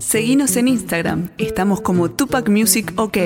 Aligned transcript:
Seguinos 0.00 0.56
en 0.56 0.68
Instagram, 0.68 1.30
estamos 1.38 1.80
como 1.80 2.10
Tupac 2.10 2.48
Music 2.48 2.92
OK. 2.96 3.16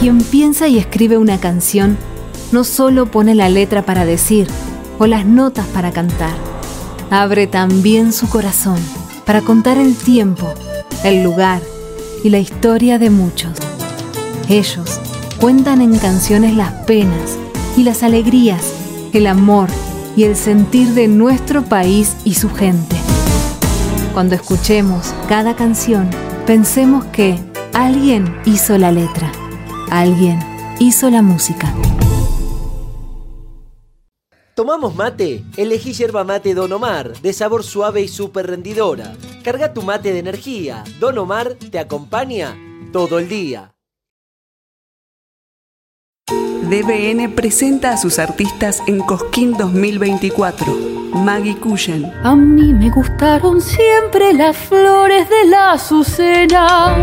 Quien 0.00 0.22
piensa 0.30 0.68
y 0.68 0.78
escribe 0.78 1.18
una 1.18 1.38
canción 1.38 1.96
no 2.50 2.64
solo 2.64 3.06
pone 3.06 3.34
la 3.34 3.48
letra 3.48 3.82
para 3.82 4.04
decir 4.04 4.48
o 4.98 5.06
las 5.06 5.24
notas 5.24 5.66
para 5.68 5.92
cantar, 5.92 6.34
abre 7.10 7.46
también 7.46 8.12
su 8.12 8.28
corazón 8.28 8.78
para 9.24 9.42
contar 9.42 9.78
el 9.78 9.96
tiempo, 9.96 10.52
el 11.04 11.22
lugar 11.22 11.60
y 12.24 12.30
la 12.30 12.38
historia 12.38 12.98
de 12.98 13.10
muchos. 13.10 13.58
Ellos 14.48 15.00
cuentan 15.40 15.82
en 15.82 15.98
canciones 15.98 16.56
las 16.56 16.72
penas 16.84 17.38
y 17.76 17.84
las 17.84 18.02
alegrías, 18.02 18.72
el 19.12 19.26
amor 19.26 19.68
y 20.16 20.24
el 20.24 20.36
sentir 20.36 20.88
de 20.88 21.08
nuestro 21.08 21.62
país 21.62 22.16
y 22.24 22.34
su 22.34 22.50
gente. 22.50 22.96
Cuando 24.12 24.34
escuchemos 24.34 25.14
cada 25.28 25.56
canción, 25.56 26.10
pensemos 26.46 27.04
que 27.06 27.38
alguien 27.72 28.36
hizo 28.44 28.76
la 28.76 28.92
letra, 28.92 29.32
alguien 29.90 30.38
hizo 30.78 31.08
la 31.10 31.22
música. 31.22 31.74
¿Tomamos 34.54 34.94
mate? 34.94 35.44
Elegí 35.56 35.94
yerba 35.94 36.24
mate 36.24 36.52
Don 36.52 36.70
Omar, 36.72 37.14
de 37.22 37.32
sabor 37.32 37.64
suave 37.64 38.02
y 38.02 38.08
súper 38.08 38.48
rendidora. 38.48 39.14
Carga 39.42 39.72
tu 39.72 39.80
mate 39.80 40.12
de 40.12 40.18
energía. 40.18 40.84
Don 41.00 41.16
Omar 41.16 41.54
te 41.54 41.78
acompaña 41.78 42.54
todo 42.92 43.18
el 43.18 43.30
día. 43.30 43.71
DBN 46.72 47.28
presenta 47.34 47.90
a 47.90 47.98
sus 47.98 48.18
artistas 48.18 48.82
en 48.86 49.00
Cosquín 49.00 49.52
2024. 49.58 50.74
Maggie 51.12 51.54
Cullen. 51.58 52.10
A 52.24 52.34
mí 52.34 52.72
me 52.72 52.88
gustaron 52.88 53.60
siempre 53.60 54.32
las 54.32 54.56
flores 54.56 55.28
de 55.28 55.50
la 55.50 55.72
azucena. 55.72 56.96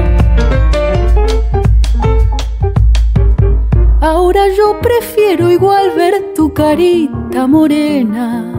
Ahora 4.02 4.42
yo 4.58 4.80
prefiero 4.82 5.52
igual 5.52 5.92
ver 5.96 6.34
tu 6.36 6.52
carita 6.52 7.46
morena. 7.46 8.52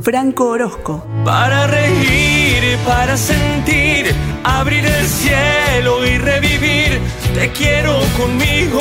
Franco 0.00 0.48
Orozco. 0.48 1.04
Para 1.22 1.66
reír, 1.66 2.78
para 2.86 3.18
sentir, 3.18 4.06
abrir 4.42 4.86
el 4.86 5.06
cielo 5.06 6.06
y 6.06 6.16
revivir. 6.16 6.98
Te 7.34 7.50
quiero 7.50 7.98
conmigo, 8.16 8.80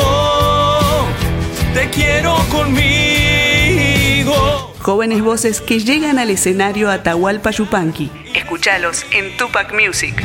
te 1.76 1.90
quiero 1.90 2.36
conmigo. 2.50 4.34
Jóvenes 4.80 5.22
voces 5.22 5.60
que 5.60 5.80
llegan 5.80 6.18
al 6.20 6.30
escenario 6.30 6.90
Atahualpa 6.90 7.52
Yupanqui. 7.52 8.10
Escúchalos 8.34 9.06
en 9.12 9.36
Tupac 9.36 9.74
Music. 9.74 10.24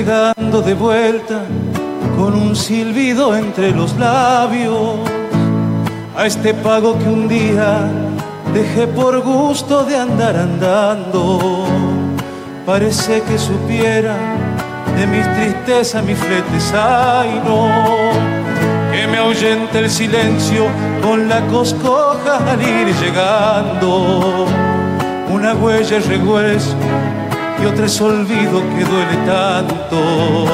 Llegando 0.00 0.62
de 0.62 0.72
vuelta 0.72 1.42
con 2.16 2.32
un 2.32 2.56
silbido 2.56 3.36
entre 3.36 3.70
los 3.70 3.98
labios 3.98 4.96
a 6.16 6.24
este 6.24 6.54
pago 6.54 6.98
que 6.98 7.04
un 7.04 7.28
día 7.28 7.86
dejé 8.54 8.86
por 8.86 9.20
gusto 9.20 9.84
de 9.84 9.96
andar 9.96 10.36
andando. 10.36 11.66
Parece 12.64 13.20
que 13.20 13.36
supiera 13.36 14.16
de 14.96 15.06
mis 15.06 15.26
tristezas, 15.34 16.02
mis 16.02 16.16
fletes, 16.16 16.72
ay 16.72 17.42
no, 17.44 17.68
que 18.92 19.06
me 19.06 19.18
ahuyente 19.18 19.80
el 19.80 19.90
silencio 19.90 20.64
con 21.02 21.28
la 21.28 21.46
coscoja 21.48 22.38
al 22.50 22.62
ir 22.62 22.94
llegando. 23.02 24.46
Una 25.30 25.54
huella 25.54 25.98
y 25.98 26.02
y 27.62 27.66
otra 27.66 27.86
es 27.86 28.00
olvido 28.00 28.60
que 28.60 28.84
duele 28.84 29.16
tanto. 29.26 30.46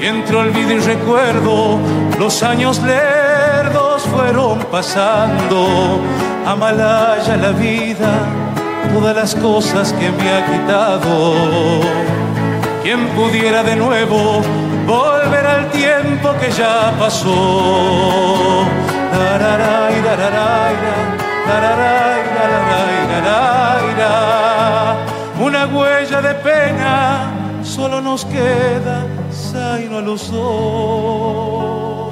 Y 0.00 0.06
entre 0.06 0.36
olvido 0.36 0.72
y 0.72 0.78
recuerdo, 0.78 1.78
los 2.18 2.42
años 2.42 2.80
lerdos 2.82 4.02
fueron 4.02 4.60
pasando. 4.70 6.00
Amalaya 6.46 7.36
la 7.36 7.50
vida, 7.50 8.26
todas 8.92 9.14
las 9.14 9.34
cosas 9.34 9.92
que 9.92 10.10
me 10.10 10.30
ha 10.32 10.46
quitado. 10.46 11.80
Quien 12.82 13.06
pudiera 13.08 13.62
de 13.62 13.76
nuevo 13.76 14.40
volver 14.86 15.46
al 15.46 15.70
tiempo 15.70 16.34
que 16.40 16.50
ya 16.50 16.92
pasó. 16.98 18.64
Una 25.40 25.66
huella 25.66 26.20
de 26.20 26.34
pena, 26.34 27.30
solo 27.62 28.00
nos 28.00 28.24
queda 28.26 29.06
zaino 29.32 29.98
a 29.98 30.00
los 30.02 30.30
dos. 30.30 32.09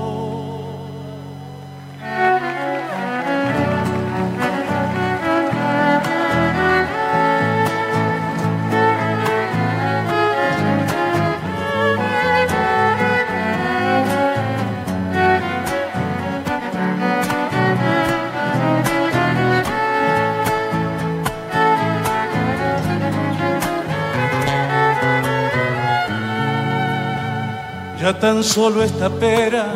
Tan 28.14 28.42
solo 28.42 28.82
esta 28.82 29.10
pera, 29.10 29.66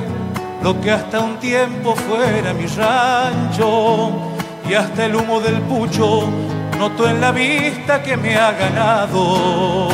lo 0.62 0.80
que 0.80 0.90
hasta 0.90 1.20
un 1.20 1.36
tiempo 1.36 1.94
fuera 1.94 2.54
mi 2.54 2.66
rancho, 2.66 4.10
y 4.68 4.72
hasta 4.72 5.04
el 5.04 5.14
humo 5.14 5.38
del 5.38 5.60
pucho 5.60 6.28
noto 6.78 7.08
en 7.08 7.20
la 7.20 7.30
vista 7.30 8.02
que 8.02 8.16
me 8.16 8.34
ha 8.36 8.50
ganado. 8.52 9.88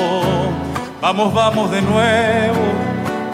Vamos, 1.01 1.35
vamos 1.35 1.71
de 1.73 1.83
nuevo, 1.83 2.61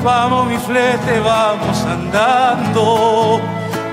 vamos 0.02 0.46
mi 0.46 0.56
flete, 0.56 1.20
vamos 1.20 1.84
andando. 1.84 3.40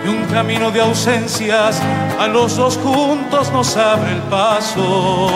Y 0.03 0.07
un 0.07 0.23
camino 0.33 0.71
de 0.71 0.81
ausencias 0.81 1.79
a 2.19 2.27
los 2.27 2.55
dos 2.55 2.77
juntos 2.77 3.51
nos 3.51 3.75
abre 3.77 4.13
el 4.13 4.21
paso. 4.23 5.29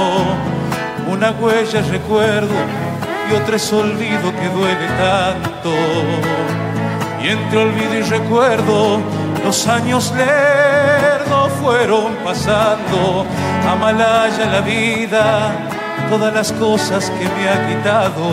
Una 1.07 1.31
huella 1.31 1.81
recuerdo 1.91 2.84
y 3.29 3.33
otra 3.33 3.55
es 3.55 3.73
olvido 3.73 4.31
que 4.35 4.49
duele 4.49 4.87
tanto. 4.99 5.71
Y 7.21 7.29
entre 7.29 7.57
olvido 7.59 7.95
y 7.95 8.01
recuerdo, 8.01 8.99
los 9.43 9.67
años 9.67 10.13
lerdos 10.15 11.51
fueron 11.61 12.15
pasando. 12.23 13.25
Amalaya 13.69 14.45
la 14.45 14.61
vida, 14.61 15.51
todas 16.09 16.33
las 16.33 16.51
cosas 16.53 17.09
que 17.11 17.25
me 17.25 17.49
ha 17.49 17.67
quitado. 17.67 18.31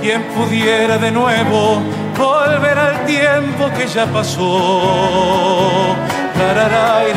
Quien 0.00 0.22
pudiera 0.28 0.96
de 0.98 1.10
nuevo 1.10 1.82
volver 2.16 2.78
al 2.78 3.04
tiempo 3.04 3.70
que 3.76 3.86
ya 3.86 4.06
pasó. 4.06 5.94
Tarararay, 6.36 7.12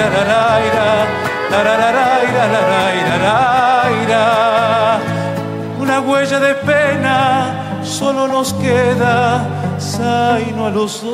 una 5.83 6.00
huella 6.00 6.39
de 6.39 6.56
pena, 6.56 7.81
solo 7.83 8.25
nos 8.25 8.53
queda 8.53 9.45
zaino 9.77 10.68
a 10.68 10.69
los 10.69 11.01
dos. 11.03 11.13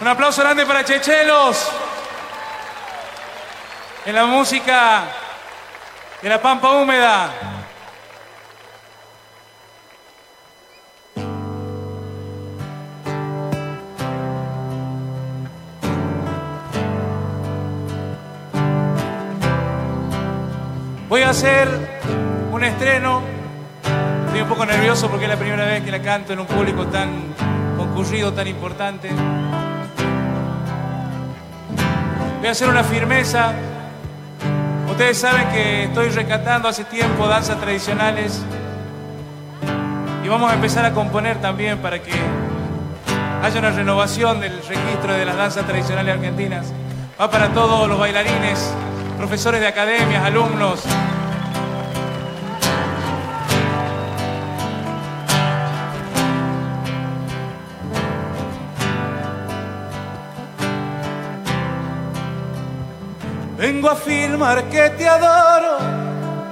Un 0.00 0.08
aplauso 0.08 0.42
grande 0.42 0.66
para 0.66 0.84
Chechelos. 0.84 1.70
En 4.04 4.14
la 4.16 4.26
música 4.26 5.04
de 6.20 6.28
la 6.28 6.42
Pampa 6.42 6.72
Húmeda. 6.72 7.53
Voy 21.14 21.22
a 21.22 21.30
hacer 21.30 21.68
un 22.50 22.64
estreno. 22.64 23.22
Estoy 24.26 24.40
un 24.40 24.48
poco 24.48 24.66
nervioso 24.66 25.08
porque 25.08 25.26
es 25.26 25.30
la 25.30 25.36
primera 25.36 25.64
vez 25.64 25.84
que 25.84 25.92
la 25.92 26.02
canto 26.02 26.32
en 26.32 26.40
un 26.40 26.46
público 26.46 26.88
tan 26.88 27.08
concurrido, 27.76 28.32
tan 28.32 28.48
importante. 28.48 29.10
Voy 32.38 32.48
a 32.48 32.50
hacer 32.50 32.68
una 32.68 32.82
firmeza. 32.82 33.52
Ustedes 34.90 35.16
saben 35.16 35.50
que 35.50 35.84
estoy 35.84 36.08
rescatando 36.08 36.66
hace 36.66 36.82
tiempo 36.82 37.28
danzas 37.28 37.60
tradicionales 37.60 38.42
y 40.24 40.26
vamos 40.26 40.50
a 40.50 40.54
empezar 40.54 40.84
a 40.84 40.92
componer 40.94 41.40
también 41.40 41.78
para 41.78 42.02
que 42.02 42.10
haya 43.40 43.60
una 43.60 43.70
renovación 43.70 44.40
del 44.40 44.60
registro 44.66 45.12
de 45.12 45.24
las 45.24 45.36
danzas 45.36 45.64
tradicionales 45.64 46.12
argentinas. 46.12 46.72
Va 47.20 47.30
para 47.30 47.50
todos 47.50 47.88
los 47.88 48.00
bailarines, 48.00 48.74
profesores 49.16 49.60
de 49.60 49.66
academias, 49.66 50.24
alumnos. 50.24 50.82
Vengo 63.56 63.88
a 63.88 63.92
afirmar 63.92 64.64
que 64.64 64.90
te 64.90 65.08
adoro 65.08 65.78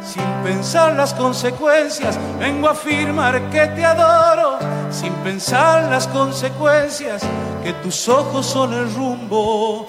sin 0.03 0.25
pensar 0.43 0.94
las 0.94 1.12
consecuencias. 1.12 2.19
Vengo 2.38 2.69
a 2.69 2.73
afirmar 2.73 3.50
que 3.50 3.67
te 3.67 3.85
adoro 3.85 4.59
sin 4.91 5.12
pensar 5.25 5.91
las 5.91 6.06
consecuencias. 6.06 7.23
Que 7.62 7.73
tus 7.75 8.09
ojos 8.09 8.47
son 8.47 8.73
el 8.73 8.94
rumbo 8.94 9.85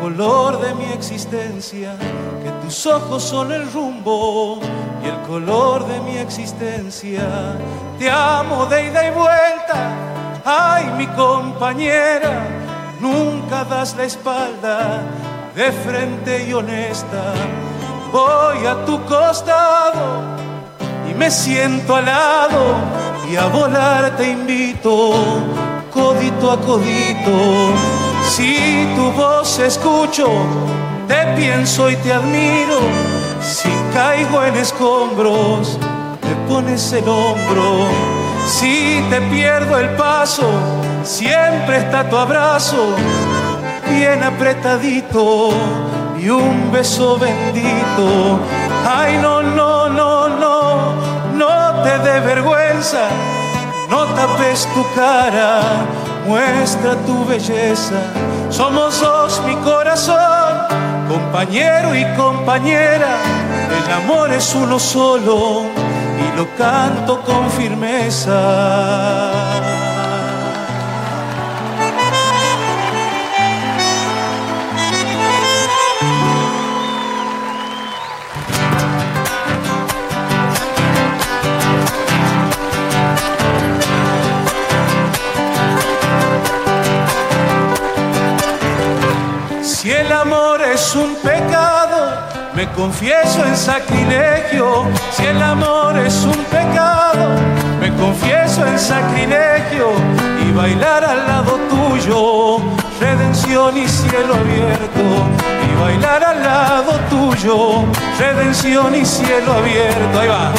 color 0.00 0.60
de 0.60 0.74
mi 0.74 0.92
existencia. 0.92 1.96
Que 2.42 2.50
tus 2.64 2.86
ojos 2.86 3.22
son 3.22 3.52
el 3.52 3.70
rumbo 3.72 4.58
y 5.04 5.08
el 5.08 5.20
color 5.28 5.86
de 5.86 6.00
mi 6.00 6.16
existencia. 6.16 7.22
Te 7.98 8.10
amo 8.10 8.66
de 8.66 8.86
ida 8.86 9.06
y 9.06 9.10
vuelta. 9.10 9.90
Ay, 10.44 10.90
mi 10.96 11.06
compañera, 11.08 12.46
nunca 13.00 13.64
das 13.64 13.94
la 13.96 14.04
espalda 14.04 15.02
de 15.54 15.70
frente 15.70 16.46
y 16.48 16.52
honesta. 16.54 17.34
Voy 18.10 18.66
a 18.66 18.84
tu 18.86 19.04
costado 19.04 20.22
y 21.08 21.14
me 21.14 21.30
siento 21.30 21.96
al 21.96 22.06
lado 22.06 22.74
y 23.30 23.36
a 23.36 23.46
volar 23.46 24.16
te 24.16 24.30
invito, 24.30 25.12
codito 25.92 26.50
a 26.50 26.60
codito. 26.60 27.99
Si 28.34 28.86
tu 28.94 29.10
voz 29.12 29.58
escucho, 29.58 30.28
te 31.08 31.20
pienso 31.36 31.90
y 31.90 31.96
te 31.96 32.12
admiro. 32.12 32.78
Si 33.42 33.68
caigo 33.92 34.44
en 34.44 34.54
escombros, 34.54 35.78
te 36.20 36.34
pones 36.48 36.92
el 36.92 37.08
hombro. 37.08 37.88
Si 38.46 39.04
te 39.10 39.20
pierdo 39.32 39.78
el 39.78 39.90
paso, 39.96 40.48
siempre 41.02 41.78
está 41.78 42.08
tu 42.08 42.16
abrazo 42.16 42.94
bien 43.90 44.22
apretadito 44.22 45.50
y 46.18 46.28
un 46.28 46.70
beso 46.72 47.18
bendito. 47.18 48.38
Ay, 48.86 49.18
no, 49.20 49.42
no, 49.42 49.88
no, 49.88 50.28
no, 50.28 50.94
no 51.34 51.82
te 51.82 51.98
dé 51.98 52.20
vergüenza, 52.20 53.08
no 53.90 54.04
tapes 54.14 54.68
tu 54.74 54.84
cara, 54.94 55.60
muestra 56.26 56.96
tu 57.06 57.24
belleza. 57.24 58.00
Somos 58.50 59.00
dos, 59.00 59.40
mi 59.46 59.54
corazón, 59.56 60.58
compañero 61.08 61.94
y 61.94 62.04
compañera. 62.16 63.18
El 63.84 63.92
amor 63.92 64.32
es 64.32 64.54
uno 64.54 64.78
solo 64.78 65.64
y 66.18 66.36
lo 66.36 66.46
canto 66.56 67.20
con 67.22 67.50
firmeza. 67.50 68.38
Me 92.60 92.68
confieso 92.72 93.42
en 93.42 93.56
sacrilegio. 93.56 94.84
Si 95.12 95.24
el 95.24 95.42
amor 95.42 95.96
es 95.96 96.24
un 96.24 96.44
pecado, 96.56 97.30
me 97.80 97.88
confieso 97.94 98.66
en 98.66 98.78
sacrilegio. 98.78 99.86
Y 100.46 100.52
bailar 100.52 101.02
al 101.02 101.26
lado 101.26 101.58
tuyo, 101.70 102.58
redención 103.00 103.78
y 103.78 103.88
cielo 103.88 104.34
abierto. 104.34 105.04
Y 105.68 105.80
bailar 105.82 106.22
al 106.22 106.42
lado 106.42 106.92
tuyo, 107.08 107.84
redención 108.18 108.94
y 108.94 109.06
cielo 109.06 109.54
abierto. 109.54 110.20
Ahí 110.20 110.28
va. 110.28 110.52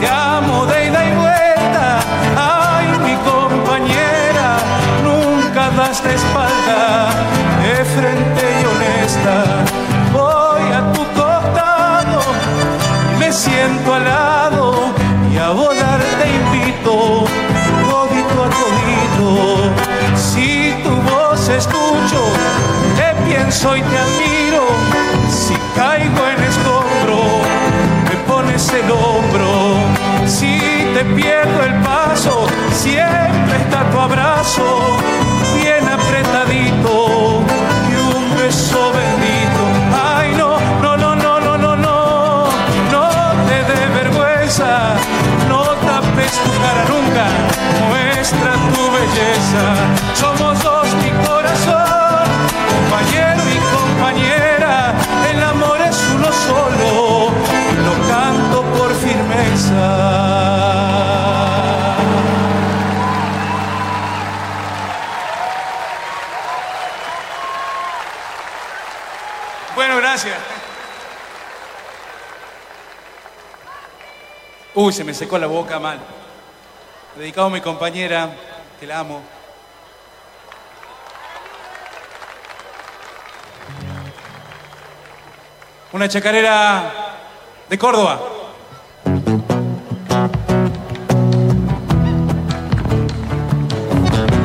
Te 0.00 0.08
amo 0.08 0.64
de 0.64 0.86
ida 0.86 1.00
y 1.04 1.12
vuelta. 1.24 1.98
Ay, 2.38 2.86
mi 3.04 3.16
compañera, 3.30 4.48
nunca 5.08 5.68
das 5.76 6.02
la 6.04 6.12
espalda 6.20 7.10
de 7.62 7.84
frente 7.84 8.44
y 8.60 8.64
honesta. 8.72 9.93
Siento 13.34 13.92
al 13.92 14.04
lado 14.04 14.94
y 15.32 15.38
a 15.38 15.50
volar 15.50 16.00
te 16.20 16.28
invito, 16.40 17.24
codito 17.90 18.44
a 18.44 18.48
codito. 18.60 19.72
Si 20.16 20.72
tu 20.84 20.90
voz 21.10 21.48
escucho, 21.48 22.20
te 22.96 23.08
pienso 23.26 23.76
y 23.76 23.82
te 23.82 23.98
admiro. 23.98 24.64
Si 25.28 25.54
caigo 25.74 26.22
en 26.28 26.44
escombro, 26.44 27.18
me 28.08 28.16
pones 28.32 28.72
el 28.72 28.88
hombro. 28.92 29.78
Si 30.26 30.60
te 30.94 31.04
pierdo 31.16 31.64
el 31.64 31.74
paso, 31.82 32.46
siempre 32.72 33.56
está 33.62 33.90
tu 33.90 33.98
abrazo, 33.98 34.80
bien 35.60 35.88
apretadito 35.88 37.42
y 37.90 38.16
un 38.16 38.36
beso 38.36 38.92
bendito. 38.92 39.23
Somos 50.14 50.62
dos, 50.62 50.86
mi 50.94 51.10
corazón, 51.26 52.28
compañero 52.70 53.42
y 53.48 53.58
compañera, 53.76 54.94
el 55.30 55.42
amor 55.42 55.80
es 55.80 55.98
uno 56.14 56.32
solo, 56.32 57.30
lo 57.84 58.08
canto 58.08 58.62
por 58.76 58.94
firmeza. 58.94 60.24
Bueno, 69.74 69.96
gracias. 69.96 70.36
Uy, 74.74 74.92
se 74.92 75.04
me 75.04 75.14
secó 75.14 75.38
la 75.38 75.46
boca 75.46 75.78
mal. 75.78 75.98
Dedicado 77.16 77.46
a 77.46 77.50
mi 77.50 77.60
compañera, 77.60 78.30
que 78.80 78.86
la 78.86 78.98
amo. 78.98 79.22
Una 85.94 86.08
chacarera 86.08 86.92
de 87.70 87.78
Córdoba. 87.78 88.20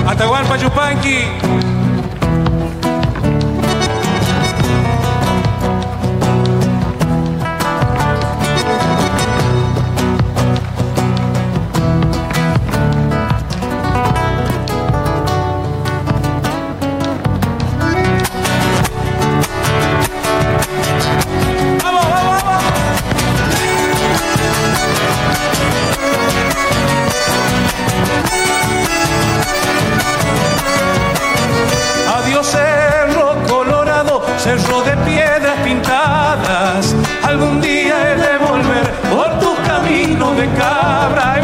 Atahualpa 0.08 0.58
Yupanqui. 0.58 1.79
de 40.40 40.48
cabra. 40.54 41.36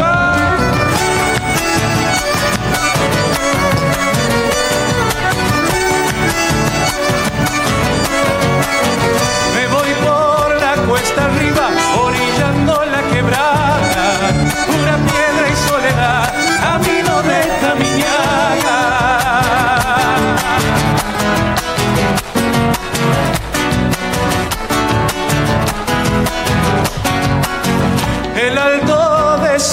Me 9.54 9.66
voy 9.66 9.88
por 10.02 10.60
la 10.60 10.74
cuesta 10.88 11.26
arriba, 11.26 11.68
orillando 12.02 12.84
la 12.86 13.02
quebrada, 13.12 14.32
pura 14.66 14.96
piedra 15.04 15.48
y 15.52 15.68
soledad. 15.68 16.45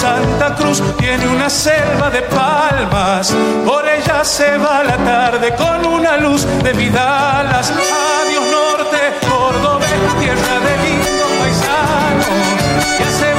Santa 0.04 0.54
Cruz 0.54 0.82
tiene 0.98 1.26
una 1.28 1.48
selva 1.48 2.10
de 2.10 2.20
palmas, 2.20 3.34
por 3.64 3.88
ella 3.88 4.22
se 4.22 4.58
va 4.58 4.84
la 4.84 4.98
tarde 4.98 5.54
con 5.56 5.86
una 5.86 6.18
luz 6.18 6.44
de 6.62 6.74
vidalas. 6.74 7.72
Adiós 7.72 8.44
norte, 8.50 8.98
Córdoba, 9.26 9.80
tierra 10.20 10.60
de 10.66 10.76
lindos 10.84 11.30
paisanos, 11.40 12.26
ya 13.00 13.10
se 13.18 13.32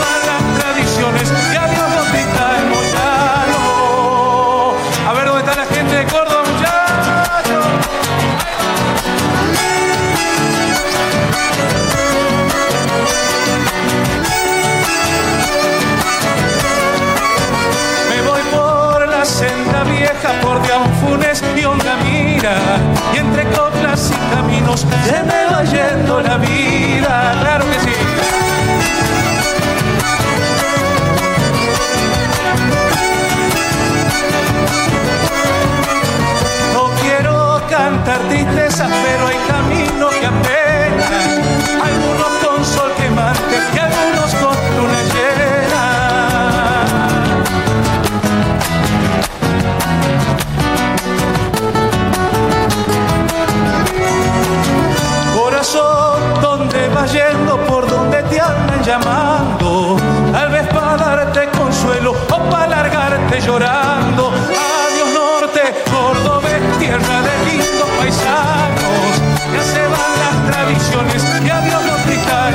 o 62.08 62.14
para 62.50 62.68
largarte 62.68 63.42
llorando. 63.42 64.32
Adiós 64.32 65.10
norte, 65.14 65.62
Córdoba, 65.90 66.50
tierra 66.80 67.22
de 67.22 67.46
lindos 67.46 67.90
paisanos. 67.98 69.22
Ya 69.54 69.64
se 69.64 69.82
van 69.88 70.16
las 70.24 70.38
tradiciones 70.52 71.24
y 71.44 71.50
adiós 71.50 71.86
los 71.86 72.06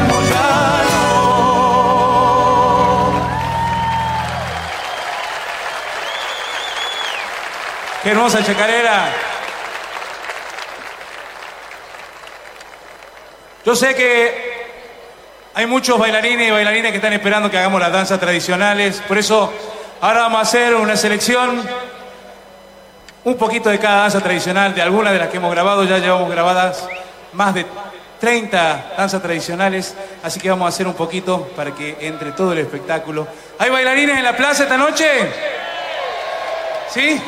no. 0.09 0.31
Qué 8.03 8.11
hermosa 8.11 8.45
chacarera. 8.45 9.09
Yo 13.65 13.77
sé 13.77 13.95
que 13.95 14.40
hay 15.61 15.67
muchos 15.67 15.99
bailarines 15.99 16.49
y 16.49 16.51
bailarinas 16.51 16.91
que 16.91 16.97
están 16.97 17.13
esperando 17.13 17.51
que 17.51 17.59
hagamos 17.59 17.79
las 17.79 17.93
danzas 17.93 18.19
tradicionales. 18.19 19.03
Por 19.07 19.19
eso 19.19 19.53
ahora 20.01 20.21
vamos 20.21 20.39
a 20.39 20.41
hacer 20.41 20.75
una 20.75 20.97
selección, 20.97 21.63
un 23.25 23.35
poquito 23.37 23.69
de 23.69 23.79
cada 23.79 24.01
danza 24.01 24.21
tradicional, 24.21 24.75
de 24.75 24.81
algunas 24.81 25.13
de 25.13 25.19
las 25.19 25.29
que 25.29 25.37
hemos 25.37 25.51
grabado. 25.51 25.85
Ya 25.85 25.99
llevamos 25.99 26.31
grabadas 26.31 26.89
más 27.35 27.53
de 27.53 27.67
30 28.21 28.93
danzas 28.97 29.21
tradicionales. 29.21 29.95
Así 30.23 30.41
que 30.41 30.49
vamos 30.49 30.65
a 30.65 30.69
hacer 30.71 30.87
un 30.87 30.95
poquito 30.95 31.51
para 31.55 31.75
que 31.75 31.99
entre 32.01 32.33
todo 32.33 32.55
el 32.55 32.59
espectáculo. 32.61 33.29
¿Hay 33.59 33.69
bailarines 33.69 34.17
en 34.17 34.25
la 34.25 34.35
plaza 34.35 34.63
esta 34.63 34.79
noche? 34.79 35.07
¿Sí? 36.89 37.21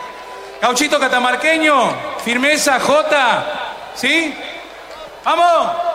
Gauchito 0.60 1.00
catamarqueño, 1.00 1.94
firmeza, 2.22 2.78
J, 2.78 3.44
¿sí? 3.94 4.34
¡Vamos! 5.24 5.89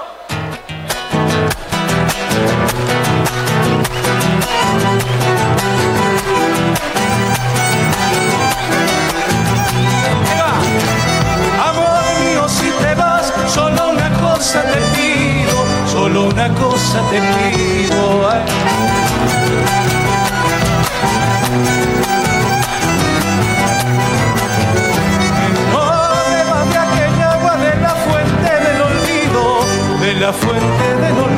Cosa 16.49 17.01
te 17.09 17.19
pido. 17.19 18.29
ay. 18.29 18.43
No 25.71 25.81
bebas 26.29 26.69
de 26.69 26.77
aquella 26.77 27.31
agua 27.33 27.57
de 27.57 27.75
la 27.81 27.95
fuente 28.05 28.51
del 28.65 28.81
olvido, 28.81 29.43
de 30.01 30.13
la 30.15 30.33
fuente 30.33 30.95
del 31.01 31.17
olvido. 31.17 31.35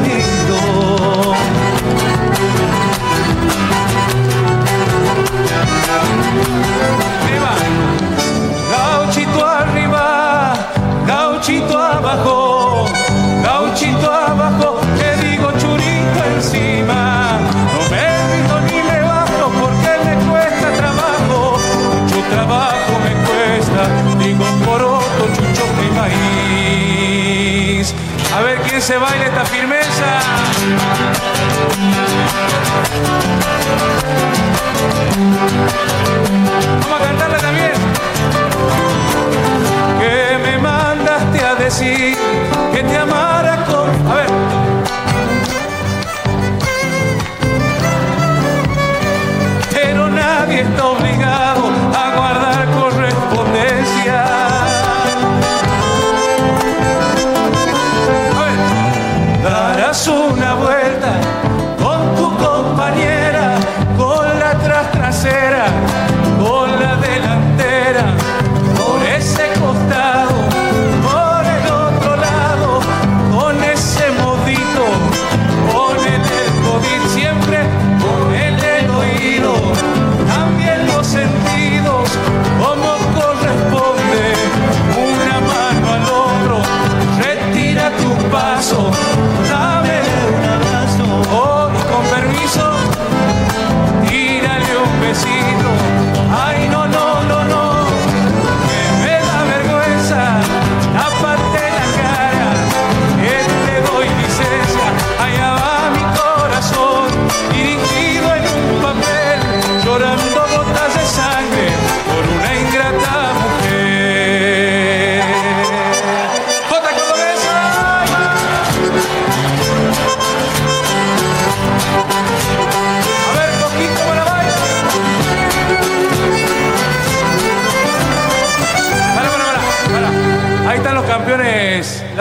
Maíz. 25.97 27.93
A 28.35 28.41
ver 28.41 28.59
quién 28.61 28.81
se 28.81 28.97
baila 28.97 29.25
esta 29.25 29.45
firmeza. 29.45 30.21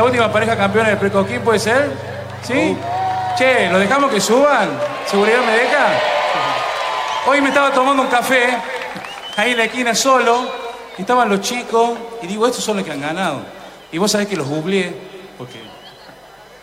Última 0.07 0.33
pareja 0.33 0.57
campeona 0.57 0.91
del 0.91 0.99
Precoquín, 0.99 1.41
¿puede 1.41 1.59
ser? 1.59 1.91
¿Sí? 2.43 2.77
Che, 3.37 3.69
¿lo 3.69 3.79
dejamos 3.79 4.11
que 4.11 4.21
suban? 4.21 4.69
¿Seguridad 5.05 5.41
me 5.45 5.53
deja? 5.53 5.87
Hoy 7.27 7.41
me 7.41 7.49
estaba 7.49 7.73
tomando 7.73 8.05
un 8.05 8.09
café 8.09 8.57
ahí 9.37 9.51
en 9.51 9.59
la 9.59 9.65
esquina 9.65 9.95
solo, 9.95 10.49
y 10.97 11.01
estaban 11.01 11.29
los 11.29 11.41
chicos, 11.41 11.99
y 12.23 12.27
digo, 12.29 12.47
estos 12.47 12.65
son 12.65 12.77
los 12.77 12.87
que 12.87 12.93
han 12.93 13.01
ganado. 13.01 13.43
Y 13.91 13.99
vos 13.99 14.11
sabés 14.11 14.29
que 14.29 14.37
los 14.37 14.47
googleé, 14.47 14.95
porque 15.37 15.61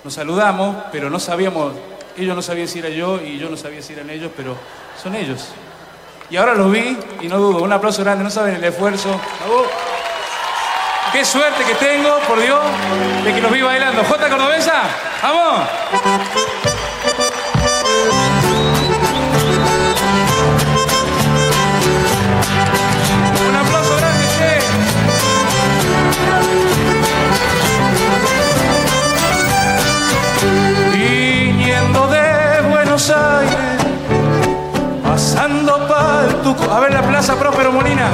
nos 0.03 0.13
saludamos, 0.13 0.77
pero 0.91 1.09
no 1.09 1.19
sabíamos, 1.19 1.73
ellos 2.17 2.35
no 2.35 2.41
sabían 2.41 2.67
si 2.67 2.79
era 2.79 2.89
yo 2.89 3.19
y 3.21 3.37
yo 3.37 3.49
no 3.49 3.57
sabía 3.57 3.81
si 3.81 3.93
eran 3.93 4.09
ellos, 4.09 4.31
pero 4.35 4.55
son 5.01 5.15
ellos. 5.15 5.49
Y 6.29 6.37
ahora 6.37 6.55
los 6.55 6.71
vi 6.71 6.97
y 7.21 7.27
no 7.27 7.37
dudo, 7.37 7.61
un 7.61 7.73
aplauso 7.73 8.03
grande, 8.03 8.23
no 8.23 8.29
saben 8.29 8.55
el 8.55 8.63
esfuerzo. 8.63 9.09
Qué 11.13 11.23
suerte 11.23 11.63
que 11.63 11.75
tengo, 11.75 12.17
por 12.27 12.41
Dios, 12.41 12.59
de 13.23 13.33
que 13.33 13.39
los 13.39 13.51
vi 13.51 13.61
bailando. 13.61 14.03
J. 14.03 14.29
Cordobesa, 14.29 14.81
vamos. 15.21 15.69
Un 23.47 23.55
aplauso 23.55 23.95
grande, 23.97 24.25
che. 24.35 24.59
Viniendo 30.97 32.07
de 32.07 32.61
Buenos 32.69 33.09
Aires, 33.11 33.77
pasando 35.03 35.87
pa'l 35.87 36.41
Tucu. 36.41 36.71
A 36.71 36.79
ver 36.79 36.91
la 36.91 37.03
plaza 37.03 37.35
Próspero 37.35 37.71
Molina. 37.71 38.09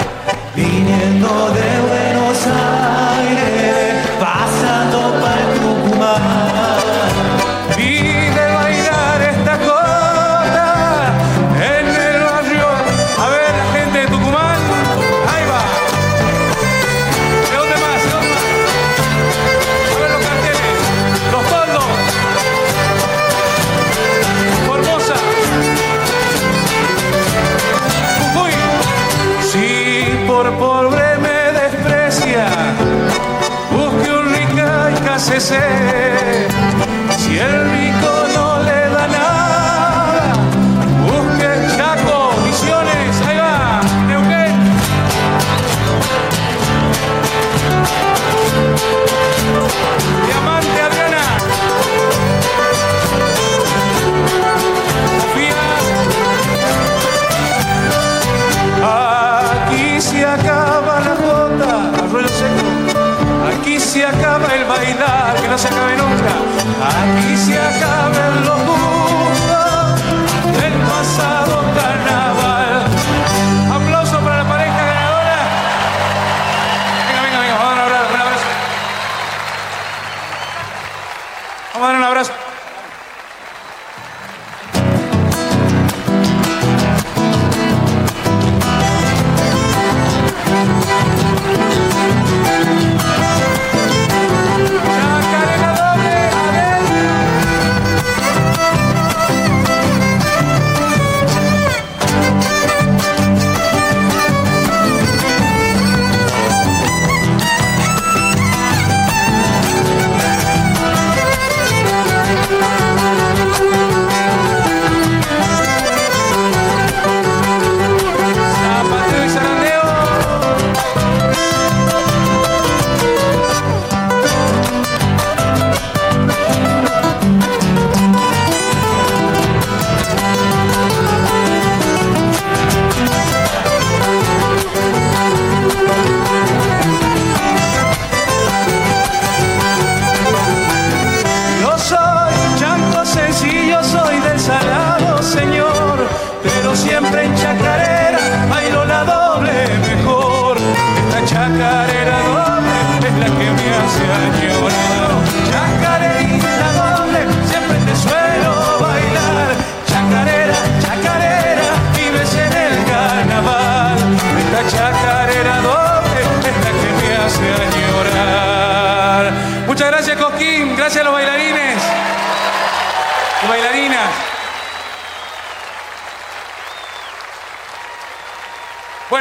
Viniendo 0.53 1.49
de 1.51 1.79
Buenos 1.87 2.45
Aires, 2.45 2.78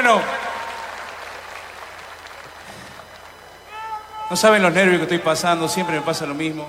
Bueno, 0.00 0.22
no 4.30 4.36
saben 4.36 4.62
los 4.62 4.72
nervios 4.72 4.98
que 4.98 5.02
estoy 5.02 5.18
pasando, 5.18 5.68
siempre 5.68 5.96
me 5.96 6.02
pasa 6.02 6.24
lo 6.24 6.34
mismo. 6.34 6.68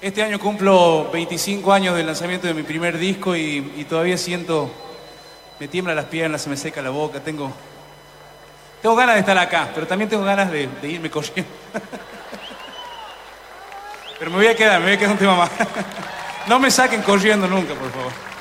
Este 0.00 0.22
año 0.22 0.38
cumplo 0.38 1.10
25 1.12 1.74
años 1.74 1.94
del 1.94 2.06
lanzamiento 2.06 2.46
de 2.46 2.54
mi 2.54 2.62
primer 2.62 2.96
disco 2.96 3.36
y, 3.36 3.86
todavía 3.86 4.16
siento, 4.16 4.70
me 5.60 5.68
tiemblan 5.68 5.94
las 5.94 6.06
piernas, 6.06 6.40
se 6.40 6.48
me 6.48 6.56
seca 6.56 6.80
la 6.80 6.88
boca, 6.88 7.20
tengo, 7.20 7.52
tengo 8.80 8.96
ganas 8.96 9.16
de 9.16 9.20
estar 9.20 9.36
acá, 9.36 9.68
pero 9.74 9.86
también 9.86 10.08
tengo 10.08 10.24
ganas 10.24 10.50
de, 10.50 10.70
de 10.80 10.88
irme 10.88 11.10
corriendo. 11.10 11.52
Pero 14.18 14.30
me 14.30 14.38
voy 14.38 14.46
a 14.46 14.56
quedar, 14.56 14.78
me 14.78 14.86
voy 14.86 14.94
a 14.94 14.98
quedar 14.98 15.12
un 15.12 15.18
tema 15.18 15.36
más. 15.36 15.50
No 16.46 16.58
me 16.58 16.70
saquen 16.70 17.02
corriendo 17.02 17.46
nunca, 17.46 17.74
por 17.74 17.90
favor. 17.90 18.35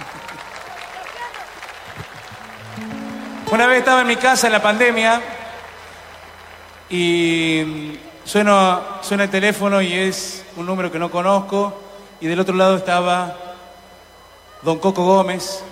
Una 3.52 3.68
vez 3.68 3.80
estaba 3.80 4.02
en 4.02 4.08
mi 4.08 4.16
casa 4.16 4.48
en 4.48 4.54
la 4.54 4.62
pandemia 4.62 5.22
y 6.90 7.94
suena, 8.24 8.82
suena 9.02 9.26
el 9.26 9.30
teléfono 9.30 9.84
y 9.84 9.94
es 9.94 10.44
un 10.56 10.66
número 10.66 10.92
que 10.92 10.98
no 10.98 11.12
conozco 11.12 11.80
y 12.20 12.26
del 12.26 12.40
otro 12.40 12.56
lado 12.56 12.76
estaba 12.76 13.38
don 14.64 14.80
Coco 14.80 15.06
Gómez 15.06 15.64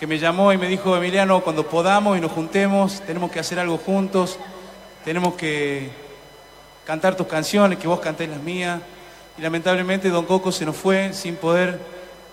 que 0.00 0.06
me 0.06 0.18
llamó 0.18 0.54
y 0.54 0.56
me 0.56 0.66
dijo, 0.66 0.96
Emiliano, 0.96 1.42
cuando 1.42 1.66
podamos 1.68 2.16
y 2.16 2.20
nos 2.22 2.32
juntemos, 2.32 3.02
tenemos 3.02 3.30
que 3.30 3.40
hacer 3.40 3.58
algo 3.58 3.76
juntos, 3.76 4.38
tenemos 5.04 5.34
que 5.34 5.90
cantar 6.86 7.14
tus 7.14 7.26
canciones, 7.26 7.78
que 7.78 7.86
vos 7.86 8.00
cantés 8.00 8.28
las 8.28 8.40
mías. 8.40 8.80
Y 9.36 9.42
lamentablemente 9.42 10.08
Don 10.08 10.24
Coco 10.24 10.50
se 10.50 10.64
nos 10.64 10.76
fue 10.76 11.12
sin 11.12 11.36
poder 11.36 11.78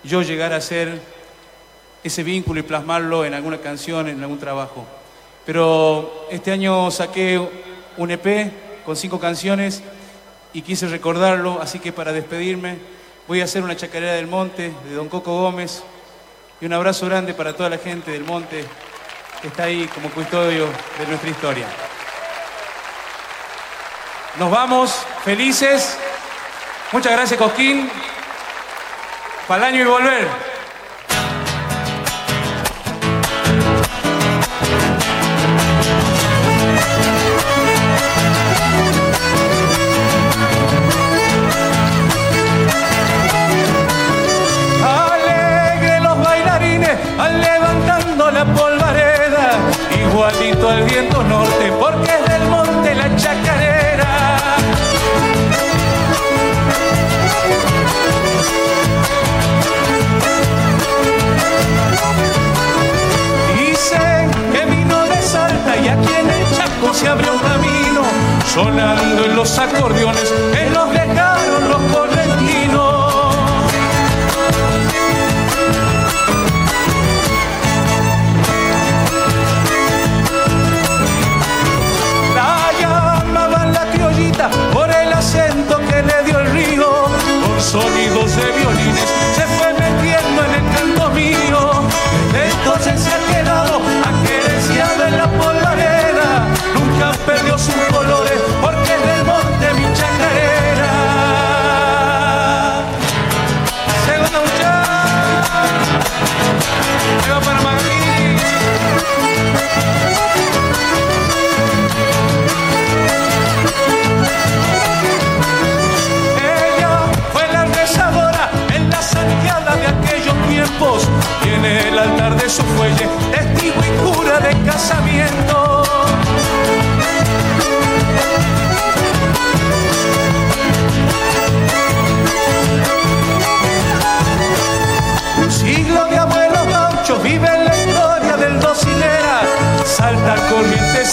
yo 0.02 0.22
llegar 0.22 0.54
a 0.54 0.56
hacer 0.56 1.00
ese 2.02 2.22
vínculo 2.22 2.60
y 2.60 2.62
plasmarlo 2.62 3.24
en 3.24 3.34
alguna 3.34 3.58
canción, 3.58 4.08
en 4.08 4.20
algún 4.20 4.38
trabajo. 4.38 4.84
Pero 5.46 6.26
este 6.30 6.52
año 6.52 6.90
saqué 6.90 7.40
un 7.96 8.10
EP 8.10 8.84
con 8.84 8.96
cinco 8.96 9.20
canciones 9.20 9.82
y 10.52 10.62
quise 10.62 10.86
recordarlo, 10.88 11.60
así 11.60 11.78
que 11.78 11.92
para 11.92 12.12
despedirme 12.12 12.78
voy 13.26 13.40
a 13.40 13.44
hacer 13.44 13.62
una 13.62 13.76
chacarera 13.76 14.12
del 14.12 14.26
monte 14.26 14.72
de 14.84 14.94
Don 14.94 15.08
Coco 15.08 15.40
Gómez 15.40 15.82
y 16.60 16.66
un 16.66 16.72
abrazo 16.72 17.06
grande 17.06 17.34
para 17.34 17.54
toda 17.54 17.70
la 17.70 17.78
gente 17.78 18.10
del 18.10 18.24
monte 18.24 18.64
que 19.40 19.48
está 19.48 19.64
ahí 19.64 19.88
como 19.94 20.10
custodio 20.10 20.66
de 20.98 21.06
nuestra 21.06 21.30
historia. 21.30 21.66
Nos 24.38 24.50
vamos 24.50 25.04
felices. 25.24 25.98
Muchas 26.92 27.12
gracias, 27.12 27.38
Cosquín. 27.38 27.90
Para 29.46 29.68
el 29.68 29.74
año 29.74 29.82
y 29.82 29.86
volver. 29.86 30.51
Igualito 50.22 50.68
al 50.68 50.84
viento 50.84 51.24
norte, 51.24 51.72
porque 51.80 52.10
es 52.14 52.30
del 52.30 52.48
monte 52.48 52.94
la 52.94 53.16
chacarera. 53.16 54.46
Dicen 63.58 64.30
que 64.52 64.64
vino 64.66 65.06
de 65.06 65.22
Salta 65.22 65.76
y 65.76 65.88
aquí 65.88 66.14
en 66.20 66.30
el 66.30 66.56
Chaco 66.56 66.94
se 66.94 67.08
abrió 67.08 67.32
un 67.32 67.40
camino, 67.40 68.02
sonando 68.46 69.24
en 69.24 69.34
los 69.34 69.58
acordeones, 69.58 70.32
en 70.56 70.72
los 70.72 70.88
dejaron 70.92 71.68
los 71.68 71.82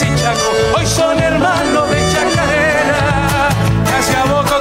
hoy 0.02 0.86
son 0.86 1.20
hermanos 1.20 1.90
de 1.90 1.98
chacarera, 2.14 3.50
casi 3.86 4.16
a 4.16 4.24
boca 4.32 4.56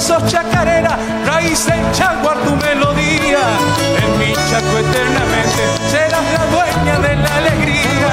sos 0.00 0.24
chacarera, 0.26 0.96
raíz 1.26 1.66
del 1.66 1.92
chaguar 1.92 2.38
tu 2.38 2.54
melodía. 2.56 3.40
En 4.02 4.18
mi 4.18 4.32
chaco 4.32 4.78
eternamente 4.78 5.62
serás 5.90 6.24
la 6.32 6.46
dueña 6.46 6.98
de 7.00 7.16
la 7.16 7.36
alegría. 7.36 8.12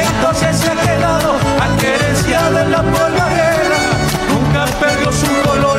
Entonces 0.00 0.56
se 0.56 0.70
ha 0.70 0.76
quedado 0.76 1.34
aquerenciada 1.60 2.62
en 2.62 2.70
la 2.70 2.82
polvareda, 2.82 3.78
nunca 4.30 4.64
perdió 4.80 5.12
sus 5.12 5.28
colores 5.44 5.71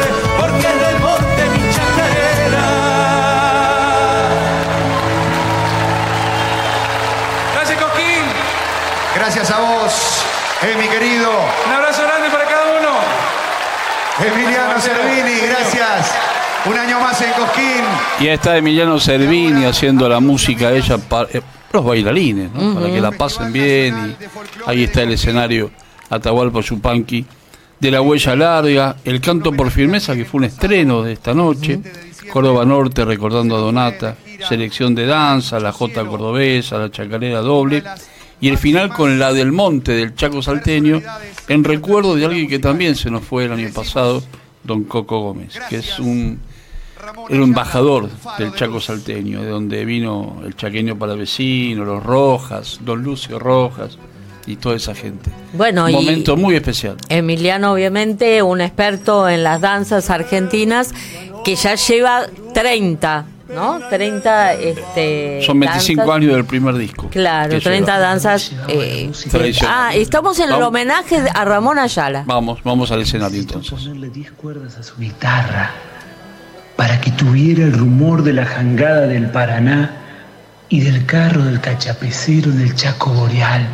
Gracias 9.43 9.59
a 9.59 9.61
vos, 9.61 10.23
eh, 10.61 10.75
mi 10.81 10.87
querido. 10.87 11.29
Un 11.65 11.73
abrazo 11.73 12.01
grande 12.03 12.29
para 12.29 12.45
cada 12.45 12.79
uno. 12.79 12.91
Emiliano 14.25 14.79
Servini, 14.79 15.37
gracias. 15.49 16.15
Un 16.65 16.77
año 16.77 16.97
más 17.01 17.21
en 17.21 17.33
Cosquín. 17.33 17.83
Y 18.21 18.27
está 18.27 18.55
Emiliano 18.55 18.97
Servini 19.01 19.65
haciendo 19.65 20.07
la 20.07 20.21
música 20.21 20.71
ella 20.71 20.97
para 20.97 21.27
eh, 21.33 21.41
los 21.73 21.83
bailarines, 21.83 22.51
para 22.51 22.85
que 22.85 23.01
la 23.01 23.11
pasen 23.11 23.51
bien. 23.51 24.15
Y 24.15 24.69
ahí 24.69 24.83
está 24.85 25.01
el 25.01 25.11
escenario 25.11 25.71
Atahualpa 26.09 26.63
Chupanqui 26.63 27.25
de 27.81 27.91
La 27.91 27.99
Huella 27.99 28.37
Larga, 28.37 28.95
El 29.03 29.19
Canto 29.19 29.51
por 29.51 29.71
Firmeza, 29.71 30.15
que 30.15 30.23
fue 30.23 30.37
un 30.37 30.45
estreno 30.45 31.01
de 31.01 31.11
esta 31.11 31.33
noche, 31.33 31.81
Córdoba 32.31 32.63
Norte 32.63 33.03
recordando 33.03 33.57
a 33.57 33.59
Donata, 33.59 34.15
Selección 34.47 34.95
de 34.95 35.05
Danza, 35.05 35.59
la 35.59 35.73
Jota 35.73 36.05
Cordobesa, 36.05 36.77
la 36.77 36.89
Chacarera 36.89 37.41
Doble, 37.41 37.83
y 38.41 38.49
el 38.49 38.57
final 38.57 38.89
con 38.89 39.19
la 39.19 39.33
del 39.33 39.51
Monte 39.51 39.93
del 39.93 40.15
Chaco 40.15 40.41
Salteño, 40.41 41.01
en 41.47 41.63
recuerdo 41.63 42.15
de 42.15 42.25
alguien 42.25 42.47
que 42.47 42.59
también 42.59 42.95
se 42.95 43.09
nos 43.09 43.23
fue 43.23 43.45
el 43.45 43.51
año 43.51 43.69
pasado, 43.73 44.23
don 44.63 44.83
Coco 44.83 45.19
Gómez, 45.19 45.59
que 45.69 45.77
es 45.77 45.99
un 45.99 46.39
era 47.29 47.43
embajador 47.43 48.09
del 48.37 48.53
Chaco 48.53 48.79
Salteño, 48.79 49.41
de 49.41 49.49
donde 49.49 49.85
vino 49.85 50.41
el 50.45 50.55
chaqueño 50.55 50.97
para 50.97 51.15
vecino, 51.15 51.83
los 51.83 52.01
Rojas, 52.03 52.79
don 52.81 53.03
Lucio 53.03 53.39
Rojas 53.39 53.97
y 54.45 54.55
toda 54.55 54.75
esa 54.75 54.95
gente. 54.95 55.31
Bueno, 55.53 55.85
un 55.85 55.91
momento 55.91 56.37
muy 56.37 56.55
especial. 56.55 56.97
Emiliano, 57.09 57.73
obviamente, 57.73 58.41
un 58.41 58.61
experto 58.61 59.27
en 59.27 59.43
las 59.43 59.61
danzas 59.61 60.09
argentinas 60.09 60.93
que 61.43 61.55
ya 61.55 61.75
lleva 61.75 62.27
30 62.53 63.25
¿no? 63.53 63.79
30 63.89 64.53
este, 64.53 65.41
Son 65.45 65.59
25 65.59 66.11
años 66.11 66.33
del 66.33 66.45
primer 66.45 66.75
disco. 66.75 67.09
Claro, 67.09 67.59
30 67.59 67.99
danzas 67.99 68.51
eh, 68.67 69.11
Ah, 69.67 69.91
estamos 69.93 70.39
en 70.39 70.51
el 70.51 70.61
homenaje 70.61 71.23
a 71.33 71.45
Ramón 71.45 71.79
Ayala. 71.79 72.23
Vamos, 72.25 72.61
vamos 72.63 72.91
al 72.91 73.01
escenario 73.01 73.39
entonces. 73.39 73.71
ponerle 73.71 74.09
10 74.09 74.31
cuerdas 74.33 74.77
a 74.77 74.83
su 74.83 74.97
guitarra 74.97 75.71
para 76.75 76.99
que 76.99 77.11
tuviera 77.11 77.63
el 77.63 77.73
rumor 77.73 78.23
de 78.23 78.33
la 78.33 78.45
jangada 78.45 79.07
del 79.07 79.29
Paraná 79.29 79.97
y 80.69 80.81
del 80.81 81.05
carro 81.05 81.43
del 81.43 81.61
cachapecero 81.61 82.51
en 82.51 82.61
el 82.61 82.75
Chaco 82.75 83.11
Boreal, 83.11 83.67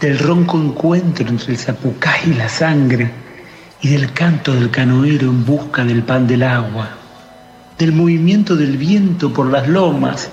del 0.00 0.18
ronco 0.18 0.58
encuentro 0.58 1.28
entre 1.28 1.52
el 1.52 1.58
zapucay 1.58 2.30
y 2.30 2.34
la 2.34 2.48
sangre 2.48 3.10
y 3.82 3.88
del 3.88 4.12
canto 4.12 4.54
del 4.54 4.70
canoero 4.70 5.28
en 5.28 5.44
busca 5.44 5.84
del 5.84 6.02
pan 6.02 6.26
del 6.26 6.42
agua 6.42 6.95
del 7.78 7.92
movimiento 7.92 8.56
del 8.56 8.78
viento 8.78 9.32
por 9.32 9.50
las 9.50 9.68
lomas 9.68 10.30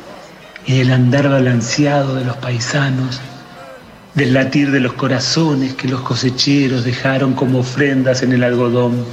y 0.65 0.77
del 0.77 0.93
andar 0.93 1.29
balanceado 1.29 2.15
de 2.15 2.23
los 2.23 2.37
paisanos, 2.37 3.19
del 4.13 4.33
latir 4.33 4.71
de 4.71 4.79
los 4.79 4.93
corazones 4.93 5.73
que 5.73 5.89
los 5.89 6.01
cosecheros 6.01 6.85
dejaron 6.85 7.33
como 7.33 7.59
ofrendas 7.59 8.23
en 8.23 8.31
el 8.31 8.43
algodón, 8.43 9.05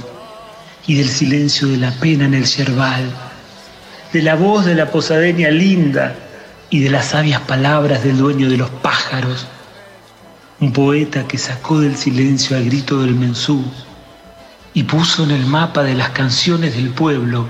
y 0.87 0.95
del 0.95 1.09
silencio 1.09 1.67
de 1.67 1.77
la 1.77 1.91
pena 1.91 2.25
en 2.25 2.33
el 2.33 2.45
yerbal, 2.45 3.03
de 4.13 4.21
la 4.21 4.35
voz 4.35 4.65
de 4.65 4.75
la 4.75 4.89
posadeña 4.89 5.49
linda 5.49 6.15
y 6.69 6.79
de 6.79 6.89
las 6.89 7.07
sabias 7.07 7.41
palabras 7.41 8.03
del 8.03 8.17
dueño 8.17 8.49
de 8.49 8.57
los 8.57 8.69
pájaros, 8.69 9.45
un 10.59 10.71
poeta 10.71 11.27
que 11.27 11.37
sacó 11.37 11.81
del 11.81 11.97
silencio 11.97 12.55
al 12.55 12.65
grito 12.65 13.01
del 13.01 13.15
mensú 13.15 13.63
y 14.73 14.83
puso 14.83 15.23
en 15.23 15.31
el 15.31 15.45
mapa 15.45 15.83
de 15.83 15.95
las 15.95 16.11
canciones 16.11 16.75
del 16.75 16.91
pueblo 16.91 17.45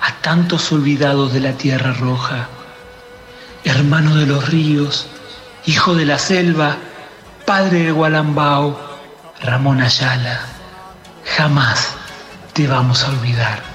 a 0.00 0.12
tantos 0.22 0.72
olvidados 0.72 1.32
de 1.32 1.40
la 1.40 1.52
tierra 1.52 1.92
roja. 1.92 2.48
Hermano 3.64 4.16
de 4.16 4.26
los 4.26 4.48
ríos, 4.48 5.06
hijo 5.66 5.94
de 5.94 6.06
la 6.06 6.18
selva, 6.18 6.76
padre 7.44 7.84
de 7.84 7.92
Gualambao, 7.92 8.78
Ramón 9.42 9.80
Ayala, 9.80 10.40
jamás 11.36 11.94
te 12.52 12.66
vamos 12.66 13.04
a 13.04 13.08
olvidar. 13.10 13.70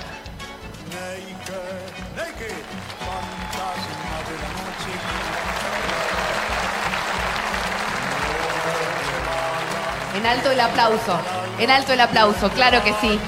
En 10.18 10.26
alto 10.26 10.50
el 10.50 10.60
aplauso. 10.60 11.20
En 11.60 11.70
alto 11.70 11.94
el 11.94 12.02
aplauso, 12.02 12.50
claro 12.50 12.84
que 12.84 12.94
sí. 13.00 13.20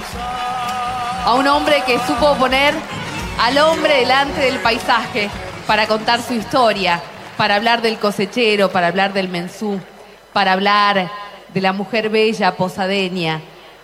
A 1.28 1.34
un 1.34 1.46
hombre 1.46 1.84
que 1.86 2.00
supo 2.08 2.36
poner 2.36 2.74
al 3.38 3.58
hombre 3.58 3.98
delante 3.98 4.40
del 4.40 4.60
paisaje 4.60 5.30
para 5.68 5.86
contar 5.86 6.22
su 6.22 6.34
historia, 6.34 7.02
para 7.36 7.56
hablar 7.56 7.82
del 7.82 7.98
cosechero, 7.98 8.72
para 8.72 8.88
hablar 8.88 9.12
del 9.12 9.28
mensú, 9.28 9.78
para 10.32 10.54
hablar 10.54 11.12
de 11.54 11.60
la 11.60 11.74
mujer 11.74 12.08
bella 12.08 12.56
posadeña. 12.56 13.42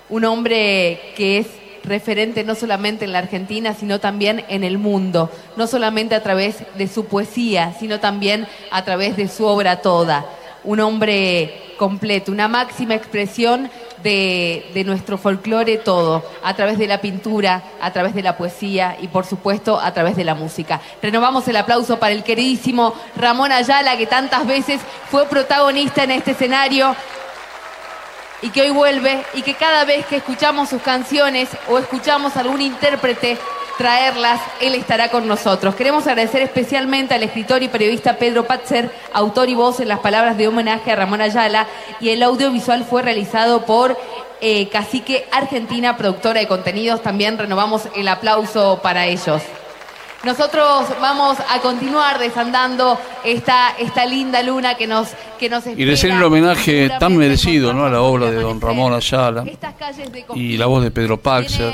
Un 0.07 0.23
hombre 0.23 1.01
que 1.17 1.39
es 1.39 1.47
referente 1.83 2.45
no 2.45 2.55
solamente 2.55 3.03
en 3.03 3.11
la 3.11 3.19
Argentina, 3.19 3.73
sino 3.73 3.99
también 3.99 4.45
en 4.47 4.63
el 4.63 4.77
mundo, 4.77 5.29
no 5.57 5.67
solamente 5.67 6.15
a 6.15 6.23
través 6.23 6.63
de 6.77 6.87
su 6.87 7.07
poesía, 7.07 7.75
sino 7.77 7.99
también 7.99 8.47
a 8.71 8.85
través 8.85 9.17
de 9.17 9.27
su 9.27 9.43
obra 9.43 9.81
toda. 9.81 10.25
Un 10.63 10.79
hombre 10.79 11.73
completo, 11.77 12.31
una 12.31 12.47
máxima 12.47 12.95
expresión 12.95 13.69
de, 14.03 14.83
nuestro 14.85 15.17
folclore 15.17 15.77
todo, 15.77 16.23
a 16.43 16.53
través 16.53 16.77
de 16.77 16.87
la 16.87 17.01
pintura, 17.01 17.63
a 17.81 17.91
través 17.91 18.13
de 18.13 18.21
la 18.21 18.37
poesía 18.37 18.97
y 19.01 19.07
por 19.07 19.25
supuesto 19.25 19.79
a 19.79 19.93
través 19.93 20.15
de 20.15 20.23
la 20.23 20.35
música. 20.35 20.81
Renovamos 21.01 21.47
el 21.47 21.55
aplauso 21.55 21.99
para 21.99 22.13
el 22.13 22.23
queridísimo 22.23 22.93
Ramón 23.15 23.51
Ayala, 23.51 23.97
que 23.97 24.07
tantas 24.07 24.45
veces 24.45 24.81
fue 25.09 25.25
protagonista 25.25 26.03
en 26.03 26.11
este 26.11 26.31
escenario 26.31 26.95
y 28.41 28.49
que 28.49 28.61
hoy 28.61 28.71
vuelve 28.71 29.23
y 29.33 29.41
que 29.41 29.53
cada 29.53 29.85
vez 29.85 30.05
que 30.05 30.17
escuchamos 30.17 30.69
sus 30.69 30.81
canciones 30.81 31.49
o 31.69 31.79
escuchamos 31.79 32.35
algún 32.35 32.61
intérprete 32.61 33.37
traerlas, 33.77 34.41
él 34.61 34.75
estará 34.75 35.09
con 35.09 35.27
nosotros. 35.27 35.75
Queremos 35.75 36.07
agradecer 36.07 36.41
especialmente 36.41 37.13
al 37.13 37.23
escritor 37.23 37.63
y 37.63 37.67
periodista 37.67 38.17
Pedro 38.17 38.45
Patzer, 38.45 38.91
autor 39.13 39.49
y 39.49 39.55
voz 39.55 39.79
en 39.79 39.87
las 39.87 39.99
palabras 39.99 40.37
de 40.37 40.47
homenaje 40.47 40.91
a 40.91 40.95
Ramón 40.95 41.21
Ayala, 41.21 41.67
y 41.99 42.09
el 42.09 42.23
audiovisual 42.23 42.83
fue 42.83 43.01
realizado 43.01 43.65
por 43.65 43.97
eh, 44.41 44.67
Cacique 44.69 45.25
Argentina, 45.31 45.97
productora 45.97 46.39
de 46.39 46.47
contenidos. 46.47 47.01
También 47.01 47.37
renovamos 47.37 47.87
el 47.95 48.07
aplauso 48.07 48.79
para 48.83 49.05
ellos. 49.05 49.41
Nosotros 50.23 50.87
vamos 51.01 51.37
a 51.49 51.59
continuar 51.59 52.17
desandando 52.17 52.97
esta, 53.25 53.71
esta 53.77 54.05
linda 54.05 54.41
luna 54.41 54.75
que 54.75 54.87
nos, 54.87 55.09
que 55.37 55.49
nos 55.49 55.65
Y 55.65 55.71
espera. 55.71 55.85
le 55.85 55.93
hacen 55.93 56.11
el 56.13 56.23
homenaje 56.23 56.89
tan 56.97 57.17
merecido 57.17 57.73
¿no? 57.73 57.85
a 57.85 57.89
la 57.89 58.01
obra 58.01 58.31
de 58.31 58.39
don 58.39 58.61
Ramón 58.61 58.93
Ayala 58.93 59.43
Estas 59.45 59.73
calles 59.75 60.09
de 60.13 60.23
y 60.35 60.55
la 60.55 60.67
voz 60.67 60.81
de 60.81 60.91
Pedro 60.91 61.19
Paxer. 61.19 61.73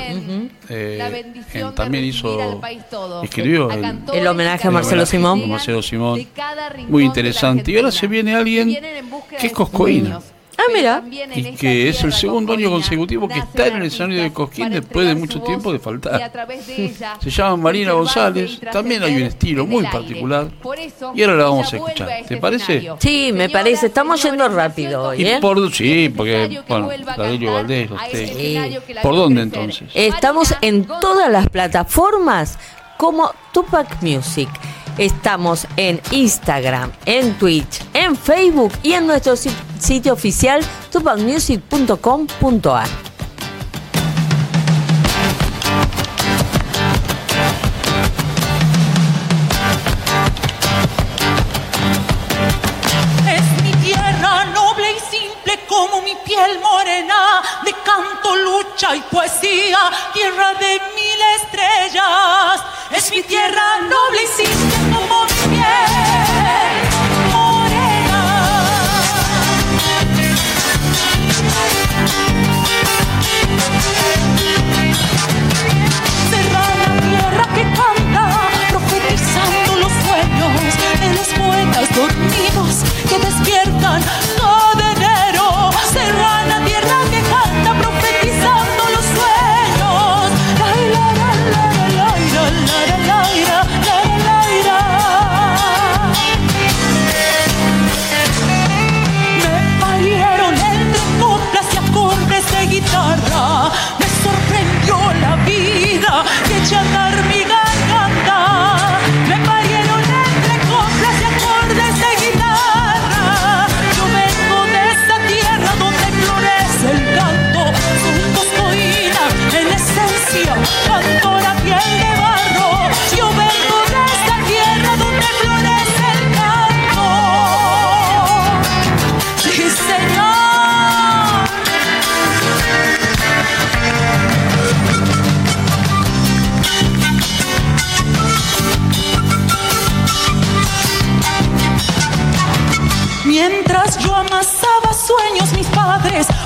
Eh, 0.68 0.96
la 0.98 1.10
bendición 1.10 1.68
en- 1.68 1.74
también 1.76 2.04
hizo, 2.04 2.40
al 2.40 2.58
país 2.58 2.82
todo. 2.90 3.22
escribió 3.22 3.70
el, 3.70 4.26
homenaje 4.26 4.64
a 4.66 4.68
el 4.70 4.74
Marcelo 4.74 5.06
Simón. 5.06 5.48
Marcelo 5.48 5.80
Simón. 5.80 6.16
de 6.16 6.26
cada 6.34 6.70
rincón 6.70 6.90
Muy 6.90 7.04
interesante. 7.04 7.70
Y 7.70 7.76
ahora 7.76 7.92
se 7.92 8.08
viene 8.08 8.34
alguien 8.34 8.76
que 9.38 9.46
es 9.46 9.52
Coscoína. 9.52 10.20
Ah, 10.60 10.72
mira. 10.72 11.02
Y 11.34 11.54
que 11.54 11.88
es 11.88 12.02
el 12.04 12.12
segundo 12.12 12.52
año 12.52 12.70
consecutivo 12.70 13.26
que 13.28 13.38
está 13.38 13.68
en 13.68 13.76
el 13.76 13.82
escenario 13.84 14.22
de 14.22 14.32
Cosquín 14.32 14.70
después 14.70 15.06
de 15.06 15.14
mucho 15.14 15.40
tiempo 15.40 15.72
de 15.72 15.78
faltar. 15.78 16.30
y 16.76 16.88
Se 17.22 17.30
llama 17.30 17.56
Marina 17.56 17.92
González, 17.92 18.58
y 18.60 18.66
también 18.66 19.02
hay 19.02 19.16
un 19.16 19.22
estilo 19.22 19.66
muy 19.66 19.84
particular. 19.84 20.48
Y 21.14 21.22
ahora 21.22 21.36
la 21.36 21.44
vamos 21.44 21.72
a 21.72 21.76
escuchar. 21.76 22.10
este 22.10 22.34
¿Te 22.34 22.40
parece? 22.40 22.88
Sí, 22.98 23.30
me 23.32 23.48
parece. 23.48 23.86
Estamos 23.86 24.22
yendo 24.22 24.48
rápido 24.48 25.02
hoy, 25.08 25.22
Y 25.22 25.26
¿eh? 25.26 25.38
por, 25.40 25.72
sí, 25.72 26.12
porque, 26.14 26.48
necesario 26.48 26.64
que 26.64 26.72
bueno, 26.72 26.88
cantar 27.06 27.38
Valdés, 27.52 27.90
la 27.90 29.02
¿Por 29.02 29.16
dónde 29.16 29.42
entonces? 29.42 29.88
Estamos 29.94 30.54
en 30.60 30.84
todas 30.84 31.30
las 31.30 31.48
plataformas 31.48 32.58
como 32.98 33.32
Tupac 33.52 34.02
Music. 34.02 34.48
Estamos 34.98 35.66
en 35.76 36.00
Instagram, 36.10 36.92
en 37.06 37.32
Twitch, 37.34 37.80
en 37.94 38.16
Facebook 38.16 38.72
y 38.82 38.92
en 38.92 39.06
nuestro 39.06 39.36
si- 39.36 39.50
sitio 39.80 40.12
oficial 40.12 40.60
tupacmusic.com.ar. 40.90 42.88
Es 53.26 53.62
mi 53.62 53.72
tierra 53.82 54.44
noble 54.46 54.92
y 54.92 55.00
simple 55.16 55.58
como 55.68 56.02
mi 56.02 56.14
piel 56.24 56.60
morena, 56.60 57.42
de 57.64 57.72
canto, 57.84 58.36
lucha 58.36 58.94
y 58.96 59.00
poesía, 59.02 59.78
tierra 60.12 60.54
de 60.54 60.80
mil 60.94 61.20
estrellas. 61.42 62.60
Es 62.94 63.10
mi 63.10 63.22
tierra 63.22 63.80
noble 63.82 64.22
y 64.22 64.26
simple 64.26 64.76
como 64.92 65.24
mi 65.24 65.56
piel 65.56 66.89
que 83.10 83.18
despiertan 83.18 84.29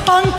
pan 0.05 0.33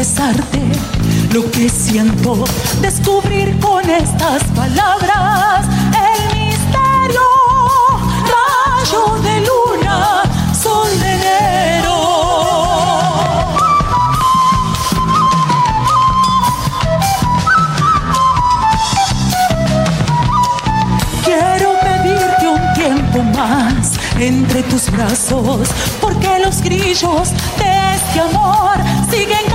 confesarte 0.00 0.62
lo 1.34 1.50
que 1.50 1.68
siento, 1.68 2.46
descubrir 2.80 3.58
con 3.60 3.84
estas 3.90 4.42
palabras 4.56 5.66
el 5.92 6.38
misterio, 6.38 7.20
rayo 8.32 9.20
de 9.22 9.40
luna, 9.40 10.22
sol 10.58 10.88
de 11.00 11.12
enero. 11.12 11.98
Quiero 21.24 21.74
pedirte 21.82 22.48
un 22.48 22.74
tiempo 22.74 23.22
más 23.38 24.00
entre 24.18 24.62
tus 24.62 24.90
brazos, 24.90 25.68
porque 26.00 26.38
los 26.42 26.62
grillos 26.62 27.32
de 27.58 27.96
este 27.96 28.20
amor 28.20 28.78
siguen 29.10 29.49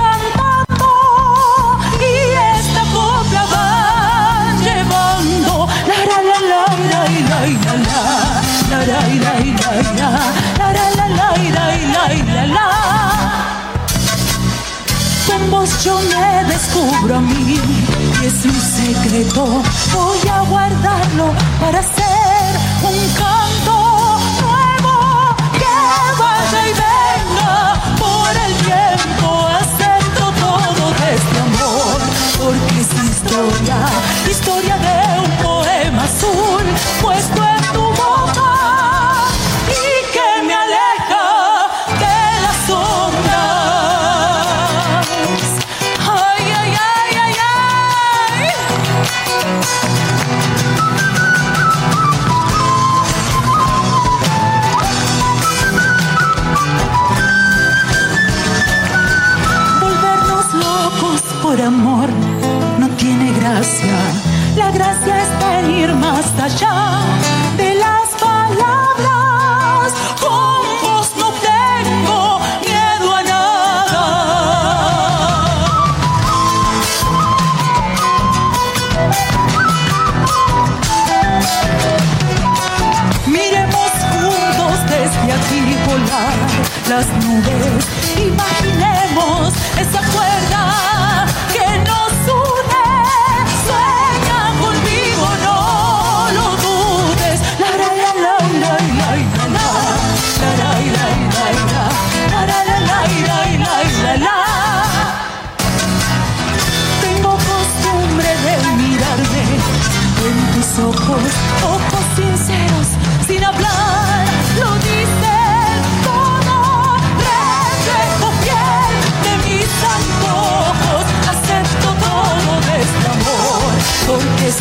con 15.26 15.50
vos 15.50 15.84
yo 15.84 15.98
me 15.98 16.44
descubro 16.44 17.16
a 17.16 17.20
mí 17.20 17.58
y 18.22 18.26
es 18.26 18.44
mi 18.44 18.60
secreto. 18.60 19.62
Voy 19.92 20.28
a 20.28 20.40
guardarlo 20.42 21.32
para 21.60 21.80
hacer 21.80 22.50
un 22.82 22.98
canto 23.14 24.18
nuevo 24.42 25.36
que 25.60 25.76
vaya 26.18 26.60
y 26.66 26.72
venga 26.72 27.74
por 27.98 28.30
el 28.46 28.54
tiempo, 28.64 29.48
acepto 29.60 30.24
todo 30.44 30.90
de 31.00 31.14
este 31.14 31.38
amor, 31.48 32.00
porque 32.38 32.80
es 32.80 32.90
historia, 33.10 33.78
historia 34.30 34.76
de 34.78 35.20
un 35.20 35.30
poema 35.42 36.04
azul 36.04 36.64
puesto 37.02 37.45
por 61.46 61.60
amor 61.60 62.08
no 62.80 62.88
tiene 62.96 63.30
gracia. 63.38 63.96
La 64.56 64.72
gracia 64.72 65.22
está 65.26 65.60
en 65.60 65.70
ir 65.82 65.94
más 65.94 66.26
allá 66.46 67.02
de 67.56 67.74
las 67.84 68.08
palabras. 68.28 69.92
Con 70.24 70.62
vos 70.82 71.08
no 71.22 71.28
tengo 71.50 72.40
miedo 72.66 73.08
a 73.18 73.22
nada. 73.32 74.04
Miremos 83.26 83.90
juntos 84.10 84.76
desde 84.94 85.26
aquí 85.38 85.60
volar 85.86 86.36
las 86.90 87.06
nubes. 87.22 87.82
Imaginemos 88.30 89.52
esa 89.84 90.00
cuerda 90.12 90.35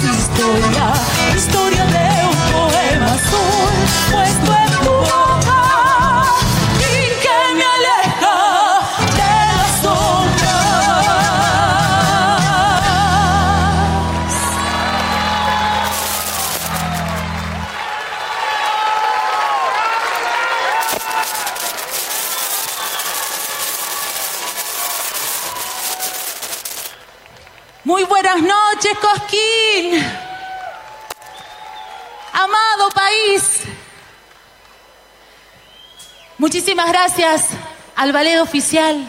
this 0.01 0.17
is 0.17 0.27
the 0.29 0.74
Muchísimas 36.75 37.07
gracias 37.07 37.47
al 37.95 38.11
ballet 38.11 38.41
oficial 38.41 39.01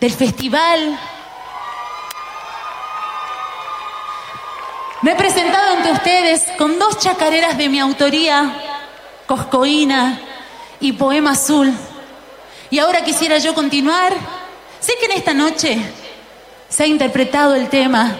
del 0.00 0.12
festival. 0.12 0.98
Me 5.02 5.12
he 5.12 5.14
presentado 5.14 5.76
ante 5.76 5.92
ustedes 5.92 6.42
con 6.58 6.76
dos 6.76 6.98
chacareras 6.98 7.56
de 7.56 7.68
mi 7.68 7.78
autoría, 7.78 8.52
Coscoína 9.26 10.18
y 10.80 10.90
Poema 10.90 11.30
Azul. 11.30 11.72
Y 12.68 12.80
ahora 12.80 13.04
quisiera 13.04 13.38
yo 13.38 13.54
continuar. 13.54 14.12
Sé 14.80 14.94
que 14.98 15.06
en 15.06 15.12
esta 15.12 15.34
noche 15.34 15.78
se 16.68 16.82
ha 16.82 16.86
interpretado 16.88 17.54
el 17.54 17.68
tema 17.68 18.16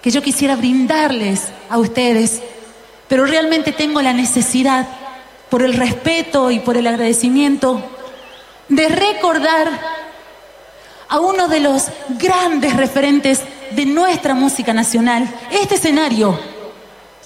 que 0.00 0.12
yo 0.12 0.22
quisiera 0.22 0.54
brindarles 0.54 1.48
a 1.68 1.76
ustedes, 1.76 2.40
pero 3.08 3.26
realmente 3.26 3.72
tengo 3.72 4.00
la 4.00 4.12
necesidad, 4.12 4.86
por 5.50 5.62
el 5.62 5.74
respeto 5.74 6.50
y 6.50 6.60
por 6.60 6.76
el 6.76 6.86
agradecimiento, 6.86 7.82
de 8.68 8.88
recordar 8.88 9.68
a 11.08 11.18
uno 11.18 11.48
de 11.48 11.60
los 11.60 11.88
grandes 12.10 12.76
referentes 12.76 13.40
de 13.72 13.84
nuestra 13.84 14.34
música 14.34 14.72
nacional. 14.72 15.28
Este 15.50 15.74
escenario 15.74 16.38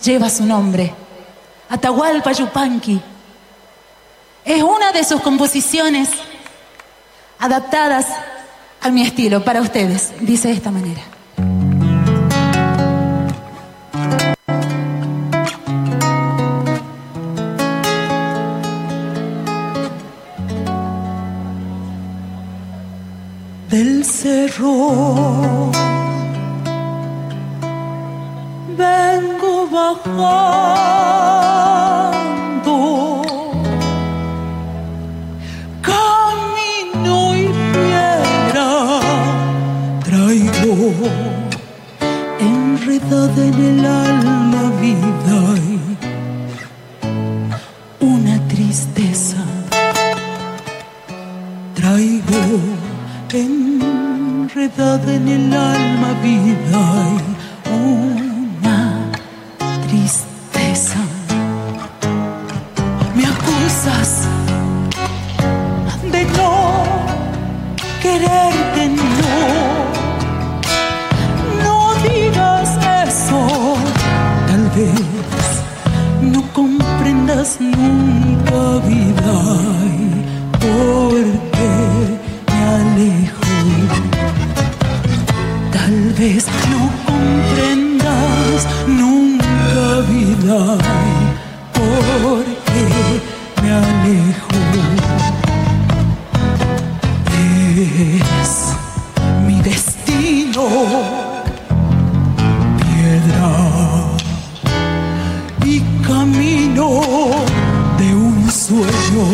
lleva 0.02 0.30
su 0.30 0.44
nombre, 0.44 0.94
Atahualpa 1.68 2.32
Yupanqui. 2.32 3.00
Es 4.44 4.62
una 4.62 4.92
de 4.92 5.04
sus 5.04 5.20
composiciones 5.20 6.08
adaptadas 7.38 8.06
a 8.80 8.90
mi 8.90 9.02
estilo 9.02 9.44
para 9.44 9.60
ustedes. 9.60 10.12
Dice 10.20 10.48
de 10.48 10.54
esta 10.54 10.70
manera. 10.70 11.00
Del 23.74 24.04
cerro. 24.04 25.72
Vengo 28.78 29.66
bajando 29.66 30.34
camino 35.82 37.34
y 37.34 37.50
piedra 37.72 39.00
traigo 40.04 40.74
enredada 42.38 43.40
en 43.44 43.58
el 43.72 43.84
alma 43.84 44.70
vida 44.80 45.40
y 45.66 45.68
una 48.04 48.36
tristeza 48.46 49.42
traigo 51.74 52.84
enredada 53.38 55.12
en 55.12 55.28
el 55.28 55.52
alma 55.52 56.12
vida 56.22 56.84
y 57.64 57.70
una 57.72 59.10
tristeza 59.88 60.98
me 63.16 63.26
acusas 63.26 64.28
de 66.12 66.24
no 66.36 66.52
quererte 68.02 68.88
no. 68.88 69.04
No 71.62 71.76
digas 72.08 72.70
eso, 73.08 73.40
tal 74.46 74.64
vez 74.76 75.50
no 76.20 76.40
comprendas 76.52 77.58
nunca 77.60 78.60
vida 78.86 79.34
y 79.86 80.24
porque 80.60 81.13
vez 86.18 86.46
no 86.70 86.90
comprendas 87.06 88.66
nunca 88.86 90.00
vida 90.08 90.78
y 91.10 91.26
porque 91.72 92.82
me 93.62 93.70
alejo. 93.72 94.48
Es 97.76 98.52
mi 99.46 99.60
destino, 99.62 100.64
piedra 102.80 103.50
y 105.64 105.80
camino 106.06 107.00
de 107.98 108.14
un 108.14 108.50
sueño 108.50 109.24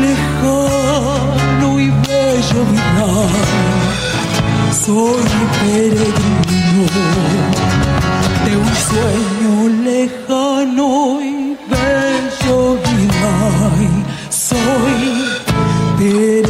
lejano 0.00 1.80
y 1.80 1.90
bello 1.90 2.64
mirar. 2.70 3.67
Soy 4.84 5.22
peregrino 5.60 6.86
de 8.44 8.52
un 8.56 8.74
sueño 8.88 9.52
lejano 9.84 11.20
y 11.20 11.56
bello 11.68 12.78
mirar. 12.96 13.80
Soy 14.30 15.00
peregrino. 15.98 16.47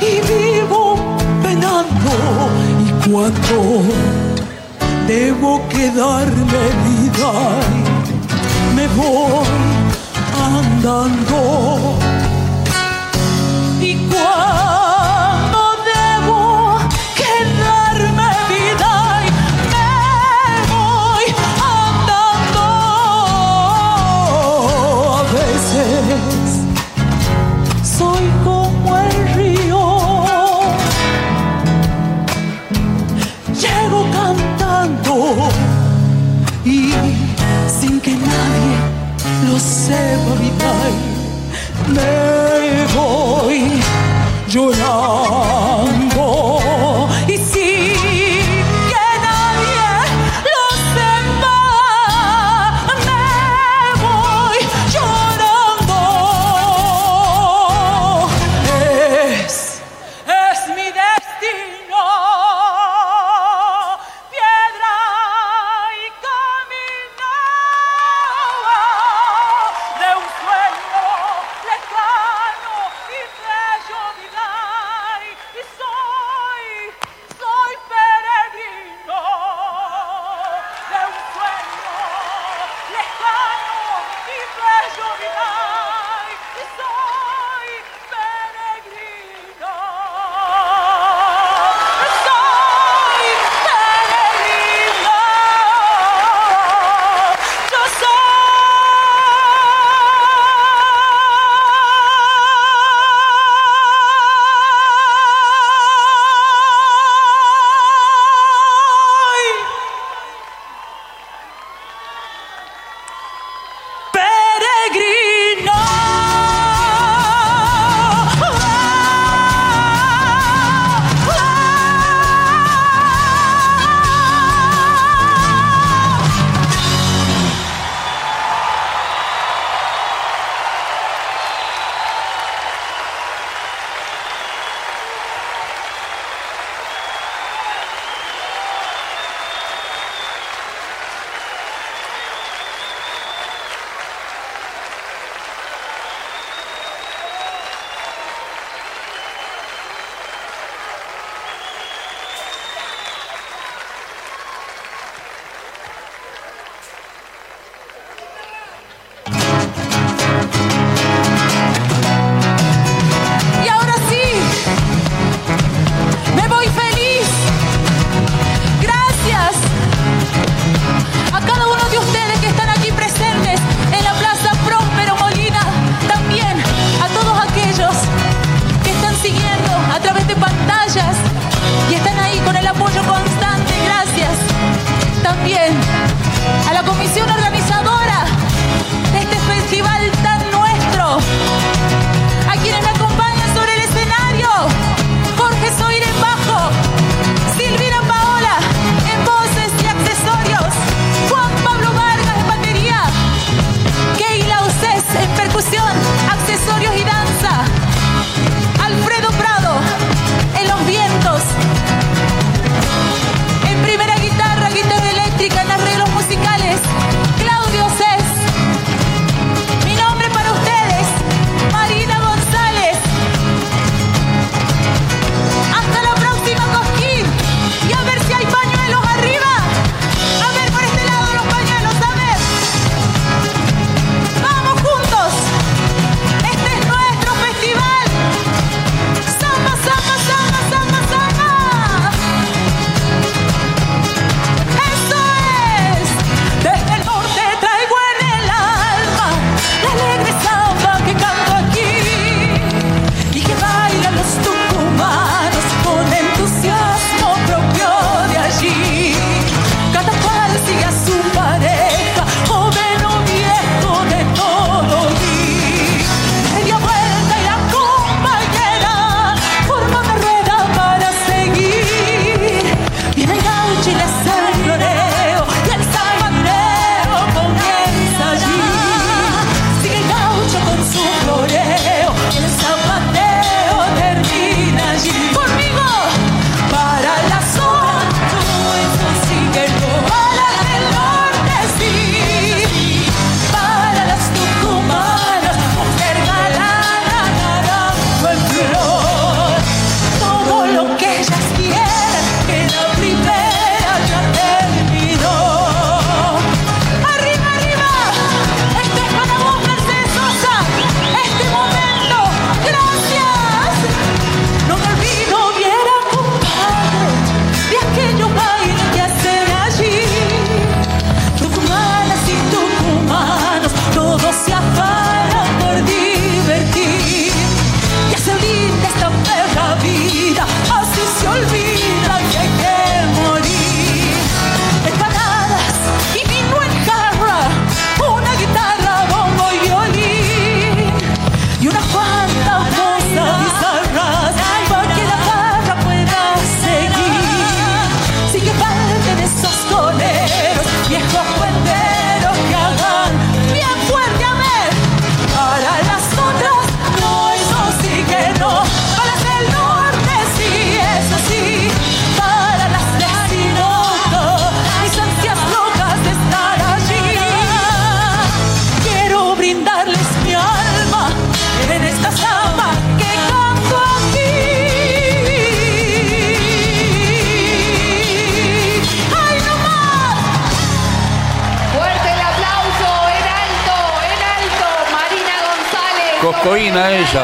Y 0.00 0.20
vivo 0.32 0.96
penando. 1.42 2.12
Y 2.84 3.10
cuando 3.10 3.82
debo 5.06 5.60
quedarme 5.68 6.62
vida, 6.86 7.32
me 8.74 8.86
voy 8.88 9.46
andando. 10.34 12.05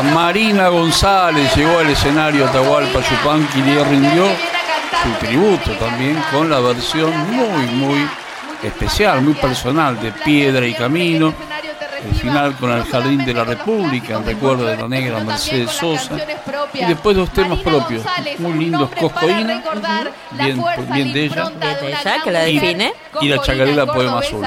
Marina 0.00 0.68
González, 0.68 1.54
llegó 1.54 1.78
al 1.78 1.90
escenario 1.90 2.46
Atahualpa 2.46 3.00
Yupanqui 3.00 3.58
y 3.58 3.84
rindió 3.84 4.24
su 5.02 5.26
tributo 5.26 5.72
también 5.72 6.18
con 6.30 6.48
la 6.48 6.60
versión 6.60 7.10
muy, 7.30 7.66
muy 7.74 8.08
especial, 8.62 9.20
muy 9.20 9.34
personal 9.34 10.00
de 10.00 10.12
Piedra 10.12 10.66
y 10.66 10.72
Camino. 10.72 11.34
El 12.04 12.14
final 12.16 12.56
con 12.56 12.70
el 12.72 12.84
Jardín 12.84 13.24
de 13.24 13.34
la 13.34 13.44
República, 13.44 14.16
en 14.16 14.24
recuerdo 14.26 14.64
de 14.66 14.76
la 14.76 14.88
negra 14.88 15.22
Mercedes 15.22 15.70
Sosa. 15.70 16.16
Y 16.74 16.84
después 16.84 17.16
dos 17.16 17.30
temas 17.32 17.60
propios, 17.60 18.02
muy 18.38 18.52
lindos, 18.54 18.90
Coscoína, 18.98 19.62
bien, 20.32 20.62
bien 20.92 21.12
de 21.12 21.24
ella. 21.24 21.44
Bien 21.48 21.60
de 21.60 21.88
ella, 21.88 22.16
que 22.24 22.30
la 22.30 22.48
Y- 22.48 22.54
define. 22.58 22.92
Y 23.20 23.28
la 23.28 23.38
chacarera 23.42 23.86
Poema 23.86 24.18
Azul. 24.18 24.44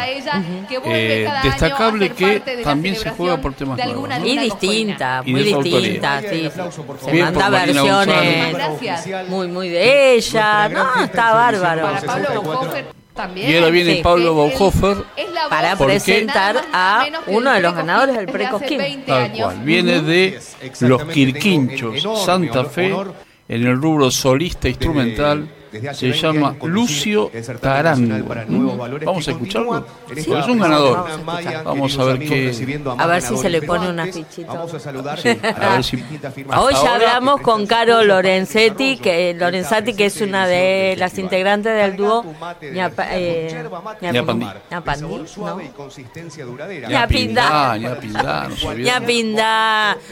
Eh, 0.86 1.30
destacable 1.44 2.10
que 2.12 2.40
también 2.64 2.96
se 2.96 3.10
juega 3.12 3.38
por 3.38 3.54
temas 3.54 3.78
nuevos. 3.78 4.10
¿no? 4.10 4.26
Y 4.26 4.38
distinta, 4.38 5.22
Y 5.26 5.32
muy 5.32 5.44
distinta, 5.44 6.22
sí. 6.22 6.50
Se 7.04 7.12
Bien 7.12 7.26
manda 7.26 7.50
versiones 7.50 8.58
muy, 9.30 9.48
muy 9.48 9.70
de 9.70 10.16
ella. 10.16 10.70
No, 10.70 11.04
está 11.04 11.34
bárbaro. 11.34 11.90
También. 13.16 13.50
Y 13.50 13.56
ahora 13.56 13.70
viene 13.70 13.96
Sí. 13.96 14.02
Pablo 14.04 14.36
Bauhofer 14.36 14.98
Para 15.50 15.76
presentar 15.78 16.62
a 16.74 17.06
uno 17.28 17.52
de 17.54 17.62
los 17.62 17.74
ganadores 17.74 18.18
del 18.18 18.26
Precosquín. 18.28 19.06
Tal 19.06 19.32
cual. 19.32 19.60
Viene 19.64 20.02
de 20.02 20.40
Los 20.82 21.06
Quirquinchos, 21.06 22.04
Santa 22.26 22.66
Fe, 22.66 22.94
en 23.48 23.66
el 23.66 23.82
rubro 23.82 24.12
solista 24.12 24.68
instrumental. 24.68 25.48
Se 25.94 26.12
llama 26.14 26.56
Lucio 26.64 27.32
Tarango. 27.60 28.26
Vamos 29.06 29.28
a 29.28 29.32
escucharlo. 29.32 29.86
Porque 30.06 30.22
es 30.22 30.28
un 30.28 30.60
ganador. 30.60 31.06
Vamos 31.64 31.98
a 32.00 32.04
ver 32.06 32.20
qué. 32.20 32.52
A 32.98 33.08
ver 33.08 33.22
si 33.22 33.38
se 33.38 33.50
le 33.50 33.62
pone 33.62 33.90
una 33.90 34.06
fichita. 34.08 34.52
A 34.54 35.70
ver 35.76 35.84
si. 35.84 36.04
Hoy 36.58 36.74
ya 36.74 36.96
hablamos 36.96 37.42
con 37.42 37.66
Caro 37.68 38.04
Lorenzetti, 38.04 38.98
que 38.98 39.34
Lorenzati, 39.34 39.94
que 39.94 40.06
es 40.08 40.22
una 40.22 40.48
de 40.48 40.96
las 40.98 41.18
integrantes 41.18 41.74
del 41.76 41.96
dúo 41.96 42.24
Ñapa- 42.62 43.08
eh, 43.12 43.64
Ñapandí. 44.02 44.46
Ñapandí. 44.70 45.26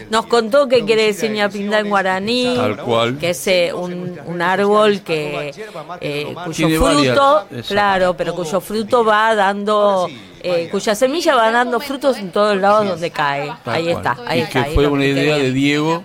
Nos 0.09 0.25
contó 0.27 0.67
qué 0.67 0.83
quiere 0.85 1.05
decir 1.07 1.31
Ñapindá 1.31 1.79
en 1.79 1.89
guaraní. 1.89 2.53
Tal 2.55 2.77
cual. 2.77 3.17
Que 3.17 3.29
es 3.31 3.47
eh, 3.47 3.71
un, 3.73 4.19
un 4.25 4.41
árbol 4.41 5.01
que 5.01 5.52
eh, 6.01 6.33
cuyo 6.45 6.67
fruto, 6.67 7.45
varias, 7.49 7.67
claro, 7.67 8.15
pero 8.15 8.33
cuyo 8.35 8.59
fruto 8.61 9.03
va 9.03 9.35
dando, 9.35 10.07
eh, 10.43 10.67
cuya 10.71 10.93
semilla 10.95 11.35
va 11.35 11.51
dando 11.51 11.79
frutos 11.79 12.17
en 12.17 12.31
todos 12.31 12.57
lados 12.57 12.87
donde 12.87 13.09
cae. 13.11 13.51
Tal 13.63 13.73
Ahí 13.75 13.83
cual. 13.85 13.95
está, 13.97 14.17
ahí 14.27 14.39
y 14.39 14.41
está. 14.43 14.51
que 14.63 14.69
ahí 14.69 14.75
fue 14.75 14.87
una 14.87 15.05
idea 15.05 15.37
de 15.37 15.51
Diego, 15.51 16.03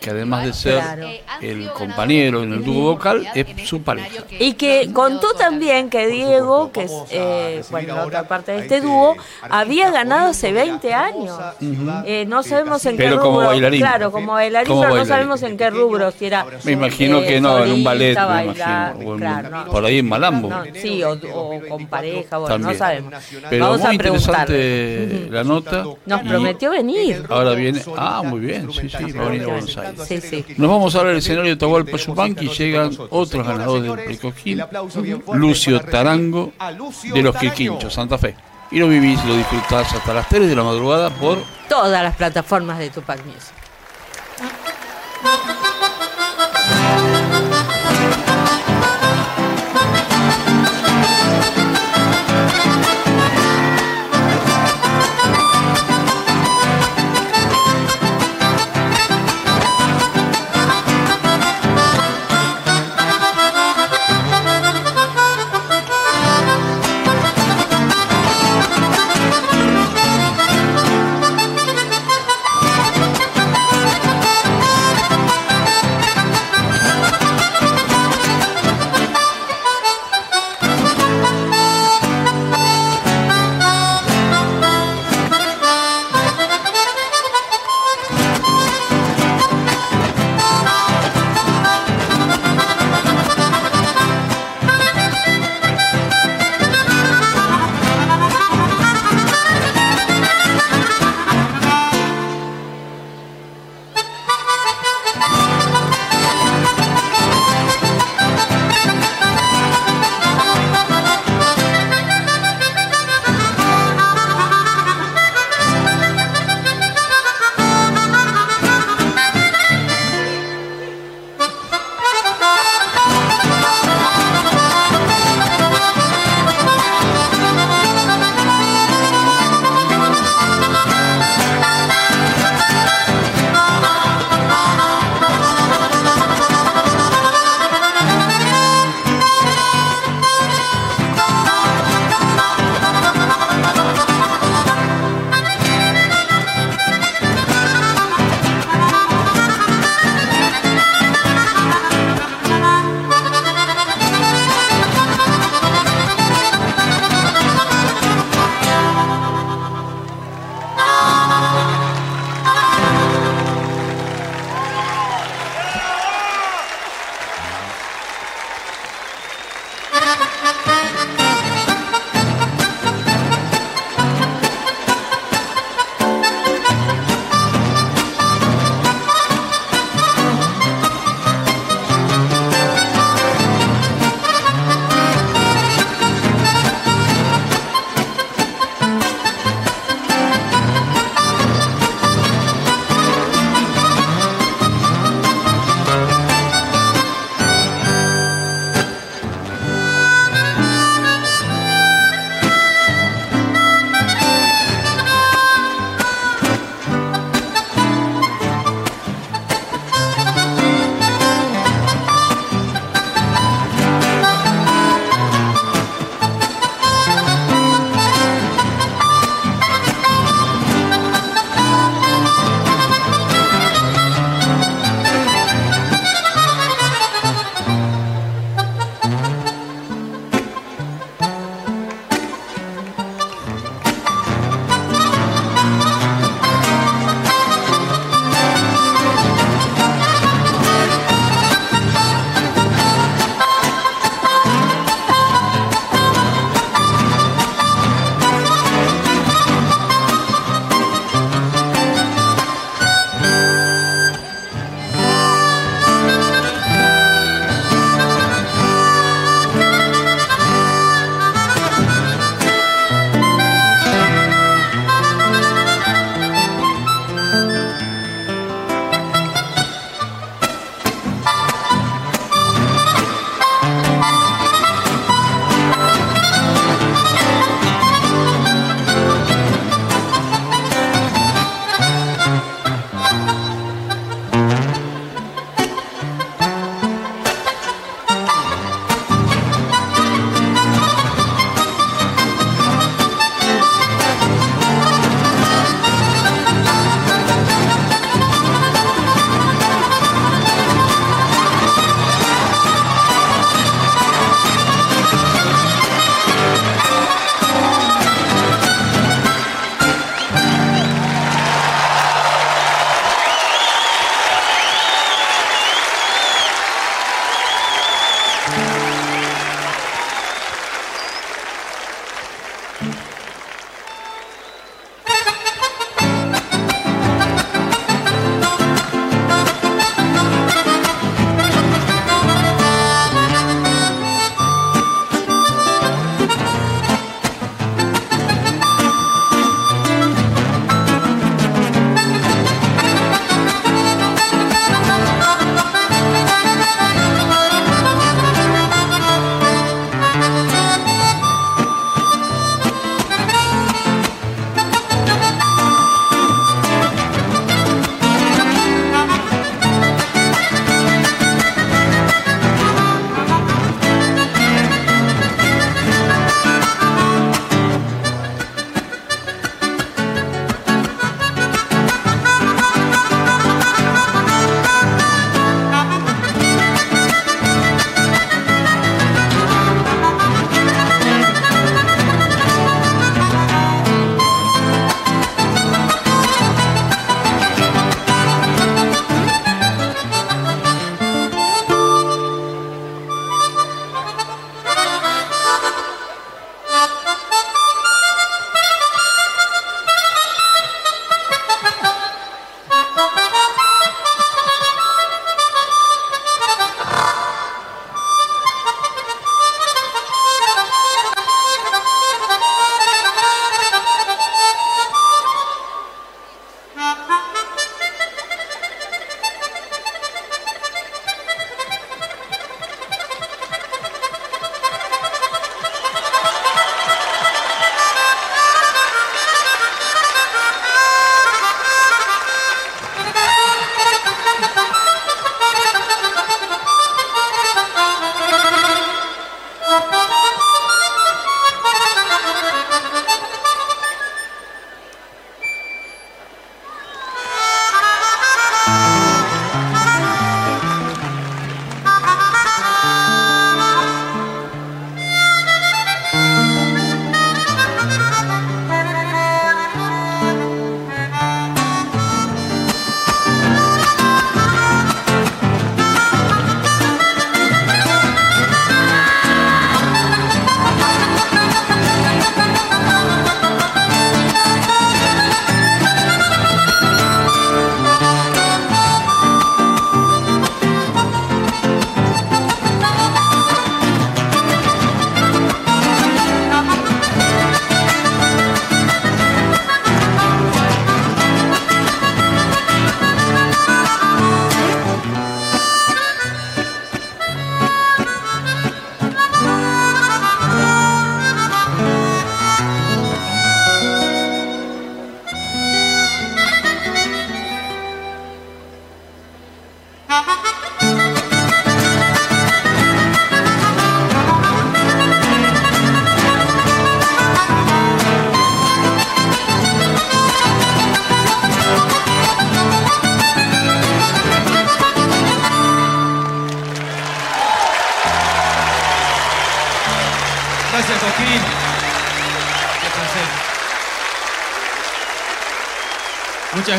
que 0.00 0.10
además 0.10 0.44
de 0.46 0.52
ser 0.54 0.74
Claro. 0.80 1.06
el 1.42 1.70
compañero 1.72 2.42
en 2.42 2.52
el 2.54 2.64
dúo 2.64 2.92
vocal, 2.94 3.26
es 3.34 3.46
su 3.68 3.82
pareja. 3.82 4.08
Y 4.38 4.54
que 4.54 4.90
contó 4.92 5.34
también 5.34 5.90
que 5.90 6.06
Diego, 6.06 6.72
que 6.72 6.84
es 6.84 6.92
eh, 7.10 7.62
bueno, 7.70 7.94
la 7.96 8.06
otra 8.06 8.26
parte 8.26 8.52
de 8.52 8.58
este 8.60 8.80
dúo, 8.80 9.16
había 9.48 9.90
ganado 9.90 10.30
hace 10.30 10.52
20 10.52 10.92
años. 10.94 11.38
Eh, 12.06 12.24
no 12.26 12.42
sabemos 12.42 12.84
en 12.86 12.96
qué 12.96 13.04
Pero 13.04 13.20
como 13.20 13.36
rubro. 13.36 13.46
bailarín. 13.48 13.80
Claro, 13.80 14.10
como 14.12 14.32
bailarín, 14.32 14.68
Como 14.72 14.86
no 14.88 15.04
sabemos 15.04 15.42
en 15.42 15.56
qué 15.56 15.70
rubro, 15.70 16.10
si 16.10 16.26
era. 16.26 16.46
Me 16.64 16.72
imagino 16.72 17.18
eh, 17.20 17.26
que 17.26 17.40
no, 17.40 17.62
en 17.64 17.72
un 17.72 17.84
ballet, 17.84 18.16
me 18.16 18.44
imagino. 18.44 19.16
claro, 19.18 19.50
no. 19.50 19.64
por 19.66 19.84
ahí 19.84 19.98
en 19.98 20.08
Malambo. 20.08 20.48
No, 20.48 20.62
sí, 20.74 21.02
o, 21.02 21.12
o 21.12 21.60
con 21.68 21.86
pareja, 21.86 22.38
bueno, 22.38 22.54
También. 22.54 22.72
no 22.72 22.78
sabemos. 22.78 23.14
Pero 23.50 23.73
Vamos 23.78 23.86
muy 23.86 23.96
a 23.96 23.98
preguntar. 23.98 24.50
la 24.50 25.44
nota. 25.44 25.84
Nos 26.06 26.22
prometió 26.22 26.70
venir. 26.70 27.24
Ahora 27.28 27.52
viene. 27.52 27.82
Ah, 27.96 28.22
muy 28.24 28.40
bien, 28.40 28.70
sí, 28.72 28.88
sí, 28.88 29.12
va 29.12 29.26
a 29.26 29.28
venir 29.28 29.44
a 29.44 29.46
Buenos 29.48 29.76
Aires. 29.76 30.00
Sí, 30.06 30.20
sí. 30.20 30.44
Nos 30.56 30.70
vamos 30.70 30.94
ahora 30.94 31.10
al 31.10 31.16
escenario 31.16 31.50
de 31.50 31.56
Tahualpa 31.56 31.96
Yupanqui 31.96 32.46
y 32.46 32.48
llegan 32.48 32.90
otros 33.10 33.46
ganadores 33.46 33.94
del 33.94 34.04
Precoquín, 34.04 34.62
Lucio 35.34 35.80
Tarango 35.80 36.52
de 37.12 37.22
los 37.22 37.36
Quirquinchos, 37.36 37.92
Santa 37.92 38.18
Fe. 38.18 38.34
Y 38.70 38.78
lo 38.78 38.88
vivís, 38.88 39.24
lo 39.24 39.36
disfrutás 39.36 39.92
hasta 39.92 40.14
las 40.14 40.28
3 40.28 40.48
de 40.48 40.56
la 40.56 40.64
madrugada 40.64 41.10
por 41.10 41.38
Todas 41.68 42.02
las 42.02 42.16
plataformas 42.16 42.78
de 42.78 42.90
Tupac 42.90 43.24
Music. 43.24 43.63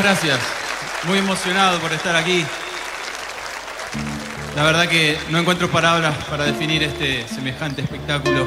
Gracias. 0.05 0.39
Muy 1.05 1.17
emocionado 1.17 1.79
por 1.79 1.91
estar 1.91 2.15
aquí. 2.15 2.45
La 4.55 4.61
verdad 4.61 4.87
que 4.87 5.17
no 5.31 5.39
encuentro 5.39 5.67
palabras 5.67 6.13
para 6.29 6.43
definir 6.43 6.83
este 6.83 7.27
semejante 7.27 7.81
espectáculo. 7.81 8.45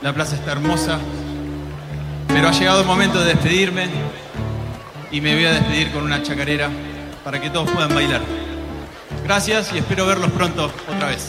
La 0.00 0.12
plaza 0.12 0.36
está 0.36 0.52
hermosa, 0.52 1.00
pero 2.28 2.46
ha 2.46 2.52
llegado 2.52 2.82
el 2.82 2.86
momento 2.86 3.18
de 3.18 3.34
despedirme 3.34 3.88
y 5.10 5.20
me 5.20 5.34
voy 5.34 5.46
a 5.46 5.54
despedir 5.54 5.90
con 5.90 6.04
una 6.04 6.22
chacarera 6.22 6.70
para 7.24 7.40
que 7.40 7.50
todos 7.50 7.68
puedan 7.72 7.92
bailar. 7.92 8.20
Gracias 9.24 9.72
y 9.72 9.78
espero 9.78 10.06
verlos 10.06 10.30
pronto 10.30 10.72
otra 10.88 11.08
vez. 11.08 11.26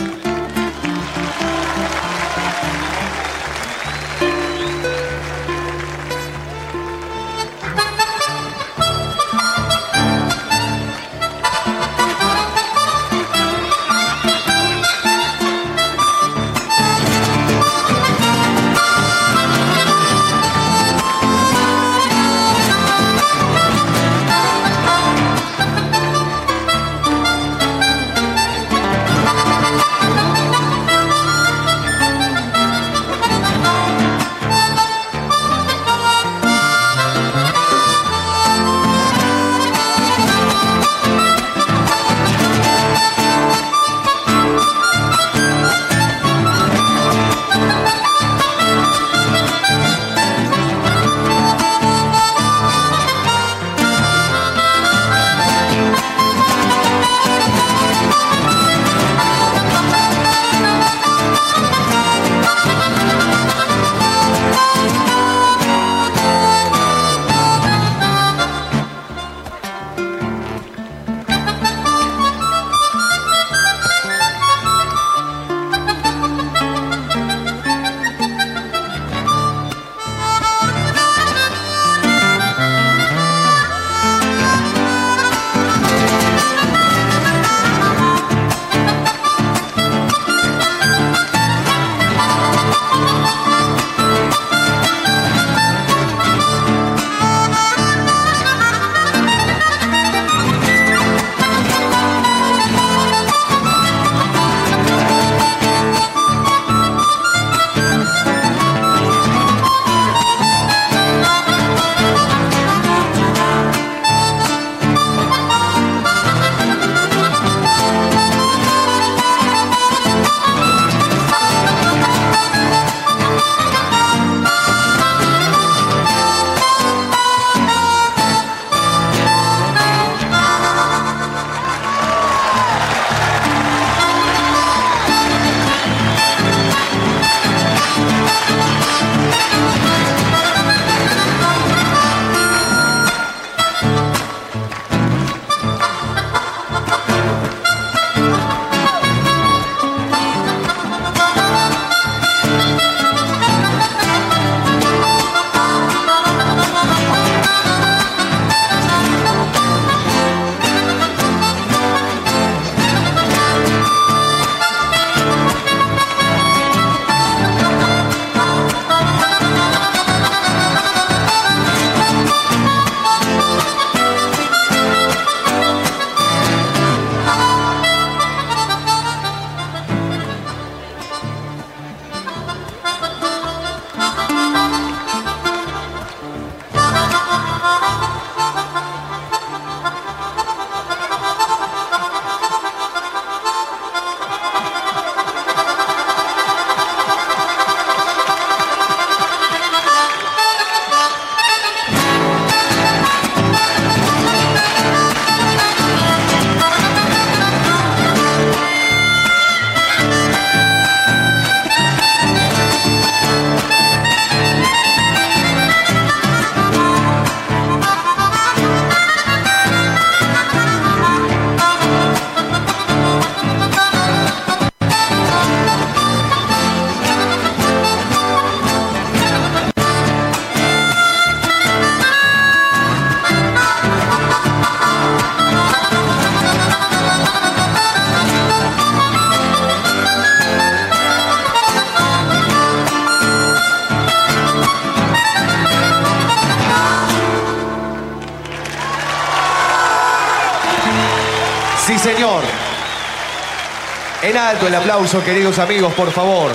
Alto 254.49 254.67
el 254.67 254.73
aplauso, 254.73 255.23
queridos 255.23 255.59
amigos, 255.59 255.93
por 255.93 256.11
favor, 256.11 256.51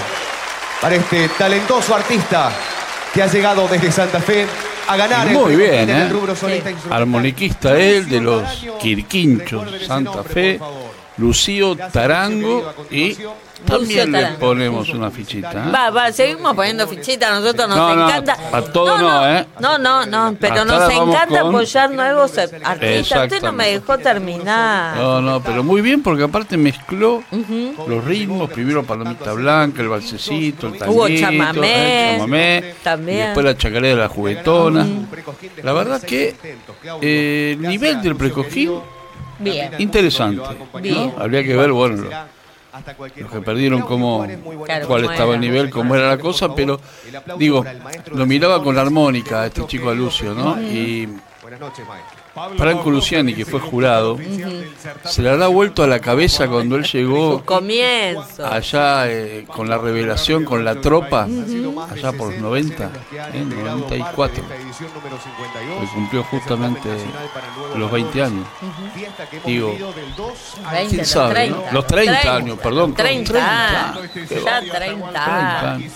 para 0.80 0.96
este 0.96 1.28
talentoso 1.28 1.94
artista 1.94 2.50
que 3.12 3.22
ha 3.22 3.28
llegado 3.28 3.68
desde 3.68 3.92
Santa 3.92 4.20
Fe 4.20 4.46
a 4.88 4.96
ganar 4.96 5.28
el 5.28 5.34
Muy 5.34 5.54
premio 5.54 5.70
bien, 5.70 5.90
en 5.90 5.90
el 5.90 6.02
¿eh? 6.02 6.08
rubro 6.08 6.34
solista 6.34 6.70
instrumental. 6.70 7.02
Armoniquista 7.02 7.78
él, 7.78 8.08
de 8.08 8.20
los 8.20 8.66
Quirquinchos, 8.80 9.86
Santa 9.86 10.24
Fe. 10.24 10.58
Lucío 11.16 11.76
Tarango 11.76 12.74
y 12.90 13.16
también 13.78 14.12
le 14.12 14.26
ponemos 14.38 14.88
una 14.90 15.10
fichita. 15.10 15.52
¿eh? 15.52 15.70
Va, 15.74 15.90
va, 15.90 16.12
seguimos 16.12 16.54
poniendo 16.54 16.86
fichitas, 16.88 17.30
a 17.30 17.40
nosotros 17.40 17.68
nos 17.68 17.76
No, 17.76 17.94
no, 17.96 18.08
encanta. 18.08 18.36
a 18.52 18.62
todo 18.62 18.98
no, 18.98 19.28
¿eh? 19.28 19.46
No, 19.60 19.78
no, 19.78 20.06
no, 20.06 20.36
pero 20.40 20.54
Hasta 20.62 20.64
nos 20.64 20.92
encanta 20.92 21.40
con- 21.40 21.54
apoyar 21.54 21.90
nuevos 21.90 22.38
artistas. 22.38 23.22
Usted 23.24 23.42
no 23.42 23.52
me 23.52 23.68
dejó 23.70 23.98
terminar. 23.98 24.96
No, 24.96 25.20
no, 25.20 25.42
pero 25.42 25.62
muy 25.62 25.80
bien 25.80 26.02
porque 26.02 26.24
aparte 26.24 26.56
mezcló 26.56 27.22
los 27.86 28.04
ritmos, 28.04 28.50
primero 28.50 28.82
Palomita 28.84 29.32
Blanca, 29.32 29.82
el 29.82 29.88
balsecito, 29.88 30.66
el 30.68 30.78
tanguito, 30.78 30.92
Hubo 30.92 31.08
chamamé, 31.08 32.10
el 32.12 32.16
chamamé, 32.18 32.74
también. 32.82 33.18
y 33.18 33.20
después 33.22 33.44
la 33.46 33.56
chacarera 33.56 33.94
de 33.94 34.00
la 34.02 34.08
juguetona. 34.08 34.86
La 35.62 35.72
verdad 35.72 36.00
que 36.02 36.34
eh, 37.00 37.56
el 37.58 37.62
nivel 37.68 38.02
del 38.02 38.16
precojín, 38.16 38.72
Bien. 39.38 39.70
interesante. 39.78 40.36
¿no? 40.72 40.80
Bien. 40.80 41.12
Habría 41.18 41.42
que 41.42 41.56
ver, 41.56 41.72
bueno, 41.72 42.04
los 43.16 43.30
que 43.30 43.40
perdieron 43.40 43.82
cómo, 43.82 44.26
Claro, 44.64 44.86
cuál 44.86 45.04
estaba 45.04 45.34
el 45.34 45.40
nivel, 45.40 45.70
cómo 45.70 45.94
era 45.94 46.08
la 46.08 46.18
cosa, 46.18 46.54
pero 46.54 46.80
digo, 47.38 47.64
lo 48.12 48.26
miraba 48.26 48.62
con 48.62 48.74
la 48.74 48.82
armónica 48.82 49.46
este 49.46 49.66
chico 49.66 49.90
a 49.90 49.94
Lucio, 49.94 50.34
¿no? 50.34 50.60
Y 50.60 51.08
Franco 52.56 52.90
Luciani, 52.90 53.32
que 53.34 53.44
fue 53.44 53.60
jurado, 53.60 54.18
se 55.04 55.22
le 55.22 55.30
habrá 55.30 55.46
vuelto 55.46 55.82
a 55.84 55.86
la 55.86 56.00
cabeza 56.00 56.48
cuando 56.48 56.76
él 56.76 56.84
llegó 56.84 57.44
Comienzo. 57.44 58.44
allá 58.44 59.08
eh, 59.08 59.44
con 59.46 59.68
la 59.70 59.78
revelación, 59.78 60.44
con 60.44 60.64
la 60.64 60.80
tropa, 60.80 61.24
allá 61.90 62.12
por 62.12 62.32
los 62.32 62.40
90, 62.40 62.90
¿eh? 63.32 63.44
94, 63.44 64.42
que 64.44 65.86
cumplió 65.94 66.24
justamente 66.24 66.88
los 67.76 67.90
20 67.90 68.22
años. 68.22 68.46
Digo, 69.44 69.68
20, 70.72 70.88
¿quién 70.88 70.98
los 70.98 71.08
sabe? 71.08 71.34
30. 71.34 71.56
no? 71.56 71.72
Los 71.72 71.86
30 71.86 72.34
años, 72.36 72.58
perdón. 72.58 72.94
30, 72.94 73.32
30. 73.32 74.44
ya 74.44 74.60
30. 74.76 75.70
años. 75.72 75.92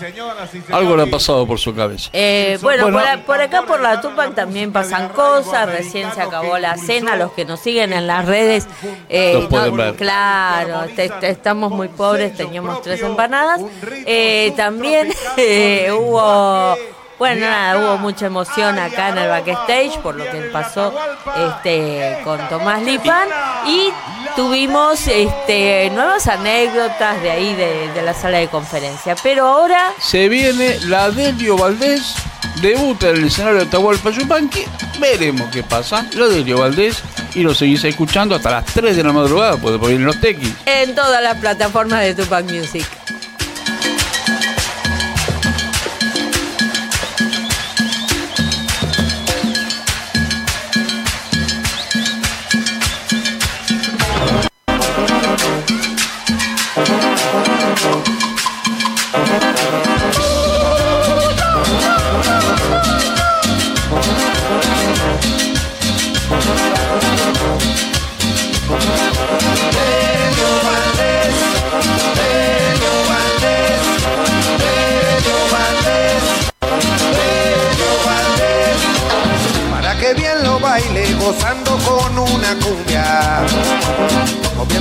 Algo 0.71 0.97
le 0.97 1.03
ha 1.03 1.07
pasado 1.11 1.47
por 1.47 1.59
su 1.59 1.75
cabeza. 1.75 2.11
Eh, 2.13 2.59
bueno, 2.63 2.85
Bueno. 2.85 2.99
por, 2.99 3.09
a- 3.09 3.25
por 3.25 3.41
acá 3.41 3.63
por 3.63 3.81
la 3.81 4.01
Tupac 4.01 4.35
también 4.35 4.73
pasan 4.73 5.09
cosas. 5.11 5.69
Recién 5.69 6.13
se 6.13 6.28
acabó 6.29 6.59
la 6.59 6.77
cena. 6.77 7.17
Los 7.17 7.33
que 7.33 7.45
nos 7.45 7.61
siguen 7.61 7.93
en 7.93 8.07
las 8.07 8.25
redes, 8.25 8.67
eh, 9.09 9.33
Los 9.35 9.47
pueden 9.47 9.77
ver. 9.77 9.95
claro, 9.97 10.87
te- 10.95 11.09
te- 11.09 11.31
estamos 11.31 11.73
muy 11.73 11.89
pobres. 11.89 12.37
Teníamos 12.37 12.83
tres 12.83 13.03
empanadas. 13.03 13.61
Eh, 14.07 14.53
también 14.57 15.13
eh, 15.37 15.91
hubo. 15.93 16.77
Bueno, 17.19 17.47
nada, 17.47 17.79
hubo 17.79 17.99
mucha 17.99 18.27
emoción 18.27 18.79
acá 18.79 19.09
en 19.09 19.19
el 19.19 19.29
backstage 19.29 19.99
por 19.99 20.15
lo 20.15 20.25
que 20.25 20.41
pasó 20.53 20.95
este, 21.37 22.19
con 22.23 22.39
Tomás 22.49 22.83
Lipan 22.83 23.29
y 23.67 23.91
tuvimos 24.37 25.05
este, 25.09 25.91
nuevas 25.91 26.29
anécdotas 26.29 27.21
de 27.21 27.31
ahí 27.31 27.55
de, 27.57 27.89
de 27.93 28.03
la 28.03 28.15
sala 28.15 28.39
de 28.39 28.47
conferencia. 28.49 29.17
Pero 29.23 29.49
ahora 29.49 29.93
Se 30.01 30.29
viene 30.29 30.79
la 30.87 31.11
Delio 31.11 31.57
Valdés, 31.57 32.15
debuta 32.63 33.09
en 33.09 33.17
el 33.17 33.25
escenario 33.25 33.59
de 33.61 33.65
Atahualpa 33.67 34.11
Yupanqui, 34.11 34.65
veremos 35.01 35.51
qué 35.53 35.65
pasa. 35.65 36.07
La 36.15 36.27
Delio 36.27 36.61
Valdés 36.61 37.03
y 37.35 37.43
lo 37.43 37.53
seguís 37.53 37.83
escuchando 37.83 38.37
hasta 38.37 38.51
las 38.51 38.65
3 38.67 38.97
de 38.97 39.03
la 39.03 39.13
madrugada, 39.13 39.57
porque 39.57 39.79
vienen 39.89 40.07
los 40.07 40.21
tequis. 40.21 40.55
en 40.67 40.95
todas 40.95 41.21
las 41.21 41.37
plataformas 41.39 42.01
de 42.03 42.15
Tupac 42.15 42.45
Music. 42.45 42.87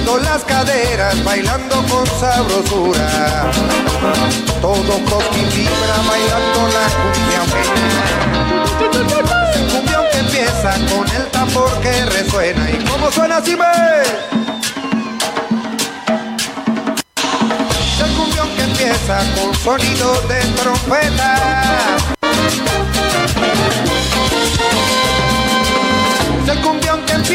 Moviendo 0.08 0.18
las 0.18 0.44
caderas, 0.44 1.24
bailando 1.24 1.76
con 1.88 2.06
sabrosura. 2.20 3.52
Todo 4.62 5.00
cosquín 5.06 5.50
vibra 5.56 5.98
bailando 6.08 6.68
la 6.74 6.88
cumbia. 6.96 7.42
El 9.54 9.66
cumbión 9.68 10.04
que 10.12 10.18
empieza 10.20 10.74
con 10.92 11.08
el 11.10 11.28
tambor 11.28 11.72
que 11.82 12.06
resuena 12.06 12.70
y 12.72 12.84
cómo 12.86 13.12
suena 13.12 13.38
así 13.38 13.56
ve. 13.56 13.66
Es 17.80 18.00
el 18.00 18.16
cumbión 18.16 18.50
que 18.56 18.64
empieza 18.64 19.20
con 19.36 19.54
sonido 19.56 20.22
de 20.22 20.42
trompeta. 20.62 22.17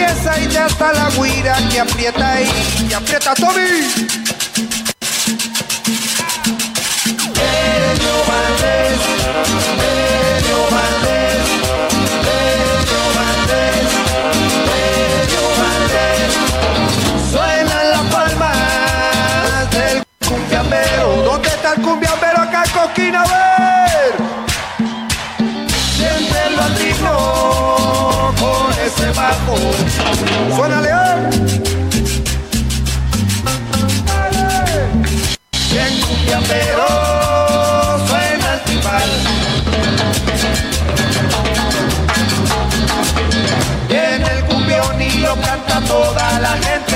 Y 0.04 0.48
ya 0.48 0.66
está 0.66 0.92
la 0.92 1.08
guira 1.10 1.56
que 1.70 1.78
aprieta 1.80 2.40
y, 2.40 2.92
aprieta 2.92 3.34
Tommy. 3.34 3.60
Elio 7.38 8.16
Valdés, 8.28 9.00
Elio 9.78 10.60
Valdés, 10.74 11.44
Elio 12.42 13.02
Valdés, 13.16 13.90
Elio 15.22 15.44
Valdés. 15.60 16.32
Suenan 17.30 17.90
las 17.90 18.04
palmas 18.12 19.70
del 19.70 20.02
cumbiambero. 20.26 21.22
¿Dónde 21.22 21.48
está 21.48 21.74
el 21.74 21.82
cumbiambero 21.82 22.38
acá, 22.42 22.64
Coquina? 22.74 23.22
Ese 29.32 30.02
bajo. 30.02 30.56
Suena 30.56 30.80
León. 30.80 31.30
Bien 35.70 36.00
cumbiambero, 36.06 36.86
suena 38.08 38.54
el 38.54 38.60
timbal. 38.60 39.10
Viene 43.88 44.26
el 44.36 44.44
cumbión 44.44 45.02
y 45.02 45.18
lo 45.18 45.34
canta 45.36 45.80
toda 45.86 46.40
la 46.40 46.52
gente 46.58 46.91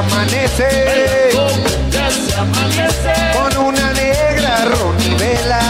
amanece. 0.00 1.30
Se 1.30 2.34
amanece. 2.34 3.12
Con 3.34 3.66
una 3.66 3.92
negra 3.92 4.64
ronivela. 4.64 5.60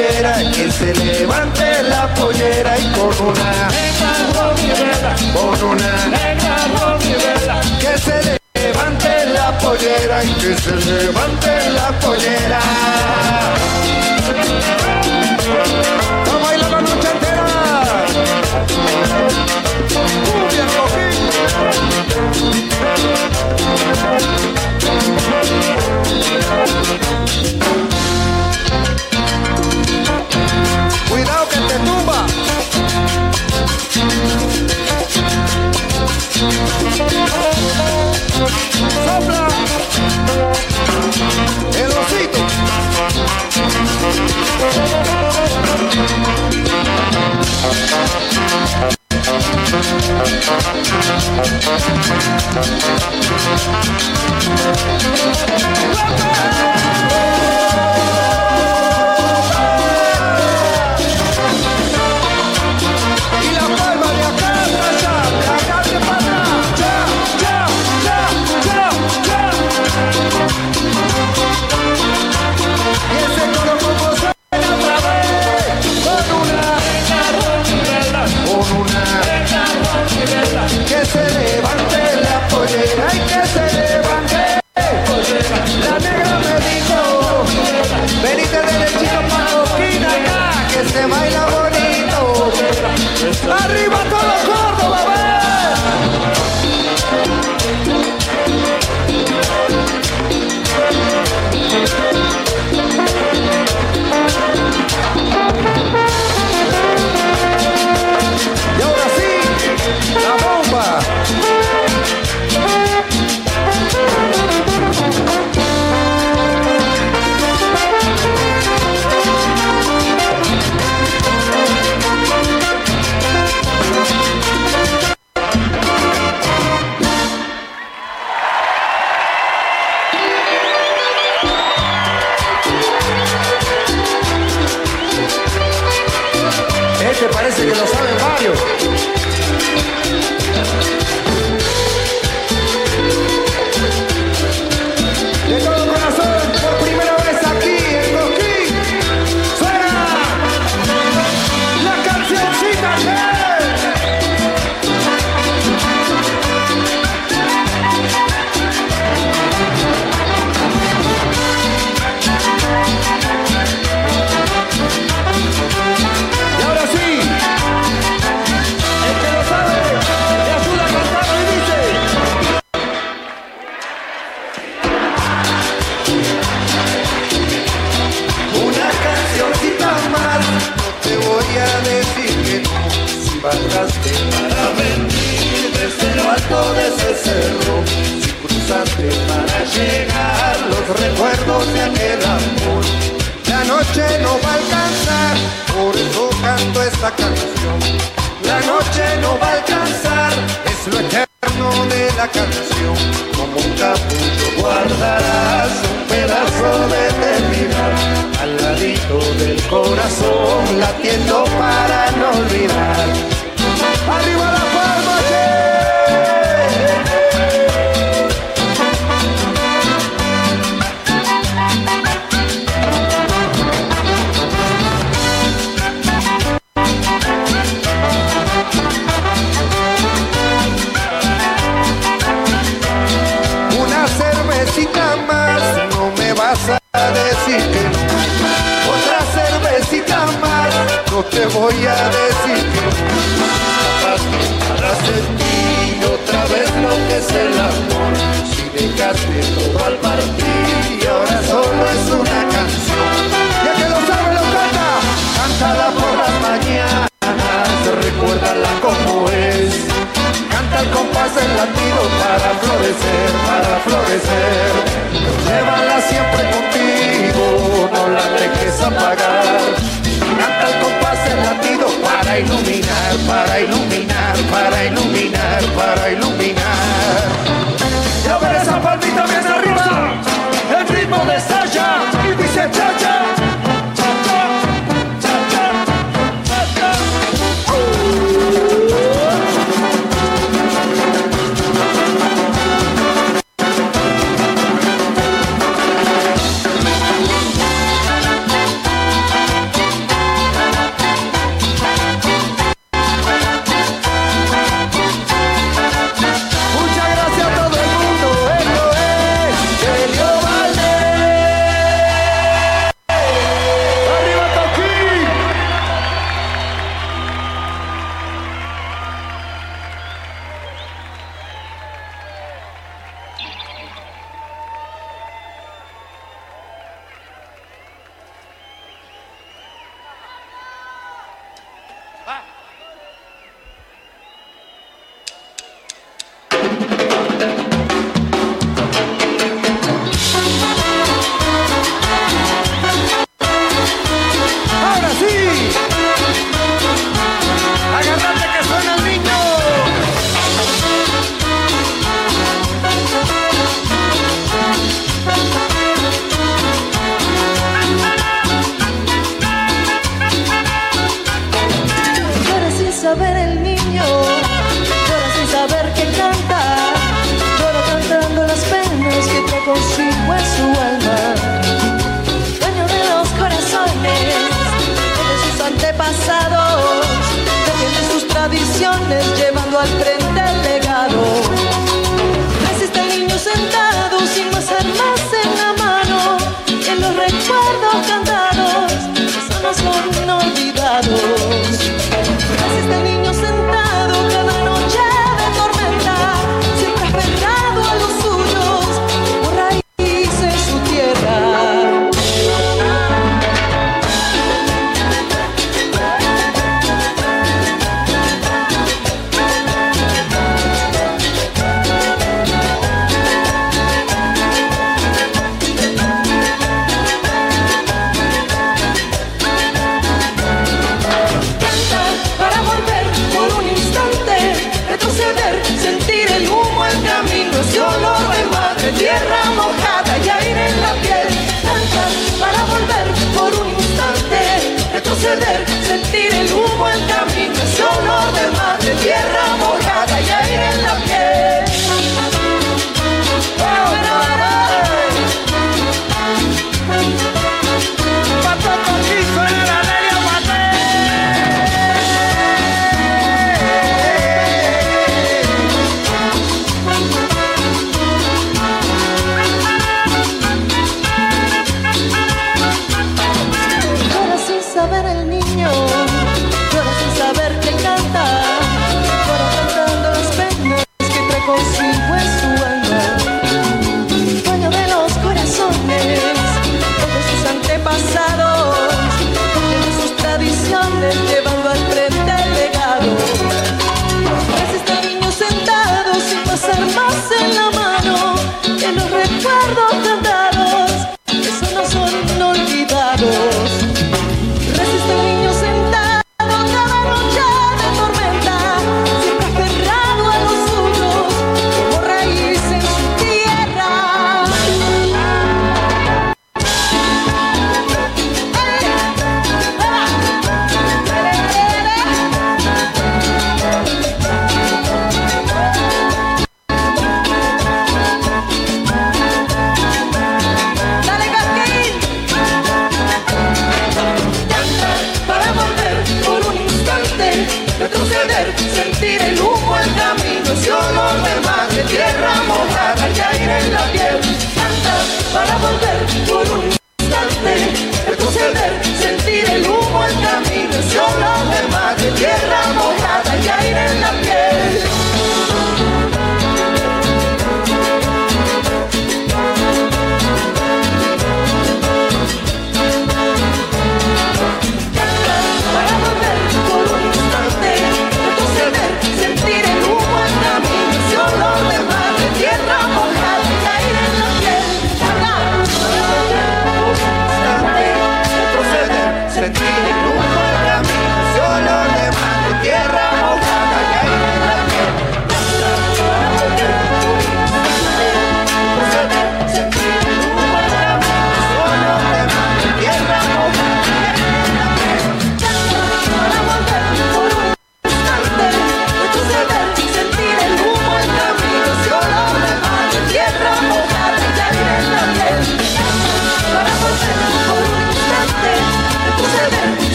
que 0.00 0.70
se 0.70 0.94
levante 0.94 1.82
la 1.82 2.12
pollera 2.14 2.78
y 2.78 2.86
con 2.92 3.12
una 3.26 3.68
negra 3.68 4.12
rompibela, 4.34 5.14
con 5.34 5.68
una 5.68 6.06
negra 6.06 6.56
rompibela, 6.80 7.60
que 7.78 7.98
se 7.98 8.38
levante 8.54 9.26
la 9.34 9.58
pollera 9.58 10.24
y 10.24 10.32
que 10.34 10.56
se 10.56 10.74
levante 10.76 11.29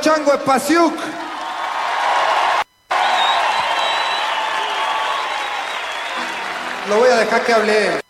Chango 0.00 0.34
Espasiuk. 0.34 0.94
Lo 6.88 6.98
voy 6.98 7.08
a 7.08 7.16
dejar 7.16 7.44
que 7.44 7.52
hable. 7.52 8.00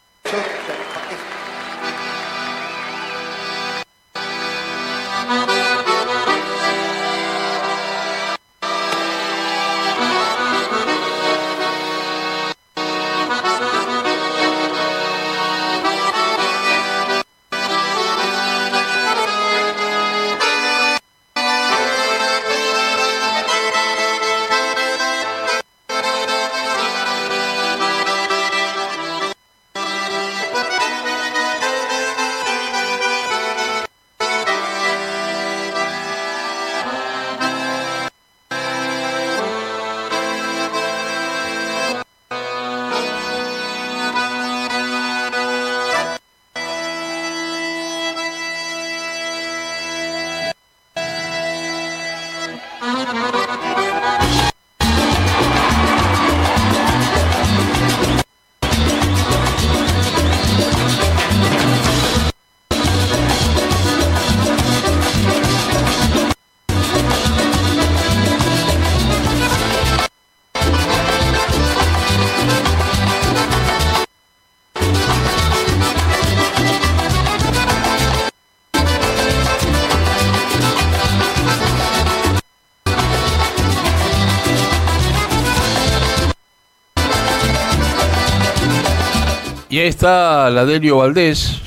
Está 89.97 90.51
la 90.51 90.67
Delio 90.67 90.99
Valdés 90.99 91.59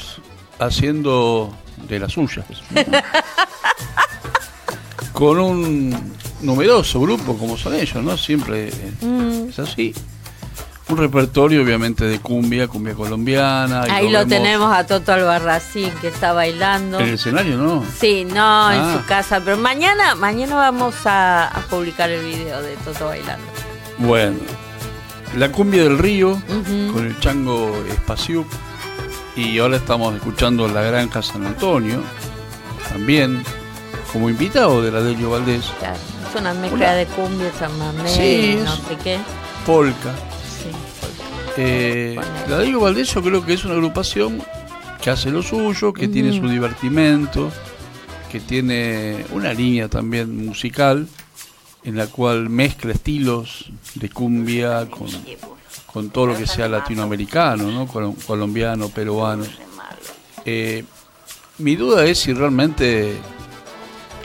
haciendo 0.59 1.51
de 1.87 1.99
las 1.99 2.11
suyas. 2.13 2.45
Con 5.13 5.39
un 5.39 6.13
numeroso 6.41 7.01
grupo 7.01 7.35
como 7.37 7.57
son 7.57 7.73
ellos, 7.75 8.01
¿no? 8.03 8.15
Siempre 8.17 8.71
Mm. 9.01 9.49
es 9.49 9.59
así. 9.59 9.93
Un 10.89 10.97
repertorio 10.97 11.61
obviamente 11.63 12.05
de 12.05 12.19
cumbia, 12.19 12.67
cumbia 12.67 12.93
colombiana. 12.95 13.81
Ahí 13.89 14.09
lo 14.09 14.25
tenemos 14.25 14.71
a 14.75 14.85
Toto 14.87 15.11
Albarracín 15.13 15.91
que 16.01 16.07
está 16.07 16.33
bailando. 16.33 16.99
En 16.99 17.07
el 17.07 17.13
escenario, 17.15 17.57
¿no? 17.57 17.83
Sí, 17.99 18.25
no, 18.25 18.71
en 18.71 18.79
Ah. 18.79 18.97
su 18.99 19.05
casa. 19.07 19.41
Pero 19.43 19.57
mañana, 19.57 20.15
mañana 20.15 20.55
vamos 20.55 20.95
a, 21.05 21.47
a 21.47 21.59
publicar 21.69 22.09
el 22.09 22.23
video 22.25 22.61
de 22.61 22.75
Toto 22.77 23.05
bailando. 23.05 23.45
Bueno, 23.99 24.37
la 25.37 25.51
cumbia 25.51 25.83
del 25.83 25.97
río 25.97 26.41
con 26.93 27.05
el 27.05 27.19
chango 27.19 27.75
Espaciuc. 27.89 28.47
Y 29.35 29.57
ahora 29.59 29.77
estamos 29.77 30.13
escuchando 30.15 30.67
La 30.67 30.81
Granja 30.81 31.21
San 31.21 31.45
Antonio, 31.45 32.01
también 32.89 33.41
como 34.11 34.29
invitado 34.29 34.81
de 34.81 34.91
la 34.91 35.01
Delio 35.01 35.29
Valdés, 35.29 35.71
Claro, 35.79 35.95
es 36.29 36.41
una 36.41 36.53
mezcla 36.55 36.93
de 36.95 37.05
cumbia, 37.05 37.49
chamamé, 37.57 38.09
Sí, 38.09 38.57
no 38.63 38.75
sé 38.75 38.97
qué. 39.03 39.17
Polka. 39.65 40.11
Sí, 40.43 40.69
Eh, 41.57 42.19
la 42.49 42.57
Delio 42.57 42.81
Valdés 42.81 43.13
yo 43.13 43.21
creo 43.21 43.45
que 43.45 43.53
es 43.53 43.63
una 43.63 43.75
agrupación 43.75 44.41
que 45.01 45.09
hace 45.09 45.29
lo 45.29 45.41
suyo, 45.41 45.93
que 45.93 46.07
tiene 46.09 46.37
su 46.37 46.47
divertimento, 46.49 47.49
que 48.29 48.41
tiene 48.41 49.25
una 49.31 49.53
línea 49.53 49.87
también 49.87 50.45
musical 50.45 51.07
en 51.83 51.95
la 51.97 52.07
cual 52.07 52.49
mezcla 52.49 52.91
estilos 52.93 53.65
de 53.95 54.09
cumbia 54.09 54.87
con, 54.89 55.07
con 55.85 56.09
todo 56.09 56.27
lo 56.27 56.37
que 56.37 56.45
sea 56.47 56.67
latinoamericano, 56.67 57.71
¿no? 57.71 57.87
Col- 57.87 58.15
colombiano, 58.27 58.89
peruano. 58.89 59.45
Eh, 60.45 60.83
mi 61.59 61.75
duda 61.75 62.05
es 62.05 62.19
si 62.19 62.33
realmente 62.33 63.15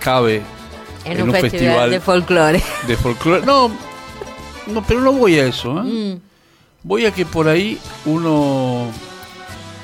cabe 0.01 0.43
En, 1.05 1.23
un, 1.23 1.33
festival, 1.35 1.91
de 1.91 2.01
folclore. 2.01 2.63
de 2.87 2.97
folclore. 2.97 3.45
No, 3.47 3.71
no, 4.67 4.83
pero 4.87 5.01
no 5.01 5.13
voy 5.13 5.39
a 5.39 5.47
eso. 5.47 5.79
¿eh? 5.81 5.83
Mm. 6.17 6.21
Voy 6.83 7.07
a 7.07 7.13
que 7.13 7.25
por 7.25 7.49
ahí 7.49 7.79
uno 8.05 8.89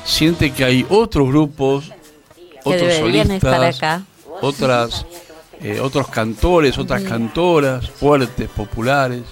siente 0.04 0.50
que 0.52 0.64
hay 0.64 0.86
otros 0.88 1.28
grupos, 1.28 1.90
otros 2.64 2.94
solistas, 2.94 3.30
estar 3.30 3.64
acá. 3.64 4.02
otras, 4.42 5.06
eh, 5.62 5.80
otros 5.80 6.08
cantores, 6.08 6.78
otras 6.78 7.02
cantoras 7.02 7.90
fuertes, 7.90 8.48
populares, 8.48 9.22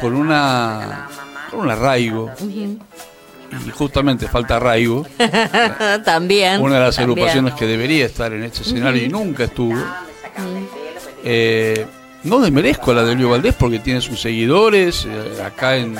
con 0.00 0.14
una, 0.14 1.08
con 1.50 1.60
un 1.60 1.70
arraigo. 1.70 2.30
Y 3.66 3.70
justamente 3.70 4.28
falta 4.28 4.56
arraigo. 4.56 5.06
también. 6.04 6.60
Una 6.60 6.74
de 6.76 6.80
las 6.80 6.96
también. 6.96 7.18
agrupaciones 7.18 7.54
que 7.54 7.66
debería 7.66 8.06
estar 8.06 8.32
en 8.32 8.44
este 8.44 8.62
escenario 8.62 9.04
y 9.04 9.08
nunca 9.08 9.44
estuvo. 9.44 9.76
Eh, 11.24 11.86
no 12.22 12.40
desmerezco 12.40 12.92
a 12.92 12.94
la 12.94 13.04
de 13.04 13.12
Elio 13.12 13.30
Valdés 13.30 13.54
porque 13.58 13.78
tiene 13.78 14.00
sus 14.00 14.20
seguidores. 14.20 15.06
eh, 15.06 15.42
acá 15.42 15.76
en, 15.76 15.96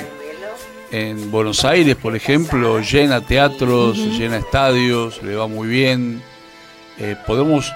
en 0.91 1.31
Buenos 1.31 1.65
Aires, 1.65 1.97
por 1.97 2.15
ejemplo, 2.15 2.81
llena 2.81 3.21
teatros, 3.21 3.97
llena 3.97 4.37
estadios, 4.39 5.23
le 5.23 5.35
va 5.35 5.47
muy 5.47 5.69
bien. 5.69 6.23
Eh, 6.99 7.17
podemos, 7.27 7.73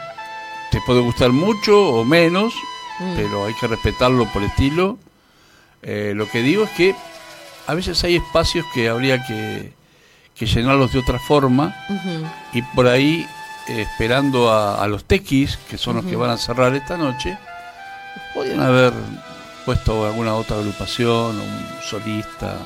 te 0.74 0.80
puede 0.84 1.00
gustar 1.00 1.30
mucho 1.32 1.80
o 1.80 2.04
menos, 2.04 2.52
Mm. 3.00 3.14
pero 3.16 3.46
hay 3.46 3.54
que 3.54 3.66
respetarlo 3.66 4.24
por 4.32 4.42
estilo. 4.44 4.98
Eh, 5.82 6.12
lo 6.14 6.28
que 6.28 6.42
digo 6.42 6.64
es 6.64 6.70
que 6.70 6.94
a 7.66 7.74
veces 7.74 8.02
hay 8.04 8.16
espacios 8.16 8.64
que 8.74 8.88
habría 8.88 9.24
que, 9.24 9.72
que 10.34 10.46
llenarlos 10.46 10.92
de 10.92 10.98
otra 11.00 11.18
forma 11.18 11.74
y 12.52 12.62
por 12.62 12.86
ahí 12.86 13.26
eh, 13.68 13.82
esperando 13.82 14.50
a, 14.52 14.82
a 14.82 14.86
los 14.86 15.04
tequis, 15.04 15.56
que 15.68 15.76
son 15.78 15.96
los 15.96 16.04
que 16.04 16.14
van 16.16 16.30
a 16.30 16.36
cerrar 16.36 16.74
esta 16.74 16.96
noche, 16.96 17.36
podrían 18.32 18.60
haber 18.60 18.92
puesto 19.64 20.06
alguna 20.06 20.34
otra 20.34 20.56
agrupación 20.58 21.40
un 21.40 21.66
solista, 21.82 22.58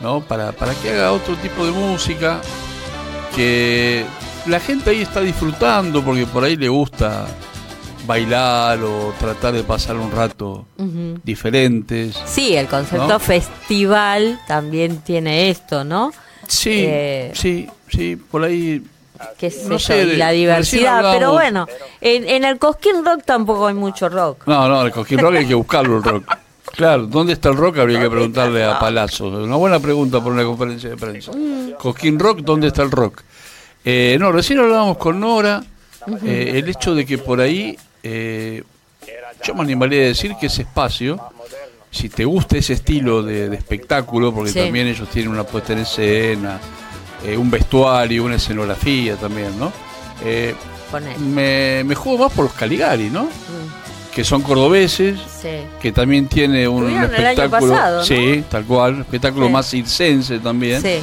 ¿no? 0.00 0.20
Para, 0.20 0.50
para 0.52 0.74
que 0.74 0.90
haga 0.90 1.12
otro 1.12 1.36
tipo 1.36 1.64
de 1.64 1.70
música 1.72 2.40
que 3.36 4.04
la 4.46 4.60
gente 4.60 4.90
ahí 4.90 5.02
está 5.02 5.20
disfrutando 5.20 6.02
porque 6.02 6.26
por 6.26 6.44
ahí 6.44 6.56
le 6.56 6.68
gusta 6.68 7.26
bailar 8.06 8.82
o 8.82 9.14
tratar 9.18 9.54
de 9.54 9.62
pasar 9.62 9.96
un 9.96 10.10
rato 10.10 10.66
diferentes. 11.22 12.16
Sí, 12.26 12.56
el 12.56 12.66
concepto 12.66 13.06
¿no? 13.06 13.20
festival 13.20 14.40
también 14.46 14.98
tiene 14.98 15.50
esto, 15.50 15.84
¿no? 15.84 16.12
Sí, 16.48 16.84
Eh, 16.86 17.32
sí, 17.34 17.68
sí, 17.88 18.16
por 18.16 18.44
ahí 18.44 18.82
qué 19.38 19.50
sé 19.50 19.68
no 19.68 19.78
sé, 19.78 20.16
la 20.16 20.30
diversidad. 20.30 21.12
Pero 21.14 21.32
bueno, 21.32 21.66
en, 22.00 22.28
en 22.28 22.44
el 22.44 22.58
Cosquín 22.58 23.04
Rock 23.04 23.22
tampoco 23.24 23.68
hay 23.68 23.74
mucho 23.74 24.08
rock. 24.08 24.46
No, 24.46 24.68
no, 24.68 24.82
el 24.84 24.92
Cosquín 24.92 25.18
Rock 25.18 25.36
hay 25.36 25.46
que 25.46 25.54
buscarlo 25.54 25.98
el 25.98 26.02
rock. 26.02 26.24
Claro, 26.72 27.06
¿dónde 27.06 27.34
está 27.34 27.50
el 27.50 27.56
rock? 27.56 27.78
Habría 27.78 28.00
que 28.00 28.08
preguntarle 28.08 28.64
a 28.64 28.78
Palazzo. 28.78 29.26
Una 29.26 29.56
buena 29.56 29.78
pregunta 29.78 30.22
por 30.22 30.32
una 30.32 30.42
conferencia 30.42 30.88
de 30.88 30.96
prensa. 30.96 31.30
Cosquín 31.78 32.18
Rock, 32.18 32.38
¿dónde 32.38 32.68
está 32.68 32.82
el 32.82 32.90
rock? 32.90 33.20
Eh, 33.84 34.16
no, 34.20 34.30
recién 34.32 34.58
hablábamos 34.60 34.96
con 34.98 35.18
Nora, 35.20 35.62
eh, 36.24 36.52
el 36.56 36.68
hecho 36.68 36.94
de 36.94 37.04
que 37.04 37.18
por 37.18 37.40
ahí, 37.40 37.76
eh, 38.02 38.62
yo 39.44 39.54
me 39.54 39.62
animaría 39.62 40.02
a 40.02 40.06
decir 40.06 40.34
que 40.40 40.46
ese 40.46 40.62
espacio, 40.62 41.20
si 41.90 42.08
te 42.08 42.24
gusta 42.24 42.56
ese 42.56 42.74
estilo 42.74 43.22
de, 43.22 43.48
de 43.48 43.56
espectáculo, 43.56 44.32
porque 44.32 44.52
Sí. 44.52 44.58
también 44.60 44.86
ellos 44.86 45.08
tienen 45.10 45.32
una 45.32 45.44
puesta 45.44 45.72
en 45.72 45.80
escena, 45.80 46.58
eh, 47.26 47.36
un 47.36 47.50
vestuario, 47.50 48.24
una 48.24 48.36
escenografía 48.36 49.16
también, 49.16 49.58
¿no? 49.58 49.72
Eh, 50.24 50.54
me, 51.20 51.82
me 51.84 51.94
juego 51.94 52.24
más 52.24 52.32
por 52.32 52.44
los 52.44 52.54
Caligari, 52.54 53.10
¿no? 53.10 53.24
Mm, 53.24 53.82
Que 54.14 54.24
son 54.24 54.42
cordobeses, 54.42 55.18
Sí. 55.40 55.48
que 55.80 55.90
también 55.90 56.28
tiene 56.28 56.68
un 56.68 56.86
espectáculo. 57.02 57.50
pasado, 57.72 57.98
¿no? 58.00 58.04
Sí, 58.04 58.44
tal 58.50 58.64
cual, 58.66 59.00
espectáculo 59.00 59.46
Sí. 59.46 59.52
más 59.52 59.70
circense 59.70 60.38
también. 60.38 60.82
Sí. 60.82 60.98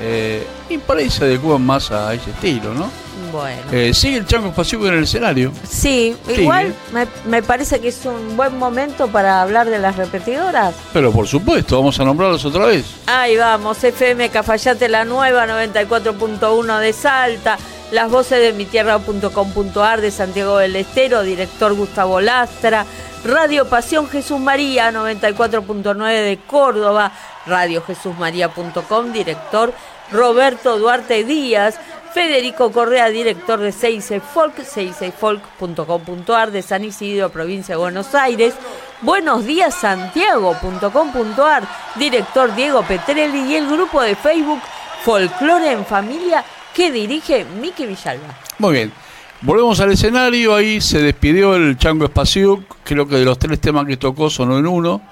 Eh, 0.00 0.46
y 0.68 0.78
por 0.78 0.96
ahí 0.98 1.08
se 1.10 1.24
adecúan 1.24 1.64
más 1.64 1.90
a 1.90 2.12
ese 2.14 2.30
estilo, 2.30 2.74
¿no? 2.74 2.90
Bueno. 3.32 3.62
Eh, 3.72 3.92
sigue 3.94 4.18
el 4.18 4.26
Chango 4.26 4.52
Pasivo 4.52 4.86
en 4.86 4.94
el 4.94 5.04
escenario. 5.04 5.52
Sí, 5.68 6.16
Sigue. 6.26 6.42
igual 6.42 6.74
me, 6.92 7.06
me 7.28 7.42
parece 7.42 7.80
que 7.80 7.88
es 7.88 8.04
un 8.06 8.36
buen 8.36 8.56
momento 8.58 9.08
para 9.08 9.42
hablar 9.42 9.68
de 9.68 9.78
las 9.78 9.96
repetidoras. 9.96 10.74
Pero 10.92 11.10
por 11.12 11.26
supuesto, 11.26 11.76
vamos 11.78 11.98
a 11.98 12.04
nombrarlos 12.04 12.44
otra 12.44 12.66
vez. 12.66 12.84
Ahí 13.06 13.36
vamos, 13.36 13.82
FM 13.82 14.28
Cafayate 14.30 14.88
La 14.88 15.04
Nueva, 15.04 15.46
94.1 15.46 16.78
de 16.80 16.92
Salta, 16.92 17.58
las 17.94 18.10
voces 18.10 18.40
de 18.40 18.52
mi 18.52 18.64
tierra.com.ar 18.64 20.00
de 20.00 20.10
Santiago 20.10 20.58
del 20.58 20.74
Estero, 20.74 21.22
director 21.22 21.74
Gustavo 21.74 22.20
Lastra, 22.20 22.84
Radio 23.24 23.68
Pasión 23.68 24.08
Jesús 24.08 24.40
María, 24.40 24.90
94.9 24.90 26.24
de 26.24 26.38
Córdoba, 26.44 27.12
radiojesusmaría.com, 27.46 29.12
director 29.12 29.72
Roberto 30.10 30.76
Duarte 30.76 31.22
Díaz, 31.22 31.78
Federico 32.12 32.72
Correa, 32.72 33.10
director 33.10 33.60
de 33.60 33.70
Seize 33.70 34.18
Folk, 34.18 34.64
seisefolk.com.ar 34.64 36.50
de 36.50 36.62
San 36.62 36.84
Isidro, 36.84 37.30
provincia 37.30 37.76
de 37.76 37.80
Buenos 37.80 38.12
Aires. 38.16 38.54
Buenos 39.02 39.44
días 39.44 39.72
Santiago.com.ar, 39.72 41.62
director 41.94 42.56
Diego 42.56 42.82
Petrelli 42.82 43.52
y 43.52 43.54
el 43.54 43.68
grupo 43.68 44.02
de 44.02 44.16
Facebook 44.16 44.60
Folclore 45.04 45.70
en 45.70 45.86
Familia 45.86 46.44
que 46.74 46.90
dirige 46.90 47.46
Miki 47.60 47.86
Villalba. 47.86 48.38
Muy 48.58 48.72
bien. 48.74 48.92
Volvemos 49.40 49.78
al 49.80 49.92
escenario, 49.92 50.54
ahí 50.54 50.80
se 50.80 51.02
despidió 51.02 51.54
el 51.54 51.76
Chango 51.76 52.06
Espaciuc, 52.06 52.62
creo 52.82 53.06
que 53.06 53.16
de 53.16 53.24
los 53.24 53.38
tres 53.38 53.60
temas 53.60 53.86
que 53.86 53.96
tocó 53.96 54.30
sonó 54.30 54.58
en 54.58 54.66
uno, 54.66 55.02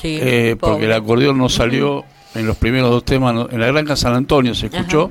Sí, 0.00 0.18
eh, 0.20 0.56
porque 0.60 0.84
el 0.84 0.92
acordeón 0.92 1.38
no 1.38 1.48
salió 1.48 2.04
en 2.34 2.46
los 2.46 2.56
primeros 2.56 2.90
dos 2.90 3.04
temas, 3.04 3.50
en 3.50 3.60
la 3.60 3.66
Granja 3.68 3.96
San 3.96 4.14
Antonio 4.14 4.54
se 4.54 4.66
escuchó. 4.66 5.10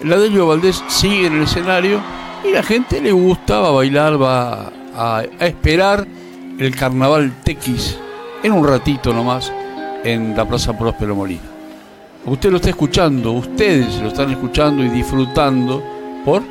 La 0.00 0.18
Delio 0.18 0.46
Valdés 0.46 0.82
sigue 0.88 1.28
en 1.28 1.36
el 1.36 1.42
escenario 1.44 2.00
y 2.44 2.52
la 2.52 2.62
gente 2.62 3.00
le 3.00 3.12
gusta, 3.12 3.60
va 3.60 3.68
a 3.68 3.72
bailar, 3.72 4.20
va 4.20 4.72
a, 4.94 5.18
a 5.18 5.46
esperar 5.46 6.06
el 6.58 6.74
carnaval 6.76 7.32
Tequis 7.44 7.96
en 8.42 8.52
un 8.52 8.66
ratito 8.66 9.14
nomás 9.14 9.52
en 10.04 10.36
la 10.36 10.46
Plaza 10.46 10.76
Próspero 10.76 11.14
Molina. 11.14 11.55
Usted 12.26 12.50
lo 12.50 12.56
está 12.56 12.70
escuchando, 12.70 13.30
ustedes 13.32 14.00
lo 14.00 14.08
están 14.08 14.32
escuchando 14.32 14.82
y 14.82 14.88
disfrutando 14.88 15.80
por 16.24 16.42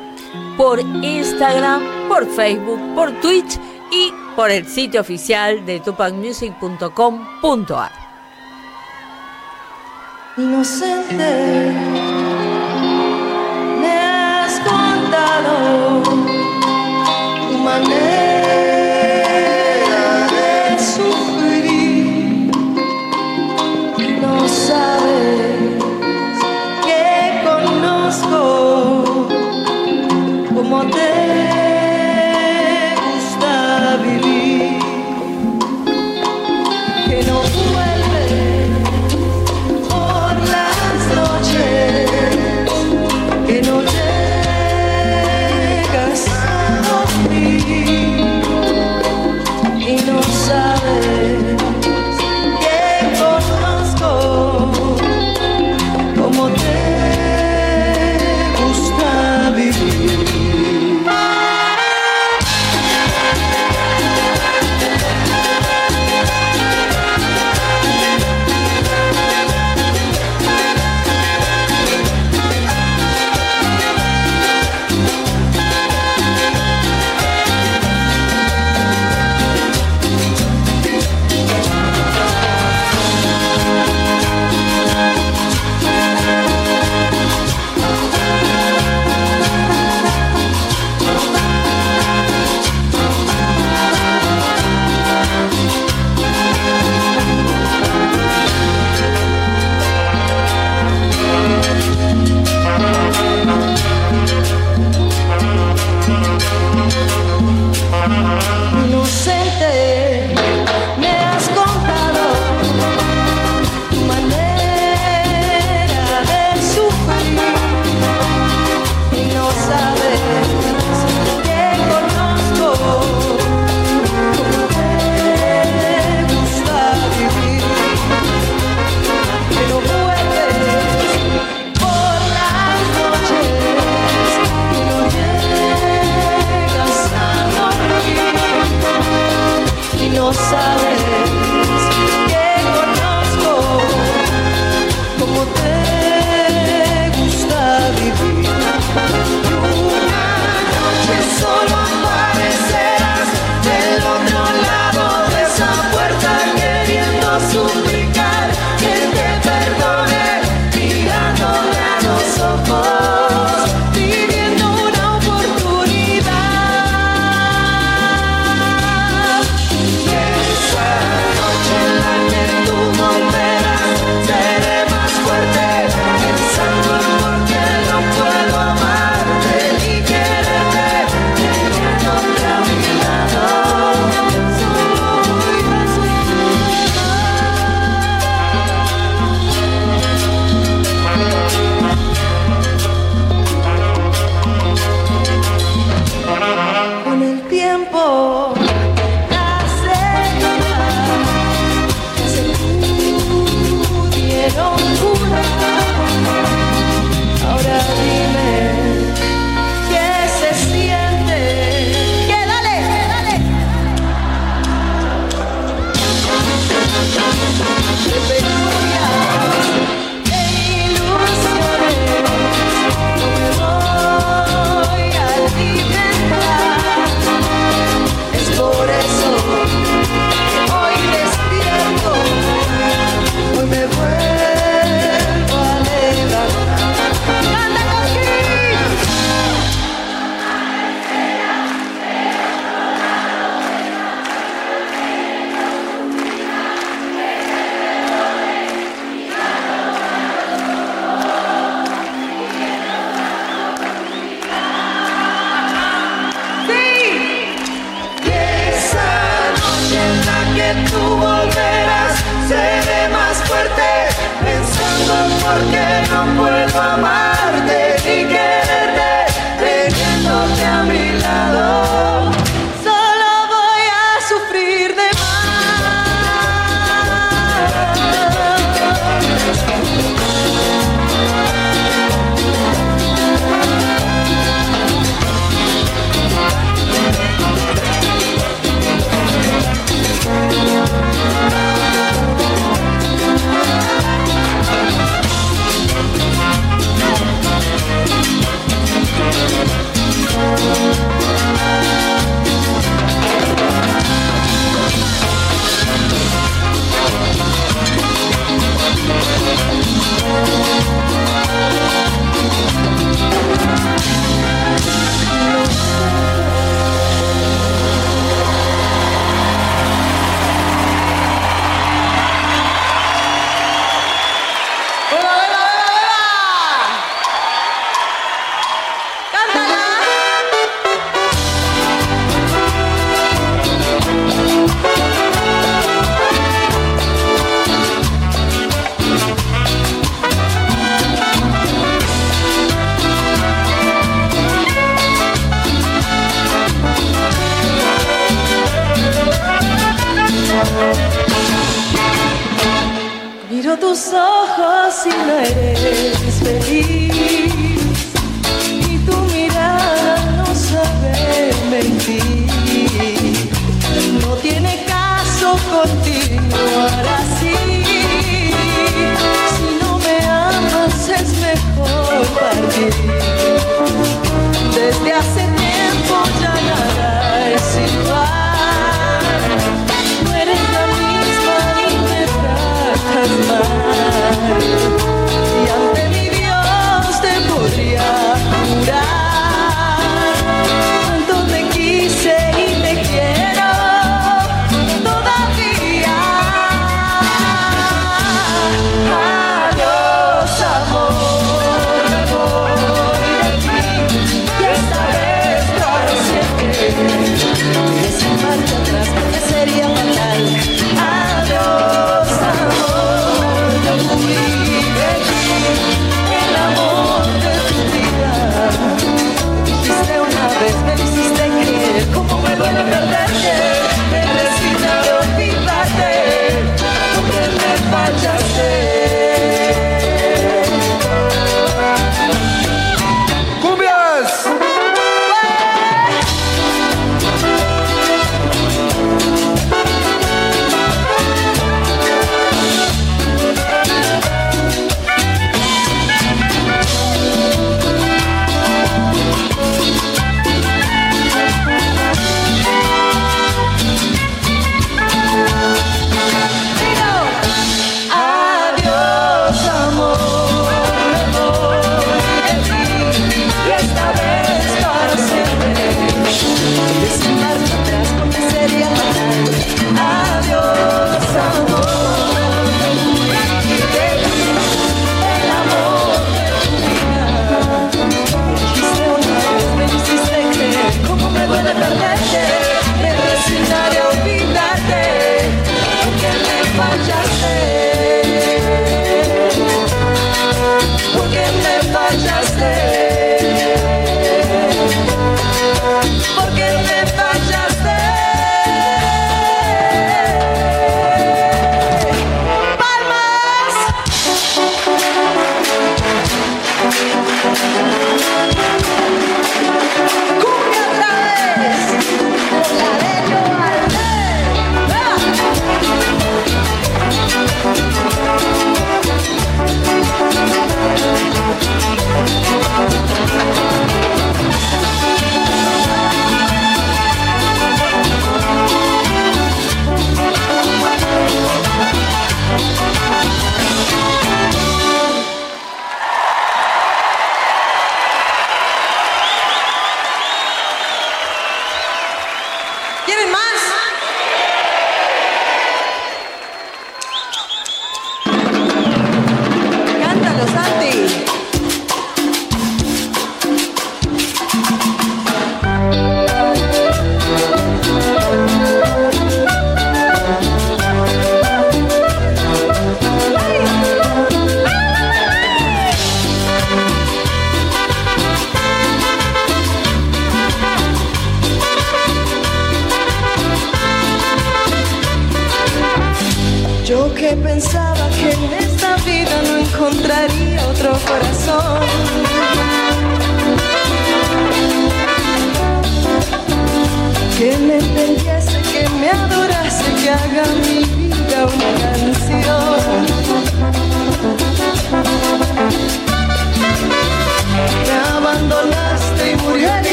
Por 0.56 0.80
Instagram, 0.80 1.82
por 2.08 2.26
Facebook, 2.26 2.80
por 2.94 3.12
Twitch 3.20 3.58
y 3.92 4.10
por 4.34 4.50
el 4.50 4.66
sitio 4.66 5.02
oficial 5.02 5.66
de 5.66 5.80
tupacmusic.com.ar. 5.80 7.92
Inocente, 10.38 11.72
me 13.80 13.98
has 13.98 14.58
contado 14.60 16.02
tu 17.50 17.58
manera 17.58 18.35
one 30.76 30.90
day. 30.90 31.45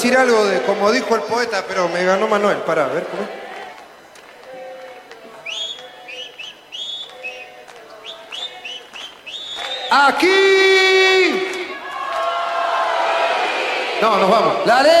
decir 0.00 0.16
algo 0.16 0.46
de 0.46 0.62
como 0.62 0.90
dijo 0.90 1.14
el 1.14 1.20
poeta, 1.22 1.62
pero 1.68 1.86
me 1.90 2.02
ganó 2.02 2.26
Manuel. 2.26 2.56
para 2.58 2.86
ver 2.86 3.04
cómo. 3.04 3.28
Aquí. 9.90 11.48
No, 14.00 14.16
nos 14.16 14.30
vamos. 14.30 14.66
La 14.66 14.82
ley. 14.82 14.99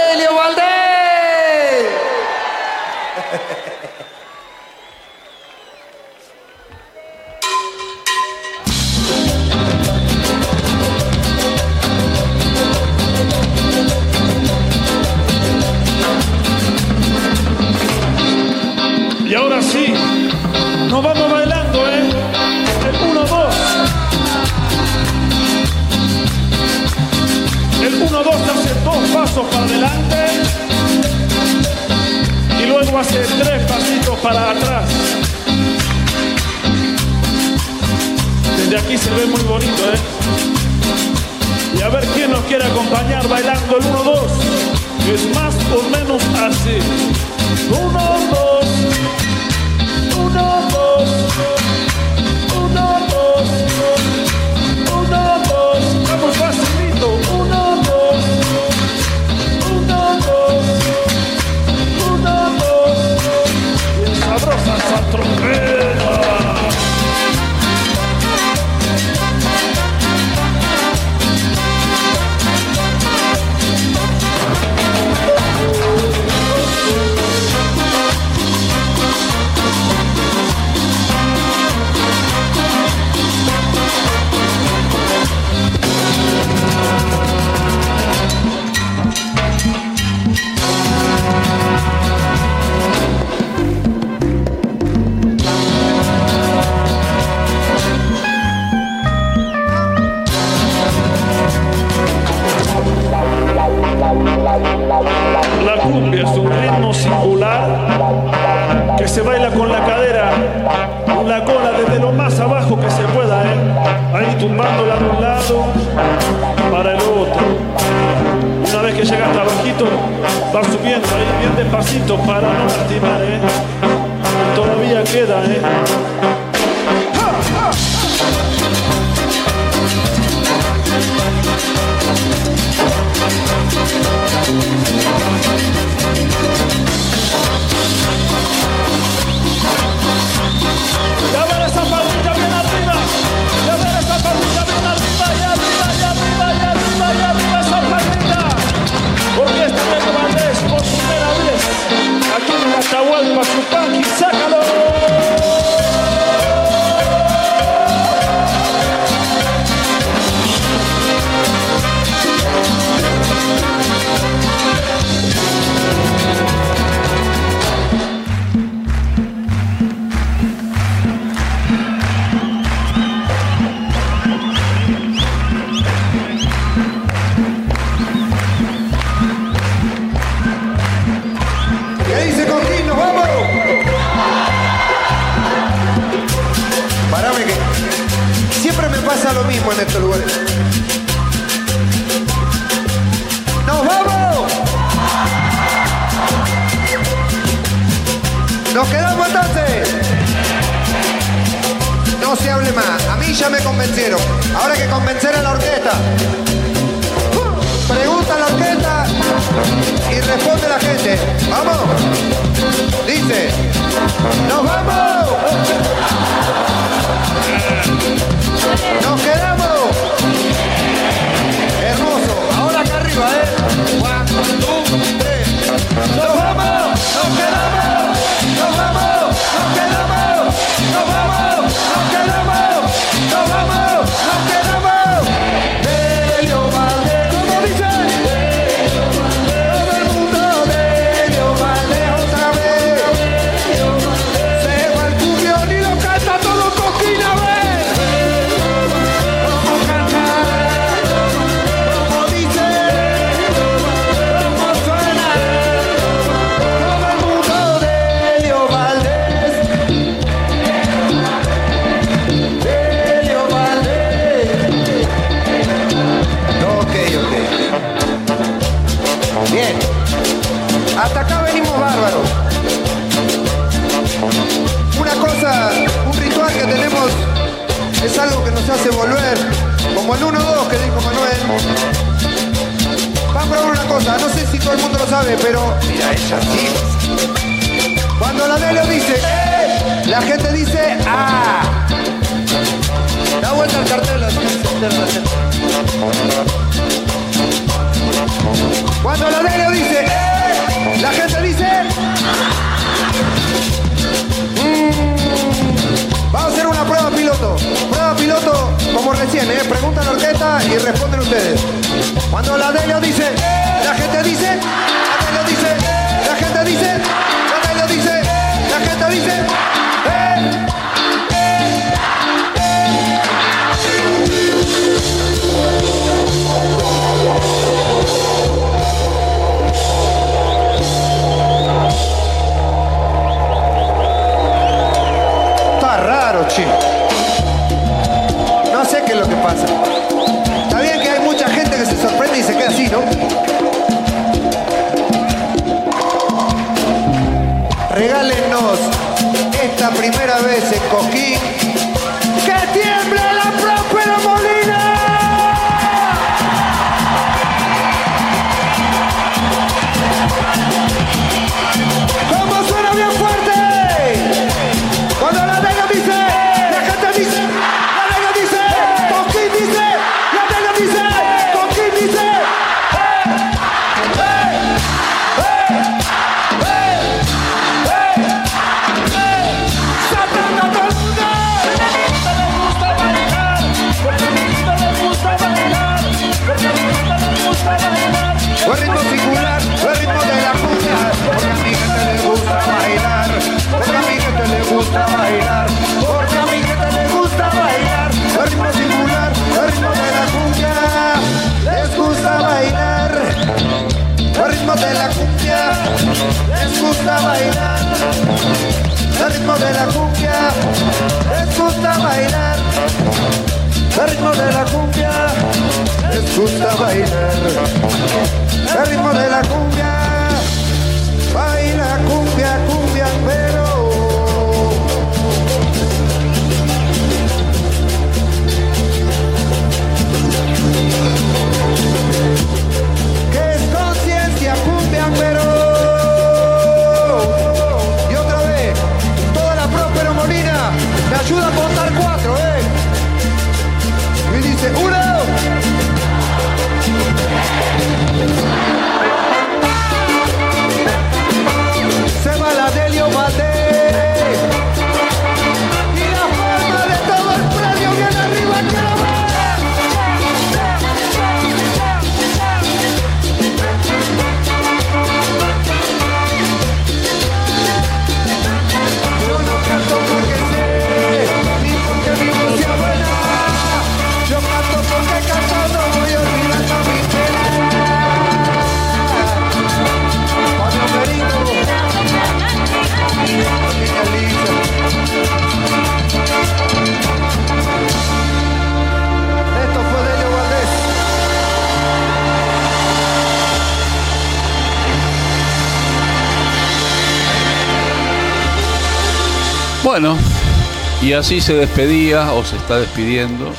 Y 501.10 501.12
así 501.12 501.40
se 501.40 501.54
despedía 501.54 502.32
o 502.34 502.44
se 502.44 502.54
está 502.54 502.78
despidiendo 502.78 503.52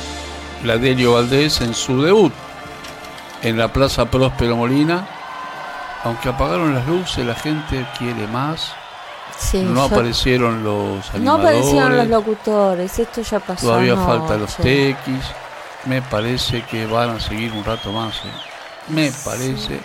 Ladelio 0.64 1.12
Valdés 1.12 1.60
en 1.60 1.74
su 1.74 2.00
debut 2.00 2.32
en 3.42 3.58
la 3.58 3.70
Plaza 3.70 4.06
Próspero 4.06 4.56
Molina. 4.56 5.06
Aunque 6.02 6.30
apagaron 6.30 6.74
las 6.74 6.86
luces, 6.86 7.26
la 7.26 7.34
gente 7.34 7.86
quiere 7.98 8.26
más. 8.28 8.72
No 9.52 9.82
aparecieron 9.82 10.64
los 10.64 11.10
animadores. 11.10 11.22
No 11.22 11.32
aparecieron 11.34 11.96
los 11.98 12.06
locutores, 12.06 12.98
esto 12.98 13.20
ya 13.20 13.38
pasó. 13.38 13.66
Todavía 13.66 13.96
falta 13.96 14.38
los 14.38 14.56
tequis. 14.56 15.26
Me 15.84 16.00
parece 16.00 16.62
que 16.62 16.86
van 16.86 17.10
a 17.10 17.20
seguir 17.20 17.52
un 17.52 17.62
rato 17.62 17.92
más. 17.92 18.16
¿eh? 18.16 18.30
Me 18.88 19.12
parece. 19.26 19.78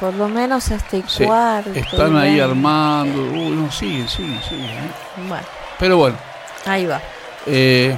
Por 0.00 0.12
lo 0.14 0.28
menos 0.28 0.72
hasta 0.72 0.96
el 0.96 1.04
cuarto. 1.04 1.70
Están 1.72 2.16
ahí 2.16 2.40
armando. 2.40 3.22
Uy, 3.22 3.50
no, 3.50 3.70
siguen, 3.70 4.08
siguen, 4.08 4.42
siguen. 4.42 4.66
¿eh? 4.66 4.90
Bueno. 5.28 5.46
Pero 5.78 5.96
bueno. 5.98 6.31
Ahí 6.66 6.86
va. 6.86 7.00
Eh, 7.46 7.96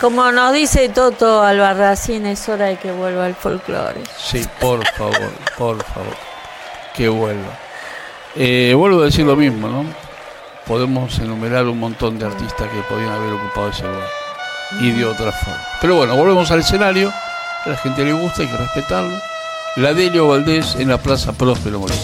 Como 0.00 0.30
nos 0.32 0.52
dice 0.52 0.88
Toto 0.88 1.42
Albarracín, 1.42 2.26
es 2.26 2.48
hora 2.48 2.66
de 2.66 2.76
que 2.76 2.92
vuelva 2.92 3.26
el 3.26 3.34
folclore. 3.34 4.02
Sí, 4.18 4.44
por 4.60 4.84
favor, 4.96 5.30
por 5.56 5.82
favor, 5.84 6.16
que 6.94 7.08
vuelva. 7.08 7.58
Eh, 8.36 8.74
vuelvo 8.76 9.02
a 9.02 9.04
decir 9.06 9.24
lo 9.24 9.36
mismo, 9.36 9.68
¿no? 9.68 9.84
Podemos 10.66 11.18
enumerar 11.18 11.66
un 11.66 11.78
montón 11.78 12.18
de 12.18 12.26
artistas 12.26 12.68
que 12.68 12.80
podían 12.88 13.10
haber 13.10 13.32
ocupado 13.32 13.68
ese 13.70 13.82
lugar 13.82 14.08
y 14.80 14.90
de 14.92 15.04
otra 15.04 15.32
forma. 15.32 15.60
Pero 15.80 15.96
bueno, 15.96 16.16
volvemos 16.16 16.50
al 16.50 16.60
escenario, 16.60 17.12
a 17.64 17.68
la 17.68 17.76
gente 17.76 18.04
le 18.04 18.12
gusta, 18.12 18.42
hay 18.42 18.48
que 18.48 18.56
respetarlo. 18.56 19.16
La 19.76 19.92
Delio 19.94 20.28
Valdés 20.28 20.76
en 20.76 20.88
la 20.88 20.98
Plaza 20.98 21.32
Próspero 21.32 21.78
Molina. 21.80 22.00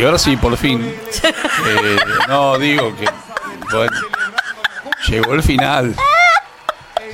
Y 0.00 0.04
ahora 0.04 0.18
sí, 0.18 0.36
por 0.36 0.56
fin. 0.56 0.80
Eh, 0.82 1.96
no, 2.28 2.58
digo 2.58 2.94
que. 2.96 3.06
Bueno, 3.70 3.92
llegó 5.08 5.34
el 5.34 5.42
final. 5.42 5.94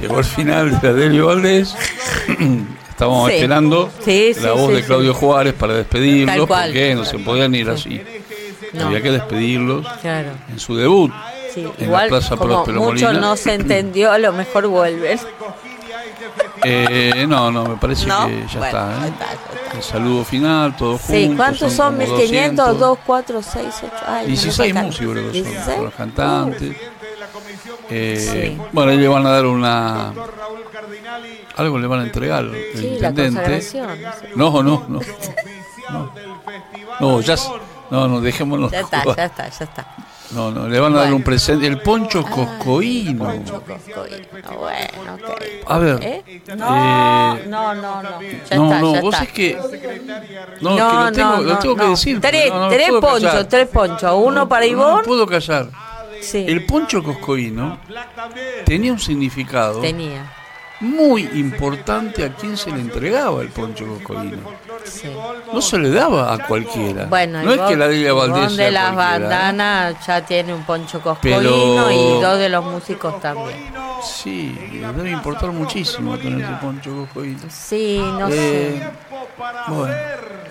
Llegó 0.00 0.18
el 0.18 0.24
final 0.24 0.80
de 0.80 0.88
Adelio 0.88 1.26
Valdés. 1.26 1.74
Estábamos 2.90 3.28
Sí. 3.28 3.34
esperando 3.36 3.90
Sí, 4.04 4.32
sí, 4.34 4.40
la 4.40 4.52
voz 4.52 4.72
de. 4.72 4.82
Claudio 4.84 5.12
Juárez 5.14 5.54
para 5.54 5.74
despedirlos, 5.74 6.46
porque 6.48 6.94
no 6.94 7.04
se 7.04 7.18
podían 7.18 7.54
ir 7.54 7.68
así. 7.70 8.00
No. 8.72 8.86
Había 8.86 9.02
que 9.02 9.10
despedirlos 9.10 9.86
Claro. 10.00 10.30
en 10.50 10.58
su 10.58 10.76
debut. 10.76 11.12
En 11.56 11.72
igual, 11.86 12.04
la 12.04 12.08
Plaza 12.08 12.36
como 12.36 12.50
Próspero 12.64 12.80
mucho 12.82 13.06
Molina. 13.06 13.12
no 13.20 13.36
se 13.36 13.54
entendió, 13.54 14.12
a 14.12 14.18
lo 14.18 14.32
mejor 14.32 14.66
vuelven. 14.68 15.18
Eh, 16.68 17.26
no, 17.28 17.50
no, 17.52 17.64
me 17.64 17.76
parece 17.76 18.06
¿No? 18.06 18.26
que 18.26 18.44
ya 18.48 18.58
Bueno, 18.58 18.66
está, 18.66 18.90
¿eh? 18.92 18.98
ya 19.00 19.06
está, 19.06 19.26
ya 19.72 19.76
El 19.76 19.82
saludo 19.82 20.24
final, 20.24 20.76
todos 20.76 21.00
Sí, 21.02 21.26
juntos. 21.26 21.36
¿cuántos 21.36 21.72
son? 21.72 21.86
como 21.94 21.98
1500, 21.98 22.56
200. 22.56 22.80
2, 22.80 22.98
4, 23.06 23.42
6, 23.42 23.66
8. 23.84 23.92
Ay, 24.06 24.26
16 24.26 24.74
me 24.74 24.80
lo 24.80 24.86
músicos 24.86 25.12
creo 25.12 25.32
que 25.32 25.38
son, 25.42 25.50
16. 25.52 25.78
los 25.82 25.94
cantantes. 25.94 26.76
Eh, 27.90 28.16
Sí. 28.56 28.60
Bueno, 28.72 28.90
ahí 28.90 28.96
le 28.98 29.06
van 29.08 29.26
a 29.26 29.30
dar 29.30 29.46
una... 29.46 30.12
Algo 31.56 31.78
le 31.78 31.86
van 31.86 32.00
a 32.00 32.02
entregar 32.02 32.44
el 32.44 32.78
Sí, 32.78 32.86
intendente. 32.88 33.62
No, 34.34 34.62
no, 34.62 34.84
no. 34.88 35.00
No, 35.90 36.10
No, 37.00 37.20
ya... 37.20 37.36
No, 37.90 38.08
no, 38.08 38.20
dejémonos. 38.20 38.72
Ya 38.72 38.80
está, 38.80 39.04
ya 39.04 39.24
está, 39.26 39.48
ya 39.48 39.64
está. 39.64 39.86
No, 40.32 40.50
no, 40.50 40.68
le 40.68 40.80
van 40.80 40.92
a 40.92 40.96
dar 40.96 41.04
Bueno. 41.04 41.16
un 41.16 41.22
presente. 41.22 41.66
El 41.66 41.80
poncho 41.80 42.22
coscoíno. 42.24 43.24
Coscoíno, 43.26 44.58
bueno, 44.58 45.14
ok. 45.14 45.42
A 45.68 45.78
ver. 45.78 45.98
¿Eh? 46.02 46.42
No, 46.56 47.36
eh, 47.36 47.44
no, 47.48 47.74
no, 47.74 48.02
no. 48.02 48.20
Ya 48.20 48.56
no, 48.56 48.64
está, 48.64 48.80
no, 48.80 48.94
ya 48.94 49.00
vos 49.00 49.14
está. 49.14 49.24
es 49.24 49.32
que. 49.32 49.54
No, 50.60 50.76
es 50.76 50.82
que 50.82 50.96
lo 50.96 51.12
tengo, 51.12 51.36
lo 51.42 51.58
tengo 51.58 51.76
que 51.76 51.82
no. 51.84 51.90
decir. 51.90 52.20
Tres, 52.20 52.50
no, 52.50 52.60
no 52.60 52.68
tres 52.68 52.90
ponchos, 52.90 53.22
callar. 53.22 53.44
tres 53.48 53.68
ponchos. 53.68 54.12
Uno 54.16 54.48
para 54.48 54.66
No, 54.66 54.72
no 54.72 54.78
Ivonne. 54.78 54.96
me 54.98 55.02
puedo 55.04 55.26
callar. 55.26 55.68
Sí. 56.20 56.44
El 56.48 56.66
poncho 56.66 57.02
coscoíno 57.04 57.78
tenía 58.64 58.90
un 58.92 58.98
significado 58.98 59.80
Tenía. 59.80 60.32
muy 60.80 61.22
importante 61.34 62.24
a 62.24 62.34
quien 62.34 62.56
se 62.56 62.70
le 62.72 62.80
entregaba 62.80 63.42
el 63.42 63.48
poncho 63.48 63.86
coscoíno. 63.86 64.38
Sí. 64.86 65.10
No 65.52 65.60
se 65.60 65.78
le 65.78 65.90
daba 65.90 66.32
a 66.32 66.38
cualquiera. 66.46 67.06
Bueno, 67.06 67.42
no 67.42 67.52
es 67.52 67.60
que 67.62 67.76
la 67.76 67.88
Delia 67.88 68.12
Valdés 68.12 68.38
Ivonne 68.52 68.64
de 68.64 68.70
las 68.70 68.92
¿eh? 68.92 68.96
bandanas 68.96 70.06
ya 70.06 70.20
tiene 70.24 70.54
un 70.54 70.62
poncho 70.64 71.00
coscoíno 71.00 71.38
Pero- 71.40 71.90
y 71.90 72.20
dos 72.22 72.38
de 72.38 72.48
los 72.48 72.64
músicos 72.64 73.20
también. 73.20 73.72
Sí, 74.02 74.56
debe 74.96 75.10
importar 75.10 75.50
muchísimo 75.50 76.16
tener 76.18 76.42
ese 76.44 76.52
poncho 76.60 76.94
coscoíno. 76.94 77.38
Sí, 77.48 77.98
no 77.98 78.28
Eh, 78.28 78.78
sé. 78.80 78.90
Bueno, 79.68 79.94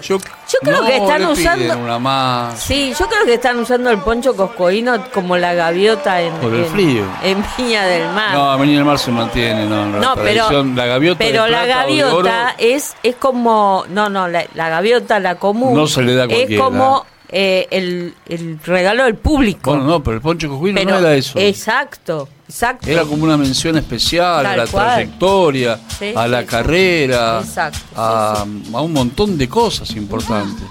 yo, 0.01 0.17
Yo 0.17 0.59
creo 0.61 0.81
no 0.81 0.87
que 0.87 0.97
están 0.97 1.25
usando- 1.25 1.77
una 1.79 1.97
más. 1.99 2.59
Sí, 2.59 2.93
yo 2.97 3.07
creo 3.07 3.25
que 3.25 3.33
están 3.35 3.57
usando 3.59 3.89
el 3.89 3.97
poncho 3.99 4.35
coscoíno 4.35 4.95
como 5.13 5.37
la 5.37 5.53
gaviota 5.53 6.21
en, 6.21 6.33
Por 6.35 6.53
el 6.53 6.65
en- 6.65 6.71
frío. 6.71 7.03
en 7.23 7.43
Viña 7.57 7.85
del 7.85 8.09
Mar. 8.11 8.33
No, 8.33 8.49
a 8.51 8.53
Avenida 8.53 8.77
del 8.77 8.85
Mar 8.85 8.99
se 8.99 9.11
mantiene, 9.11 9.65
no, 9.65 9.85
no, 9.85 9.99
No, 9.99 10.15
la 10.15 10.15
pero, 10.15 10.45
tradición, 10.47 10.75
la 10.75 10.85
gaviota 10.85 11.23
de 11.23 11.31
pero 11.31 11.47
la 11.47 11.63
plata 11.63 11.85
o 11.85 11.93
de 11.95 12.03
oro 12.03 12.23
gaviota 12.23 12.55
es, 12.57 12.95
es 13.03 13.15
como, 13.15 13.85
no, 13.89 14.09
no, 14.09 14.24
la, 14.27 14.45
la 14.55 14.69
gaviota, 14.69 15.19
la 15.19 15.35
común, 15.35 15.73
No 15.73 15.87
se 15.87 16.01
le 16.01 16.15
da 16.15 16.23
a 16.23 16.27
es 16.27 16.59
como 16.59 17.05
eh, 17.29 17.67
el, 17.71 18.13
el 18.27 18.59
regalo 18.63 19.05
del 19.05 19.15
público. 19.15 19.71
Bueno, 19.71 19.85
no, 19.85 20.03
pero 20.03 20.15
el 20.17 20.21
poncho 20.21 20.59
Pero- 20.61 20.89
no 20.91 20.97
era 20.99 21.13
eso. 21.15 21.39
Exacto, 21.39 22.29
exacto. 22.47 22.87
Era 22.89 23.03
como 23.03 23.23
una 23.23 23.37
mención 23.37 23.77
especial 23.77 24.43
Tal 24.43 24.53
a 24.59 24.65
la 24.65 24.67
cual. 24.71 24.85
trayectoria, 24.93 25.79
Sí, 25.99 26.13
a 26.15 26.27
la 26.27 26.41
sí, 26.41 26.45
carrera, 26.47 27.39
Exacto, 27.43 27.79
a, 27.95 28.45
a 28.73 28.81
un 28.81 28.93
montón 28.93 29.37
de 29.37 29.49
cosas 29.49 29.89
importantes. 29.95 30.63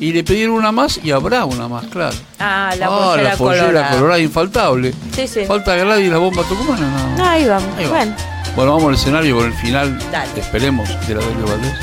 Y 0.00 0.12
le 0.12 0.22
pidieron 0.22 0.54
una 0.54 0.70
más 0.70 1.00
y 1.02 1.10
habrá 1.10 1.44
una 1.44 1.66
más, 1.66 1.84
claro. 1.86 2.16
Ah, 2.38 2.72
la 2.78 2.86
ah, 2.86 2.88
pollera 2.88 3.30
la 3.30 3.36
pollera 3.36 3.64
colorada. 3.66 3.90
colorada 3.90 4.20
infaltable. 4.20 4.94
Sí, 5.12 5.26
sí. 5.26 5.44
Falta 5.44 5.74
Gladys 5.74 6.06
y 6.06 6.10
la 6.10 6.18
bomba 6.18 6.42
tucumana. 6.44 7.14
No. 7.16 7.24
Ahí 7.28 7.44
vamos. 7.48 7.68
Ahí 7.76 7.84
va. 7.84 7.90
Bueno, 7.90 8.14
Bueno, 8.54 8.72
vamos 8.76 8.88
al 8.90 8.94
escenario 8.94 9.36
con 9.36 9.46
el 9.46 9.54
final, 9.54 9.98
Dale. 10.12 10.40
esperemos, 10.40 10.88
de 11.08 11.14
la 11.16 11.20
Delio 11.20 11.46
Valdés. 11.48 11.74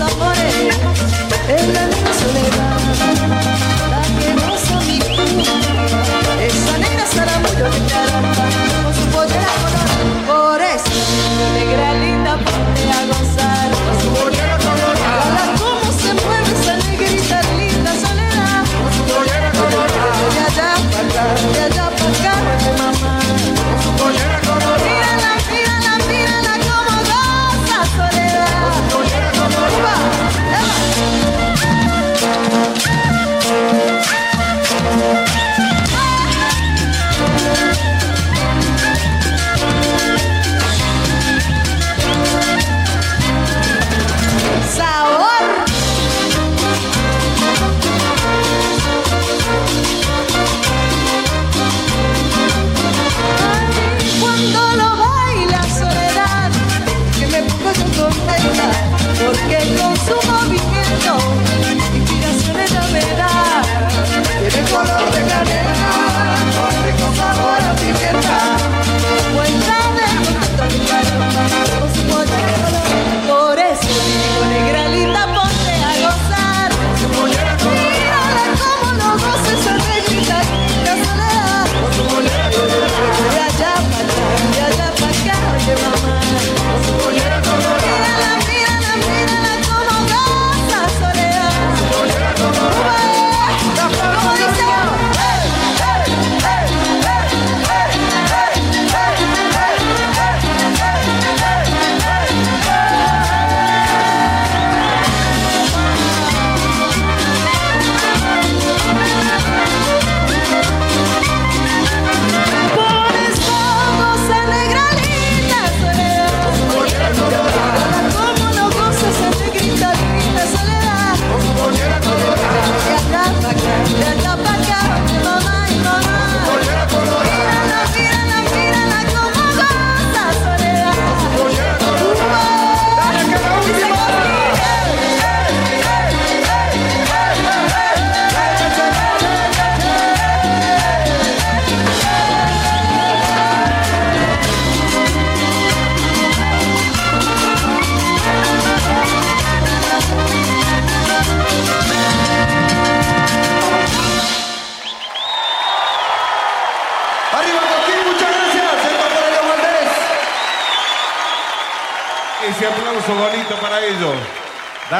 Amores. 0.00 0.76
En 1.48 1.72
la 1.72 1.88
soledad, 2.20 2.67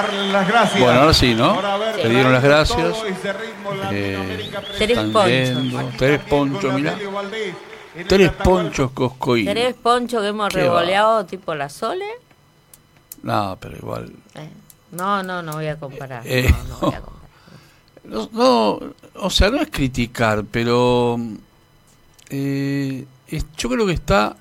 Darles 0.03 0.33
las 0.33 0.49
gracias. 0.49 0.81
Bueno, 0.83 1.01
ahora 1.01 1.15
sí, 1.15 1.35
¿no? 1.35 1.59
Te 2.01 2.09
dieron 2.09 2.33
las 2.33 2.43
gracias. 2.43 2.97
Eh, 3.91 4.51
Tres 4.79 4.99
ponchos. 4.99 5.97
Tres 5.97 6.21
ponchos, 6.25 6.75
mirá. 6.75 6.97
Tres 8.07 8.33
ponchos 8.33 8.91
coscoínos. 8.93 9.55
¿Querés 9.55 9.75
poncho 9.75 10.21
que 10.21 10.29
hemos 10.29 10.53
revoleado 10.53 11.27
tipo 11.27 11.55
la 11.55 11.69
Sole? 11.69 12.07
No, 13.23 13.57
pero 13.61 13.77
igual. 13.77 14.13
Eh, 14.35 14.49
No, 14.93 15.23
no, 15.23 15.43
no 15.43 15.53
voy 15.55 15.67
a 15.67 15.77
comparar. 15.79 16.23
Eh, 16.25 16.49
no, 16.69 16.75
no 16.75 16.79
voy 16.81 16.95
a 16.95 17.01
comparar. 17.01 17.19
No, 18.05 18.29
no, 18.33 18.81
o 19.17 19.31
sea, 19.31 19.51
no 19.51 19.61
es 19.61 19.69
criticar, 19.71 20.45
pero 20.51 21.19
eh, 22.31 23.05
es- 23.27 23.47
yo 23.57 23.69
creo 23.69 23.85
que 23.87 23.93
está 23.93 24.37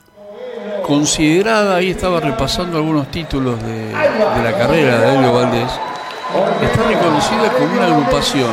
considerada, 0.87 1.75
ahí 1.75 1.91
estaba 1.91 2.19
repasando 2.19 2.77
algunos 2.77 3.07
títulos 3.11 3.61
de, 3.63 3.87
de 3.89 4.43
la 4.43 4.57
carrera 4.57 4.99
de 4.99 5.15
Elio 5.15 5.33
Valdés, 5.33 5.69
está 6.61 6.83
reconocida 6.83 7.51
como 7.57 7.73
una 7.73 7.85
agrupación 7.85 8.49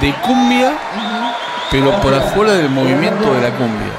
de 0.00 0.14
cumbia, 0.26 0.72
pero 1.70 1.92
por 2.00 2.14
afuera 2.14 2.52
del 2.54 2.70
movimiento 2.70 3.34
de 3.34 3.40
la 3.42 3.50
cumbia. 3.50 3.92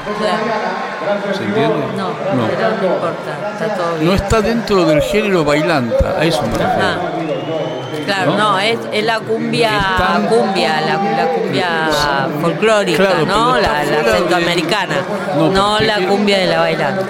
¿Se 1.36 1.44
entiende? 1.44 1.76
No, 1.98 2.08
No. 2.10 2.48
pero 2.48 2.70
no 2.70 2.94
importa, 2.96 3.52
está 3.54 3.76
todo 3.76 3.94
bien. 3.96 4.06
No 4.08 4.14
está 4.14 4.42
dentro 4.42 4.86
del 4.86 5.02
género 5.02 5.44
bailanta, 5.44 6.16
a 6.20 6.24
eso 6.24 6.42
me 6.44 6.50
refiero. 6.58 6.72
Ah, 6.82 6.98
claro, 8.14 8.32
¿No? 8.36 8.38
no, 8.52 8.60
es, 8.60 8.78
es 8.92 9.04
la 9.06 9.20
cumbia, 9.20 9.70
Están- 9.70 10.26
cumbia, 10.28 10.82
la, 10.82 10.94
la 11.18 11.28
cumbia 11.28 11.68
folclórica, 12.42 13.04
Claro, 13.06 13.26
¿no? 13.26 13.58
La, 13.58 13.80
de- 13.86 14.12
centroamericana, 14.18 14.96
No, 15.38 15.80
la 15.80 15.96
quiero- 15.96 16.12
cumbia 16.12 16.38
de 16.40 16.46
la 16.48 16.60
bailanta. 16.60 17.04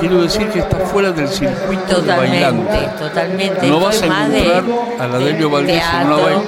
Quiero 0.00 0.22
decir 0.22 0.48
que 0.50 0.58
está 0.58 0.76
fuera 0.78 1.12
del 1.12 1.28
circuito 1.28 1.86
de 1.86 1.94
Totalmente, 1.94 2.44
bailanta. 2.44 2.96
totalmente. 2.96 3.66
No 3.68 3.80
vas 3.80 4.02
a 4.02 4.06
más 4.06 4.28
de- 4.30 4.38
encontrar 4.58 5.00
a 5.00 5.06
la 5.12 5.18
de 5.18 5.24
Delio 5.24 5.50
Valdés 5.50 5.82
en 6.00 6.06
una, 6.06 6.16
bail- 6.16 6.42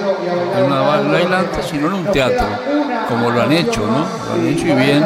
en 0.57 0.63
una 0.65 0.81
ba- 0.81 1.01
bailanta, 1.01 1.61
sino 1.63 1.87
en 1.87 1.93
un 1.93 2.05
teatro, 2.11 2.45
como 3.09 3.31
lo 3.31 3.41
han 3.41 3.51
hecho, 3.51 3.81
¿no? 3.87 4.05
Lo 4.27 4.33
han 4.35 4.47
hecho 4.47 4.67
y 4.67 4.71
bien, 4.73 5.03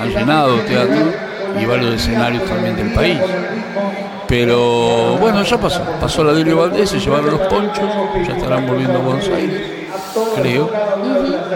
han 0.00 0.08
llenado 0.08 0.56
teatro 0.60 1.12
y 1.60 1.64
varios 1.64 1.94
escenarios 1.94 2.44
también 2.44 2.76
del 2.76 2.92
país. 2.92 3.18
Pero 4.36 5.16
bueno, 5.18 5.44
ya 5.44 5.56
pasó. 5.58 5.80
Pasó 6.00 6.24
la 6.24 6.32
Delio 6.32 6.56
Valdés, 6.56 6.90
se 6.90 6.98
llevaron 6.98 7.30
los 7.30 7.40
ponchos, 7.42 7.84
ya 8.26 8.36
estarán 8.36 8.66
volviendo 8.66 8.98
a 8.98 9.02
Buenos 9.02 9.28
Aires, 9.28 9.62
creo. 10.34 10.68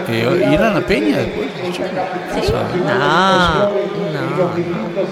Eh, 0.07 0.49
¿Irán 0.53 0.77
a 0.77 0.79
Peña 0.79 1.17
después? 1.17 1.49
¿Quién 1.59 2.43
sabe? 2.45 2.79
No, 2.87 3.69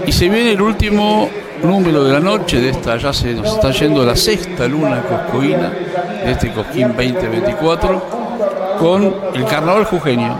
Y 0.05 0.11
se 0.13 0.29
viene 0.29 0.53
el 0.53 0.61
último 0.61 1.29
número 1.61 2.05
de 2.05 2.13
la 2.13 2.21
noche 2.21 2.61
de 2.61 2.69
esta, 2.69 2.95
ya 2.95 3.11
se 3.11 3.33
nos 3.33 3.55
está 3.55 3.71
yendo 3.71 4.05
la 4.05 4.15
sexta 4.15 4.65
luna 4.65 5.01
coscoína 5.01 5.69
de 6.23 6.31
este 6.31 6.53
Cosquín 6.53 6.95
2024 6.95 8.03
con 8.79 9.13
el 9.33 9.43
carnaval 9.43 9.83
jujeño. 9.83 10.37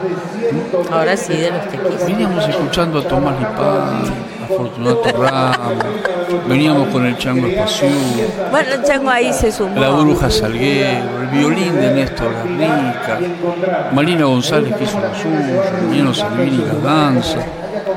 Ahora 0.92 1.18
sí, 1.18 1.34
de 1.34 1.52
los 1.52 1.68
tequis. 1.70 2.06
Veníamos 2.06 2.48
escuchando 2.48 3.00
a 3.00 3.04
Tomás 3.04 3.38
Lipán, 3.40 4.04
a 4.44 4.48
Fortunato 4.48 5.22
Ramos, 5.22 5.84
veníamos 6.48 6.88
con 6.90 7.06
el 7.06 7.18
Chango 7.18 7.48
Espaciú, 7.48 7.90
Bueno, 8.52 8.74
el 8.76 8.84
chango 8.84 9.10
ahí 9.10 9.34
se 9.34 9.52
sumó. 9.52 9.80
la 9.80 9.90
Bruja 9.90 10.30
Salguero, 10.30 11.22
el 11.22 11.28
violín 11.28 11.76
de 11.76 11.92
Néstor 11.94 12.32
Garnica, 12.58 13.20
Marina 13.94 14.26
González 14.26 14.74
que 14.76 14.84
hizo 14.86 15.00
lo 15.00 15.14
suyo, 15.16 15.64
Emiliano 15.82 16.14
Salvini 16.14 16.58
la 16.66 16.74
danza, 16.90 17.40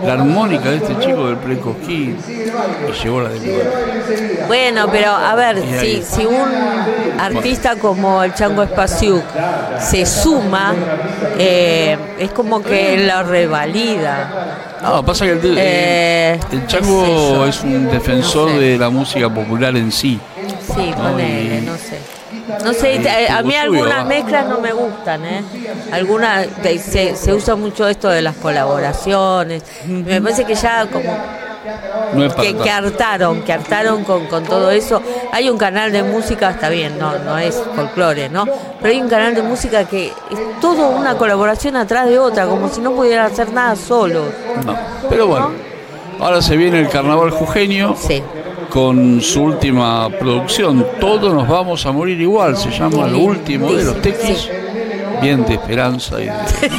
la 0.04 0.12
armónica 0.14 0.70
de 0.70 0.76
este 0.76 0.98
chico 0.98 1.26
del 1.28 1.36
Precosquín, 1.36 2.16
y 2.28 3.02
llegó 3.02 3.20
la 3.20 3.28
de 3.30 4.44
Bueno, 4.46 4.86
pero 4.90 5.10
a 5.12 5.34
ver, 5.34 5.62
si, 5.80 6.02
si 6.02 6.26
un 6.26 7.20
artista 7.20 7.76
como 7.76 8.22
el 8.22 8.34
Chango 8.34 8.62
Espaciuc 8.62 9.22
se 9.78 10.04
suma, 10.06 10.74
eh, 11.38 11.96
es 12.18 12.30
como 12.30 12.62
que 12.62 12.98
lo 13.06 13.22
revalida. 13.24 14.56
No, 14.82 15.04
pasa 15.04 15.26
que 15.26 15.32
el, 15.32 15.54
Eh, 15.58 16.40
el 16.52 16.66
Chango 16.66 17.44
es 17.46 17.60
un 17.62 17.90
defensor 17.90 18.50
de 18.58 18.78
la 18.78 18.88
música 18.90 19.28
popular 19.28 19.76
en 19.76 19.92
sí. 19.92 20.18
Sí, 20.74 20.90
No, 20.96 20.96
ponele, 21.10 21.58
y- 21.58 21.66
no 21.66 21.76
sé. 21.76 21.98
No 22.64 22.72
sé, 22.72 22.96
eh, 22.96 23.28
a 23.28 23.42
mí 23.42 23.54
algunas 23.54 24.06
mezclas 24.06 24.46
no 24.46 24.60
me 24.60 24.72
gustan, 24.72 25.24
¿eh? 25.24 25.42
Algunas, 25.92 26.46
se, 26.62 27.16
se 27.16 27.32
usa 27.32 27.54
mucho 27.56 27.88
esto 27.88 28.08
de 28.08 28.22
las 28.22 28.36
colaboraciones. 28.36 29.62
Me 29.86 30.20
parece 30.20 30.44
que 30.44 30.54
ya 30.54 30.86
como 30.86 31.16
No 32.14 32.24
es 32.24 32.32
para 32.34 32.52
que, 32.52 32.70
hartaron, 32.70 33.42
que 33.42 33.52
hartaron 33.52 34.04
con, 34.04 34.26
con 34.26 34.44
todo 34.44 34.70
eso. 34.70 35.02
Hay 35.32 35.48
un 35.48 35.58
canal 35.58 35.92
de 35.92 36.02
música, 36.02 36.50
está 36.50 36.68
bien, 36.68 36.98
no, 36.98 37.18
no 37.18 37.38
es 37.38 37.62
folclore, 37.76 38.28
¿no? 38.28 38.46
Pero 38.80 38.92
hay 38.94 39.00
un 39.00 39.08
canal 39.08 39.34
de 39.34 39.42
música 39.42 39.84
que 39.84 40.06
es 40.06 40.60
todo 40.60 40.88
una 40.90 41.16
colaboración 41.16 41.76
atrás 41.76 42.08
de 42.08 42.18
otra, 42.18 42.46
como 42.46 42.68
si 42.68 42.80
no 42.80 42.92
pudieran 42.92 43.30
hacer 43.30 43.52
nada 43.52 43.76
solos. 43.76 44.26
No, 44.64 44.76
pero 45.08 45.26
bueno, 45.26 45.52
ahora 46.18 46.42
se 46.42 46.56
viene 46.56 46.80
el 46.80 46.88
carnaval 46.88 47.30
jujeño 47.30 47.94
con 48.70 49.20
su 49.20 49.42
última 49.42 50.08
producción. 50.08 50.86
Todos 51.00 51.34
nos 51.34 51.46
vamos 51.48 51.84
a 51.84 51.92
morir 51.92 52.20
igual, 52.20 52.56
se 52.56 52.70
llama 52.70 53.06
Lo 53.08 53.18
último 53.18 53.72
de 53.72 53.84
los 53.84 54.00
tequis. 54.00 54.48
Bien 55.20 55.44
de 55.44 55.54
esperanza 55.54 56.18
y 56.20 56.26
de, 56.26 56.32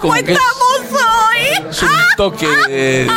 ¿Cómo 0.00 0.14
estamos 0.14 0.80
hoy? 0.92 1.66
es 1.70 1.82
un 1.82 1.88
toque 2.16 2.46
de... 2.68 3.10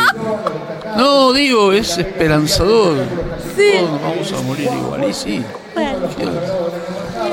No, 0.96 1.32
digo, 1.32 1.72
es 1.72 1.96
esperanzador. 1.98 2.96
Todos 3.56 3.90
nos 3.90 4.02
vamos 4.02 4.32
a 4.32 4.42
morir 4.42 4.68
igual. 4.72 5.08
Y 5.08 5.12
sí, 5.12 5.44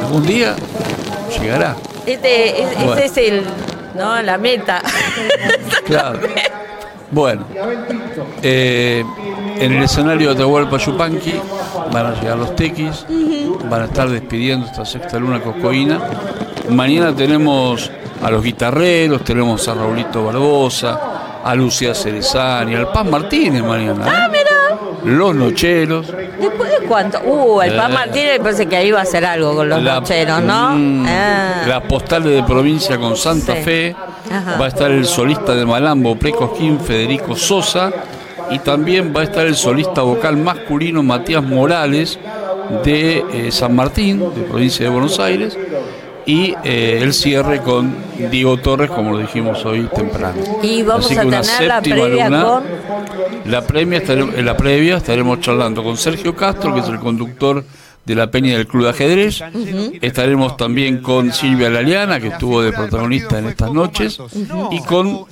algún 0.03 0.26
día 0.28 0.56
llegará. 1.40 1.76
Este, 2.06 2.61
es- 2.61 2.76
Bueno. 2.76 2.94
ese 2.95 3.06
es 3.06 3.18
el, 3.18 3.44
¿no? 3.95 4.22
La 4.22 4.38
meta. 4.38 4.84
Claro. 5.86 6.19
Bueno, 7.10 7.46
eh, 8.44 9.04
en 9.60 9.74
el 9.74 9.84
escenario 9.84 10.30
de 10.30 10.36
Atahualpa 10.36 10.78
Yupanqui 10.78 11.34
van 11.92 12.06
a 12.08 12.14
llegar 12.20 12.38
los 12.38 12.56
tequis, 12.56 13.06
van 13.70 13.82
a 13.84 13.86
estar 13.86 14.10
despidiendo 14.10 14.66
esta 14.66 14.86
sexta 14.86 15.18
luna 15.18 15.40
coscoína. 15.42 16.00
Mañana 16.70 17.16
tenemos 17.16 17.90
a 18.22 18.30
los 18.30 18.44
guitarreros, 18.44 19.24
tenemos 19.24 19.66
a 19.70 19.74
Raulito 19.74 20.26
Barbosa, 20.26 21.00
a 21.44 21.56
Lucía 21.56 21.96
Cerezani, 21.96 22.76
al 22.76 22.92
Paz 22.92 23.06
Martínez 23.06 23.64
mañana. 23.64 24.06
¿eh? 24.06 24.12
Ah, 24.14 24.28
mira. 24.30 24.44
Los 25.06 25.34
nocheros. 25.34 26.08
¿Después 26.08 26.70
de 26.70 26.86
cuánto? 26.88 27.20
Uh, 27.22 27.62
el 27.62 27.76
Pan 27.78 27.92
Eh. 27.92 27.94
Martínez 27.94 28.40
parece 28.42 28.66
que 28.66 28.76
ahí 28.76 28.92
va 28.92 29.00
a 29.00 29.04
hacer 29.04 29.24
algo 29.24 29.56
con 29.56 29.70
los 29.70 29.82
La- 29.82 30.02
nocheros, 30.02 30.42
¿no? 30.42 30.72
Mm, 30.76 31.06
Ah. 31.08 31.62
Las 31.68 31.84
postales 31.84 32.34
de 32.34 32.44
provincia 32.44 32.98
con 32.98 33.16
Santa 33.16 33.56
Sí. 33.56 33.62
Fe. 33.64 33.96
Ajá. 34.32 34.58
Va 34.58 34.66
a 34.66 34.68
estar 34.70 34.91
el 34.91 35.06
solista 35.06 35.56
de 35.56 35.66
Malambo, 35.66 36.16
Precosquín, 36.18 36.80
Federico 36.80 37.36
Sosa. 37.36 37.91
Y 38.49 38.60
también 38.60 39.14
va 39.16 39.22
a 39.22 39.24
estar 39.26 39.45
el 39.45 39.56
solista 39.56 40.02
vocal 40.04 40.38
masculino 40.38 41.04
Matías 41.04 41.44
Morales 41.44 42.18
de 42.84 43.26
eh, 43.34 43.52
San 43.52 43.76
Martín, 43.76 44.20
de 44.20 44.41
provincia 44.44 44.86
de 44.86 44.90
Buenos 44.91 45.20
Aires. 45.20 45.58
Y 46.26 46.54
eh, 46.64 46.99
el 47.02 47.14
cierre 47.14 47.62
con 47.62 47.95
Diego 48.32 48.58
Torres, 48.58 48.90
como 48.90 49.12
lo 49.12 49.18
dijimos 49.20 49.64
hoy 49.66 49.88
temprano. 49.95 50.41
Y 50.62 50.82
vamos 50.84 51.06
Así 51.06 51.18
a 51.18 51.22
que 51.22 51.28
una 51.28 51.41
tener 51.41 51.68
la 51.68 51.76
séptima 51.76 51.95
previa 52.04 52.30
luna. 52.30 52.44
con. 52.44 52.64
La 53.45 53.62
premia 53.62 53.99
estaremos- 53.99 54.36
en 54.36 54.45
la 54.45 54.58
previa 54.58 54.98
estaremos 54.98 55.40
charlando 55.40 55.84
con 55.84 55.95
Sergio 55.98 56.36
Castro, 56.36 56.74
que 56.74 56.82
es 56.82 56.88
el 56.90 56.99
conductor 56.99 57.64
de 58.08 58.16
la 58.16 58.32
peña 58.32 58.54
del 58.58 58.66
Club 58.66 58.86
de 58.86 58.90
Ajedrez. 58.92 59.44
Estaremos 60.02 60.56
también 60.58 61.00
con 61.00 61.32
Silvia 61.34 61.70
Laliana, 61.70 62.20
que 62.20 62.30
estuvo 62.30 62.62
de 62.62 62.72
protagonista 62.72 63.38
en 63.38 63.48
estas 63.48 63.72
noches, 63.74 64.18
y 64.72 64.80
con 64.82 65.26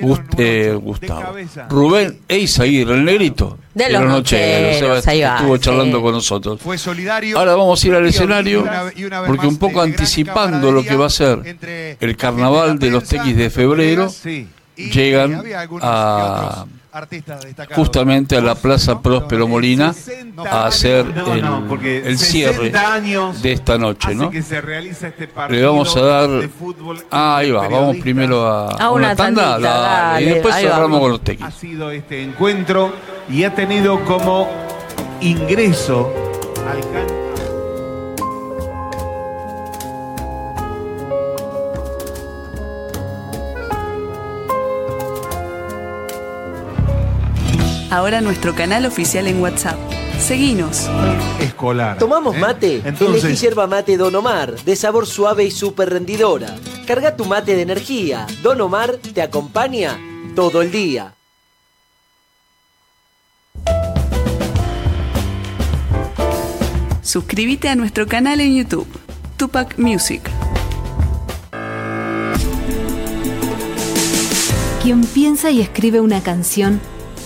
Gust- 0.00 0.34
eh, 0.38 0.72
Gustavo. 0.80 1.34
Rubén 1.68 2.18
Eizaguirre, 2.26 2.94
el 2.94 3.04
negrito. 3.04 3.58
De 3.74 3.90
los 3.90 4.02
nocheros, 4.02 5.06
ahí 5.06 5.20
va, 5.22 5.36
estuvo 5.36 5.56
sí. 5.56 5.62
charlando 5.62 6.02
con 6.02 6.12
nosotros. 6.12 6.60
Fue 6.60 6.76
solidario. 6.78 7.38
Ahora 7.38 7.54
vamos 7.54 7.82
a 7.82 7.86
ir 7.86 7.94
al 7.94 8.04
y 8.06 8.08
escenario, 8.08 8.62
una- 8.62 8.84
y 8.96 9.04
una 9.04 9.20
vez 9.20 9.28
porque 9.28 9.46
un 9.46 9.56
poco 9.58 9.80
anticipando 9.80 10.72
lo 10.72 10.82
que 10.82 10.96
va 10.96 11.06
a 11.06 11.10
ser 11.10 11.96
el 12.00 12.16
carnaval 12.16 12.78
de 12.78 12.90
los 12.90 13.04
tequis 13.04 13.36
de 13.36 13.50
febrero, 13.50 14.10
llegan 14.76 15.42
a 15.82 16.64
justamente 17.74 18.36
a 18.36 18.40
la 18.40 18.54
Plaza 18.54 19.00
Próspero 19.00 19.48
Molina 19.48 19.94
a 20.50 20.66
hacer 20.66 21.06
el, 21.06 21.86
el 21.86 22.18
cierre 22.18 22.70
60 22.70 22.92
años 22.92 23.42
de 23.42 23.52
esta 23.52 23.78
noche, 23.78 24.14
¿no? 24.14 24.30
que 24.30 24.42
se 24.42 24.60
realiza 24.60 25.08
este 25.08 25.28
Le 25.48 25.64
vamos 25.64 25.96
a 25.96 26.02
dar. 26.02 26.30
Ah, 27.10 27.38
ahí 27.38 27.50
va, 27.50 27.68
vamos 27.68 27.96
primero 27.96 28.46
a, 28.46 28.72
A 28.72 28.90
una 28.90 29.16
tanda, 29.16 29.52
tandita, 29.52 29.78
dale, 29.78 30.22
y 30.22 30.28
después 30.30 30.54
cerramos 30.56 31.00
con 31.00 31.10
los 31.12 31.20
tequis. 31.22 31.46
ha 31.46 31.50
sido 31.50 31.90
este 31.90 32.22
encuentro 32.22 32.92
y 33.30 33.44
ha 33.44 33.54
tenido 33.54 34.04
como 34.04 34.48
ingreso 35.20 36.12
al 36.70 37.31
Ahora 47.92 48.22
nuestro 48.22 48.54
canal 48.54 48.86
oficial 48.86 49.26
en 49.26 49.42
WhatsApp. 49.42 49.76
Seguinos. 50.18 50.88
Escolar. 51.42 51.98
¿Tomamos 51.98 52.34
¿eh? 52.34 52.38
mate? 52.38 52.82
Entonces- 52.86 53.22
Elegí 53.22 53.38
yerba 53.42 53.66
mate 53.66 53.98
Don 53.98 54.14
Omar, 54.14 54.54
de 54.64 54.76
sabor 54.76 55.06
suave 55.06 55.44
y 55.44 55.50
súper 55.50 55.90
rendidora. 55.90 56.56
Carga 56.86 57.14
tu 57.16 57.26
mate 57.26 57.54
de 57.54 57.60
energía. 57.60 58.26
Don 58.42 58.62
Omar 58.62 58.96
te 58.96 59.20
acompaña 59.20 59.98
todo 60.34 60.62
el 60.62 60.72
día. 60.72 61.12
Suscríbete 67.02 67.68
a 67.68 67.74
nuestro 67.74 68.06
canal 68.06 68.40
en 68.40 68.56
YouTube, 68.56 68.86
Tupac 69.36 69.76
Music. 69.78 70.22
Quien 74.82 75.04
piensa 75.04 75.50
y 75.50 75.60
escribe 75.60 76.00
una 76.00 76.22
canción 76.22 76.80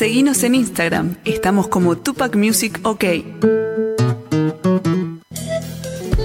Seguinos 0.00 0.42
en 0.44 0.54
Instagram, 0.54 1.16
estamos 1.26 1.68
como 1.68 1.98
Tupac 1.98 2.34
Music 2.34 2.80
OK. 2.84 3.04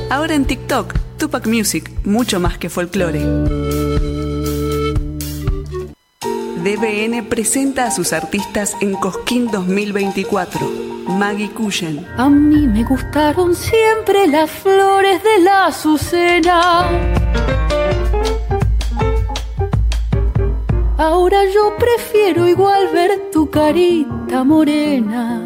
Ahora 0.09 0.33
en 0.33 0.45
TikTok, 0.45 0.93
Tupac 1.17 1.45
Music, 1.45 1.91
mucho 2.05 2.39
más 2.39 2.57
que 2.57 2.69
folclore. 2.69 3.19
DBN 6.63 7.25
presenta 7.27 7.87
a 7.87 7.91
sus 7.91 8.13
artistas 8.13 8.77
en 8.79 8.93
Cosquín 8.93 9.51
2024. 9.51 10.71
Maggie 11.09 11.51
Cushen, 11.51 12.07
A 12.15 12.29
mí 12.29 12.67
me 12.67 12.85
gustaron 12.85 13.53
siempre 13.53 14.25
las 14.27 14.49
flores 14.51 15.21
de 15.21 15.43
la 15.43 15.65
azucena. 15.65 16.89
Ahora 21.35 21.51
yo 21.51 21.75
prefiero 21.75 22.47
igual 22.47 22.87
ver 22.93 23.29
tu 23.29 23.49
carita 23.49 24.45
morena. 24.45 25.41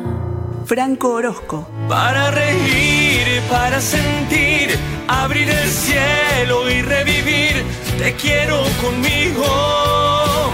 Franco 0.65 1.13
Orozco, 1.13 1.67
Para 1.87 2.29
reír, 2.29 3.41
para 3.49 3.81
sentir, 3.81 4.77
abrir 5.07 5.49
el 5.49 5.67
cielo 5.67 6.69
y 6.69 6.83
revivir. 6.83 7.63
Te 7.97 8.13
quiero 8.13 8.61
conmigo, 8.83 10.51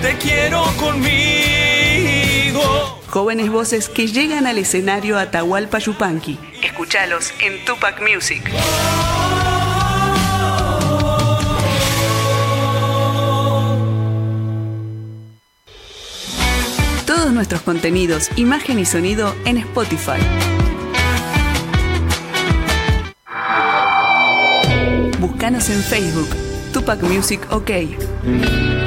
te 0.00 0.16
quiero 0.16 0.64
conmigo. 0.80 2.62
jóvenes 3.08 3.50
voces 3.50 3.90
que 3.90 4.06
llegan 4.06 4.46
al 4.46 4.56
escenario 4.56 5.18
Atahualpa 5.18 5.80
Yupanqui. 5.80 6.38
Escuchalos 6.62 7.34
en 7.40 7.62
Tupac 7.66 8.00
Music. 8.00 8.42
Nuestros 17.32 17.62
contenidos, 17.62 18.28
imagen 18.36 18.78
y 18.78 18.84
sonido 18.84 19.34
en 19.46 19.56
Spotify. 19.56 20.20
Búscanos 25.18 25.70
en 25.70 25.80
Facebook, 25.82 26.28
Tupac 26.74 27.02
Music 27.02 27.40
OK. 27.50 28.81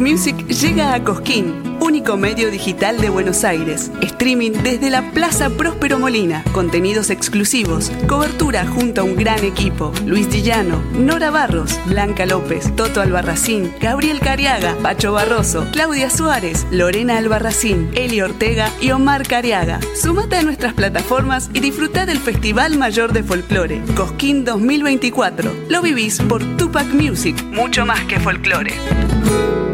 Music 0.00 0.46
llega 0.46 0.94
a 0.94 1.02
Cosquín, 1.02 1.76
único 1.80 2.16
medio 2.16 2.50
digital 2.50 3.00
de 3.00 3.10
Buenos 3.10 3.42
Aires. 3.42 3.90
Streaming 4.00 4.52
desde 4.62 4.90
la 4.90 5.10
Plaza 5.10 5.50
Próspero 5.50 5.98
Molina. 5.98 6.44
Contenidos 6.52 7.10
exclusivos. 7.10 7.90
Cobertura 8.06 8.66
junto 8.66 9.00
a 9.00 9.04
un 9.04 9.16
gran 9.16 9.44
equipo. 9.44 9.92
Luis 10.06 10.30
Dillano, 10.30 10.80
Nora 10.92 11.30
Barros, 11.30 11.78
Blanca 11.86 12.26
López, 12.26 12.74
Toto 12.76 13.00
Albarracín, 13.00 13.72
Gabriel 13.80 14.20
Cariaga, 14.20 14.76
Pacho 14.82 15.12
Barroso, 15.12 15.66
Claudia 15.72 16.10
Suárez, 16.10 16.66
Lorena 16.70 17.18
Albarracín, 17.18 17.90
Eli 17.94 18.20
Ortega 18.20 18.70
y 18.80 18.92
Omar 18.92 19.26
Cariaga. 19.26 19.80
Sumate 19.94 20.36
a 20.36 20.42
nuestras 20.42 20.74
plataformas 20.74 21.50
y 21.52 21.60
disfruta 21.60 22.06
del 22.06 22.18
Festival 22.18 22.78
Mayor 22.78 23.12
de 23.12 23.24
Folclore, 23.24 23.82
Cosquín 23.96 24.44
2024. 24.44 25.52
Lo 25.68 25.82
vivís 25.82 26.20
por 26.22 26.44
Tupac 26.56 26.86
Music, 26.86 27.42
mucho 27.44 27.84
más 27.84 28.04
que 28.04 28.20
folclore. 28.20 29.67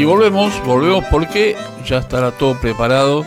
Y 0.00 0.04
volvemos, 0.06 0.64
volvemos 0.64 1.04
porque 1.10 1.58
ya 1.84 1.98
estará 1.98 2.30
todo 2.30 2.58
preparado 2.58 3.22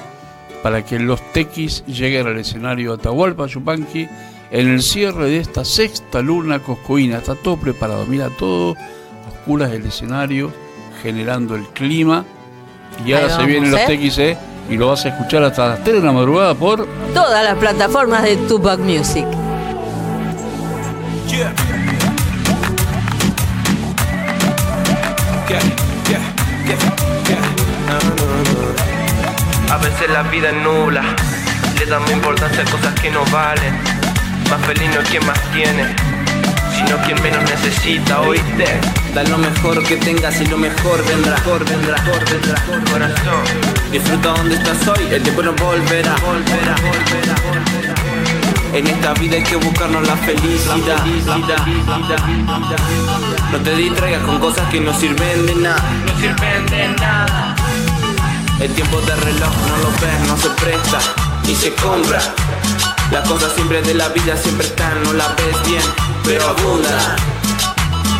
para 0.64 0.84
que 0.84 0.98
los 0.98 1.22
tequis 1.32 1.85
lleguen 1.85 2.26
al 2.26 2.40
escenario 2.40 2.93
Atahualpa 2.93 3.45
Yupanqui 3.45 4.10
en 4.50 4.69
el 4.69 4.82
cierre 4.82 5.30
de 5.30 5.38
esta 5.38 5.66
sexta 5.66 6.24
luna 6.24 6.58
coscoína. 6.58 7.19
Está 7.19 7.35
todo 7.35 7.58
preparado, 7.58 8.08
mira 8.08 8.30
todo, 8.40 8.76
oscuras 9.32 9.72
el 9.72 9.85
escenario, 9.85 10.52
generando 11.03 11.53
el 11.53 11.68
clima. 11.68 12.26
Y 13.06 13.14
ahora 13.14 13.30
se 13.38 13.45
vienen 13.45 13.69
los 13.69 13.80
¿eh? 13.80 13.85
tequis, 13.85 14.18
¿eh? 14.18 14.35
Y 14.68 14.76
lo 14.76 14.88
vas 14.88 15.06
a 15.06 15.10
escuchar 15.10 15.43
hasta 15.43 15.68
las 15.68 15.84
3 15.84 15.98
de 15.98 16.08
la 16.08 16.11
madrugada 16.11 16.56
por 16.56 16.88
Todas 17.14 17.43
las 17.43 17.56
plataformas 17.56 18.24
de 18.24 18.35
Tupac 18.35 18.80
Music. 18.80 19.27
Veces 29.84 30.10
la 30.10 30.24
vida 30.24 30.52
nubla, 30.52 31.03
le 31.78 31.86
damos 31.86 32.10
importancia 32.12 32.62
a 32.62 32.66
cosas 32.66 32.98
que 33.02 33.12
no 33.12 33.26
valen. 33.26 33.74
Más 34.50 34.66
feliz 34.66 34.90
no 34.94 35.02
es 35.02 35.10
quien 35.10 35.26
más 35.26 35.40
tiene, 35.52 35.94
sino 36.76 36.98
quien 37.06 37.22
menos 37.22 37.44
necesita, 37.44 38.22
oíste. 38.22 38.80
Da 39.14 39.24
lo 39.24 39.38
mejor 39.38 39.84
que 39.84 39.98
tengas 39.98 40.40
y 40.40 40.45
lo 40.45 40.58
mejor 40.58 41.06
vendrá. 41.06 41.36
Mejor 41.36 41.66
vendrá, 41.66 42.02
mejor 42.02 42.24
vendrá. 42.32 42.64
Corazón, 42.92 43.44
Disfruta 43.92 44.30
donde 44.30 44.56
estás 44.56 44.88
hoy, 44.88 45.06
el 45.12 45.22
tiempo 45.22 45.44
no 45.44 45.53
volverá. 45.53 46.16
Volverá, 46.26 46.76
volverá, 46.76 47.36
volverá. 47.44 47.94
En 48.74 48.88
esta 48.88 49.14
vida 49.16 49.36
hay 49.36 49.44
que 49.44 49.56
buscarnos 49.58 50.08
la 50.08 50.16
felicidad. 50.18 51.06
No 53.52 53.60
te 53.60 53.76
distraigas 53.76 54.24
con 54.24 54.40
cosas 54.40 54.68
que 54.70 54.80
no 54.80 54.98
sirven 54.98 55.45
de 55.45 55.56
nada. 55.56 55.84
no 56.08 56.20
sirven 56.20 56.66
de 56.68 56.88
nada. 57.00 57.56
El 58.59 58.73
tiempo 58.73 59.01
de 59.01 59.15
reloj 59.15 59.53
no 59.67 59.77
lo 59.77 59.91
ves, 59.99 60.27
no 60.27 60.38
se 60.38 60.49
presta 60.51 60.99
ni 61.45 61.56
se 61.56 61.73
compra. 61.75 62.22
Las 63.11 63.27
cosas 63.27 63.51
siempre 63.53 63.82
de 63.82 63.93
la 63.93 64.09
vida 64.09 64.38
siempre 64.38 64.67
están, 64.67 65.03
no 65.03 65.14
las 65.14 65.35
ves 65.35 65.56
bien, 65.65 65.83
pero 66.23 66.48
abunda. 66.48 67.15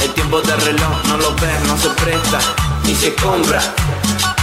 El 0.01 0.13
tiempo 0.13 0.41
de 0.41 0.55
reloj 0.55 1.03
no 1.07 1.17
lo 1.17 1.33
ves, 1.35 1.61
no 1.67 1.77
se 1.77 1.89
presta 1.89 2.39
ni 2.83 2.95
se 2.95 3.13
compra. 3.15 3.61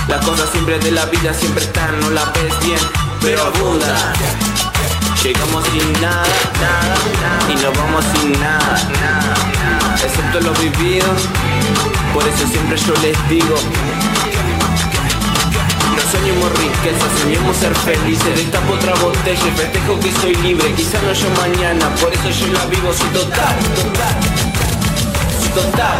Las 0.08 0.24
cosas 0.24 0.48
siempre 0.50 0.78
de 0.78 0.90
la 0.92 1.04
vida 1.06 1.34
siempre 1.34 1.64
están, 1.64 2.00
no 2.00 2.10
las 2.10 2.32
ves 2.32 2.58
bien, 2.62 2.80
pero 3.20 3.42
abunda. 3.42 4.12
Llegamos 5.22 5.64
sin 5.66 5.92
nada, 6.00 6.24
nada, 6.60 7.52
y 7.52 7.54
nos 7.56 7.76
vamos 7.76 8.04
sin 8.14 8.32
nada, 8.40 8.88
nada, 9.00 9.96
excepto 10.02 10.40
lo 10.40 10.52
vivido. 10.54 11.06
Por 12.14 12.26
eso 12.26 12.48
siempre 12.48 12.78
yo 12.78 12.94
les 13.02 13.28
digo, 13.28 13.56
soñemos 16.40 16.58
riqueza, 16.58 17.06
soñemos 17.20 17.56
ser 17.56 17.74
felices 17.74 18.36
Destapo 18.36 18.72
otra 18.74 18.94
botella 18.94 19.46
y 19.46 19.50
festejo 19.50 20.00
que 20.00 20.12
soy 20.12 20.34
libre 20.36 20.72
Quizá 20.74 20.98
no 21.02 21.12
yo 21.12 21.28
mañana, 21.40 21.88
por 22.00 22.12
eso 22.12 22.30
yo 22.30 22.52
la 22.52 22.64
vivo 22.66 22.92
Soy 22.92 23.08
total, 23.08 23.56
total, 23.74 24.16
soy 25.40 25.62
total 25.62 25.98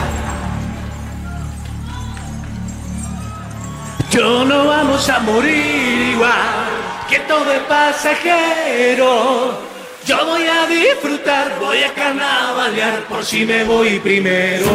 Yo 4.10 4.44
no 4.44 4.66
vamos 4.66 5.08
a 5.08 5.20
morir 5.20 6.14
igual, 6.14 6.66
que 7.08 7.20
todo 7.20 7.52
es 7.52 7.60
pasajero. 7.60 9.56
Yo 10.04 10.26
voy 10.26 10.42
a 10.48 10.66
disfrutar, 10.66 11.56
voy 11.60 11.84
a 11.84 11.94
carnavalear 11.94 13.04
por 13.04 13.24
si 13.24 13.44
me 13.46 13.62
voy 13.62 14.00
primero. 14.00 14.66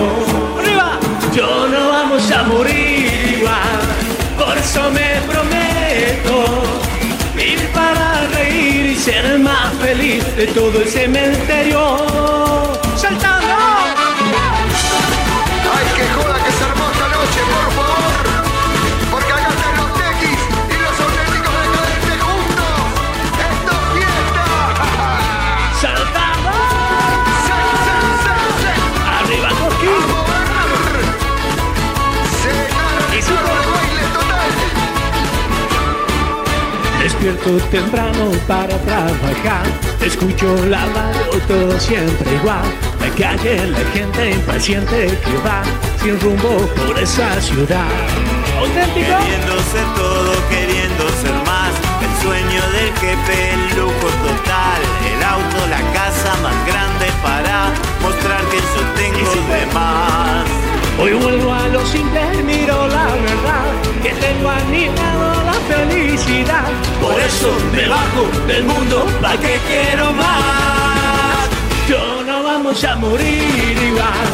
¡Arriba! 0.57 0.97
Yo 1.35 1.67
no 1.67 1.89
vamos 1.89 2.31
a 2.31 2.43
morir 2.43 3.37
igual, 3.37 3.84
por 4.45 4.57
eso 4.57 4.91
me 4.91 5.21
prometo 5.27 6.63
vivir 7.35 7.67
para 7.73 8.27
reír 8.27 8.85
y 8.91 8.95
ser 8.95 9.25
el 9.25 9.39
más 9.39 9.73
feliz 9.75 10.23
de 10.35 10.47
todo 10.47 10.81
el 10.81 10.87
cementerio. 10.87 12.74
Despierto 37.25 37.65
temprano 37.71 38.31
para 38.47 38.77
trabajar. 38.85 39.65
Escucho 39.99 40.45
la 40.67 40.85
radio, 40.85 41.41
todo 41.47 41.79
siempre 41.79 42.35
igual. 42.35 42.61
La 42.99 43.09
calle, 43.15 43.65
la 43.65 43.79
gente 43.93 44.29
impaciente 44.29 45.07
que 45.25 45.37
va 45.43 45.63
sin 46.03 46.19
rumbo 46.19 46.69
por 46.85 46.99
esa 46.99 47.41
ciudad. 47.41 47.89
Auténtico. 48.59 49.17
Queriendo 49.17 49.57
ser 49.71 49.87
todo, 49.95 50.33
queriendo 50.51 51.09
ser 51.19 51.33
más. 51.47 51.73
El 52.05 52.13
sueño 52.21 52.61
del 52.73 52.93
jefe, 52.93 53.53
el 53.53 53.75
lujo 53.75 54.07
total. 54.21 54.81
El 55.11 55.23
auto, 55.23 55.65
la 55.67 55.81
casa 55.93 56.31
más 56.43 56.67
grande 56.67 57.07
para 57.23 57.71
mostrar 58.03 58.41
que 58.51 58.57
yo 58.57 58.81
tengo 59.01 59.31
de 59.51 59.65
más. 59.73 60.64
Hoy 60.97 61.13
vuelvo 61.13 61.53
a 61.53 61.67
lo 61.67 61.85
simple, 61.85 62.21
miro 62.43 62.87
la 62.87 63.05
verdad, 63.05 63.65
que 64.01 64.09
tengo 64.11 64.49
animado 64.49 65.43
la 65.43 65.53
felicidad. 65.75 66.67
Por 67.01 67.19
eso 67.19 67.51
me 67.73 67.87
bajo 67.87 68.23
del 68.47 68.63
mundo, 68.63 69.05
¿pa' 69.21 69.37
que 69.37 69.59
quiero 69.67 70.13
más? 70.13 71.49
Yo 71.89 72.23
no 72.25 72.43
vamos 72.43 72.81
a 72.83 72.95
morir 72.95 73.77
igual, 73.89 74.25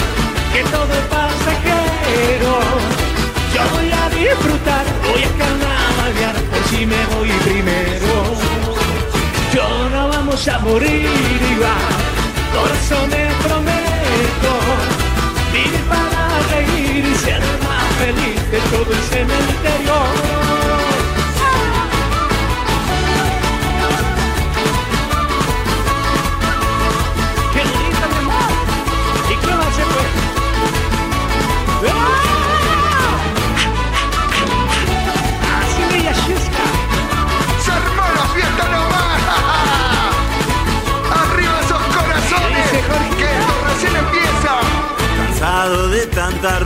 que 0.54 0.64
todo 0.66 0.94
es 0.94 1.06
pasajero. 1.10 2.60
Yo 3.54 3.62
voy 3.74 3.92
a 3.92 4.10
disfrutar, 4.10 4.86
voy 5.10 5.24
a 5.24 5.32
carnavalear, 5.40 6.36
por 6.36 6.64
si 6.70 6.86
me 6.86 7.06
voy 7.16 7.30
primero. 7.44 8.14
Yo 9.54 9.90
no 9.90 10.10
vamos 10.10 10.48
a 10.48 10.60
morir 10.60 11.10
igual, 11.54 11.92
por 12.54 12.72
ser 17.22 17.40
más 17.40 17.84
feliz 18.00 18.52
de 18.52 18.60
todo 18.72 18.92
el 18.92 19.04
cementerio. 19.04 19.81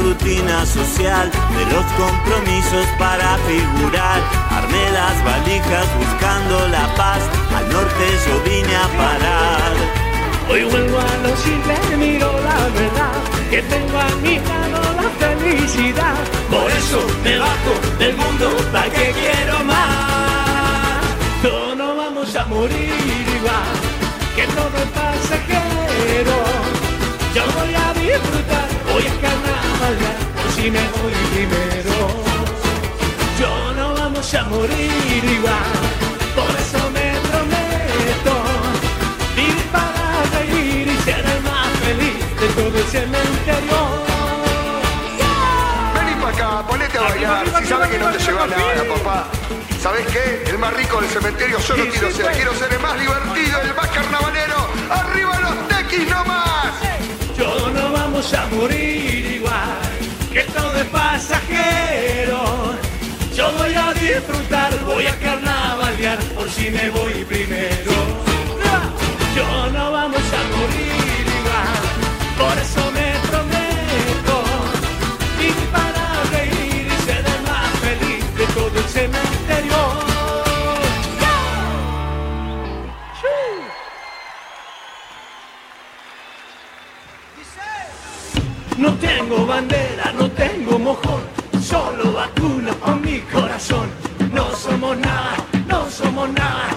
Rutina 0.05 0.65
social, 0.65 1.31
de 1.31 1.63
los 1.73 1.85
compromisos 1.97 2.85
para 2.99 3.37
figurar. 3.49 4.19
Armé 4.51 4.83
las 4.91 5.15
valijas 5.25 5.87
buscando 5.97 6.67
la 6.67 6.85
paz, 6.95 7.21
al 7.57 7.67
norte 7.73 8.05
yo 8.25 8.35
vine 8.43 8.75
a 8.75 8.87
parar. 9.01 9.71
Hoy 10.49 10.63
vuelvo 10.63 10.99
a 10.99 11.15
lo 11.25 11.35
simple, 11.37 11.97
miro 11.97 12.31
la 12.49 12.59
verdad, 12.79 13.19
que 13.49 13.61
tengo 13.63 13.97
a 13.97 14.09
mi 14.21 14.35
lado 14.49 14.79
la 15.01 15.09
felicidad. 15.23 16.17
Por 16.51 16.69
eso 16.71 16.99
me 17.23 17.37
bajo 17.39 17.73
del 17.97 18.15
mundo, 18.15 18.45
¿pa' 18.71 18.89
que 18.95 19.07
quiero 19.21 19.63
más? 19.63 21.01
No, 21.43 21.75
no 21.75 21.95
vamos 21.95 22.35
a 22.35 22.45
morir 22.45 22.93
igual, 23.37 23.73
que 24.35 24.45
todo 24.53 24.75
es 24.83 24.89
pasajero. 24.99 25.64
Si 30.55 30.71
me 30.71 30.79
voy 30.79 31.13
primero. 31.33 31.95
Yo 33.39 33.73
no 33.73 33.93
vamos 33.93 34.33
a 34.33 34.43
morir 34.45 35.23
igual, 35.23 35.73
por 36.35 36.49
eso 36.59 36.89
me 36.91 37.07
prometo 37.29 38.33
vivir 39.35 39.63
para 39.71 40.23
reír 40.33 40.87
y 40.87 40.97
ser 41.03 41.23
el 41.25 41.41
más 41.43 41.69
feliz 41.83 42.17
de 42.39 42.47
todo 42.57 42.77
el 42.77 42.85
cementerio. 42.85 43.79
Vení 45.93 46.15
para 46.21 46.35
acá, 46.35 46.67
ponete 46.67 46.97
a 46.97 47.01
bailar. 47.01 47.45
Si 47.59 47.65
sabes 47.67 47.89
que 47.89 47.99
no 47.99 48.11
te 48.11 48.19
lleva 48.19 48.47
nada, 48.47 48.83
papá. 48.95 49.27
¿Sabes 49.81 50.07
qué? 50.07 50.49
El 50.49 50.57
más 50.57 50.73
rico 50.73 50.99
del 50.99 51.09
cementerio 51.11 51.59
yo 51.59 51.77
no 51.77 51.83
quiero 51.91 52.11
ser. 52.11 52.31
Quiero 52.31 52.53
ser 52.55 52.73
el 52.73 52.79
más 52.79 52.99
divertido, 52.99 53.61
el 53.61 53.75
más 53.75 53.87
carnavalero. 53.89 54.67
¡Arriba 54.89 55.39
los 55.41 55.67
tequis 55.67 56.09
nomás! 56.09 56.73
Yo 57.37 57.69
no 57.69 57.91
vamos 57.91 58.33
a 58.33 58.47
morir 58.47 59.24
es 60.75 60.85
pasajero. 60.85 62.75
Yo 63.35 63.51
voy 63.53 63.73
a 63.73 63.93
disfrutar, 63.93 64.77
voy 64.85 65.07
a 65.07 65.15
carnavalear, 65.19 66.19
por 66.35 66.49
si 66.49 66.69
me 66.69 66.89
voy 66.89 67.25
primero. 67.25 68.25
Tengo 89.35 89.47
bandera, 89.47 90.13
no 90.17 90.31
tengo 90.31 90.79
mojón, 90.79 91.21
solo 91.61 92.13
vacuna 92.13 92.73
con 92.75 93.01
mi 93.01 93.19
corazón. 93.19 93.89
No 94.31 94.55
somos 94.55 94.97
nada, 94.97 95.35
no 95.67 95.89
somos 95.89 96.29
nada, 96.29 96.69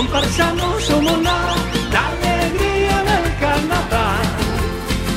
nada, 0.00 0.06
comparsa 0.06 0.52
no 0.54 0.80
somos 0.80 1.18
nada, 1.22 1.54
la 1.92 2.08
alegría 2.08 3.02
del 3.02 3.38
carnaval. 3.38 4.26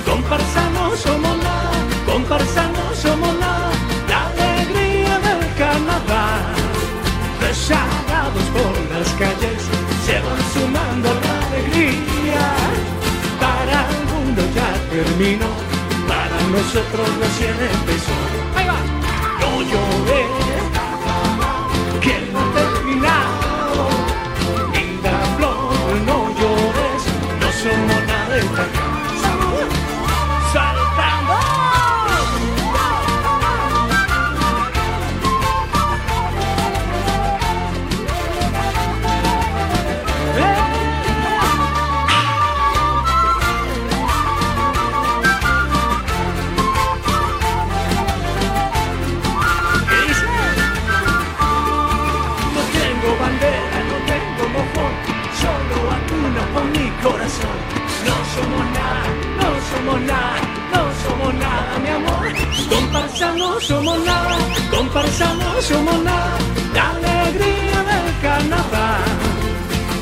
Comparsa 0.06 0.70
no 0.72 0.96
somos 0.96 1.38
nada, 1.38 1.72
comparsa 2.06 2.64
no 2.68 2.96
somos 2.96 3.40
nada, 3.40 3.72
la 4.10 4.28
alegría 4.28 5.20
del 5.20 5.54
carnaval. 5.56 6.44
Rezagados 7.42 8.44
por 8.56 8.98
las 8.98 9.10
calles, 9.14 9.62
se 10.06 10.20
van 10.20 10.44
sumando 10.54 11.10
la 11.24 11.48
alegría. 11.48 12.46
Para 13.40 13.88
algunos 13.88 14.48
ya 14.56 14.74
terminó, 14.90 15.52
para 16.08 16.42
nosotros 16.52 17.08
recién 17.20 17.56
empezó. 17.72 18.23
somos 63.64 63.98
nada, 64.04 64.38
comparsa 64.72 65.28
somos 65.62 66.04
nada, 66.04 66.38
la 66.74 66.90
alegría 66.92 67.80
del 67.90 68.08
carnaval. 68.22 69.04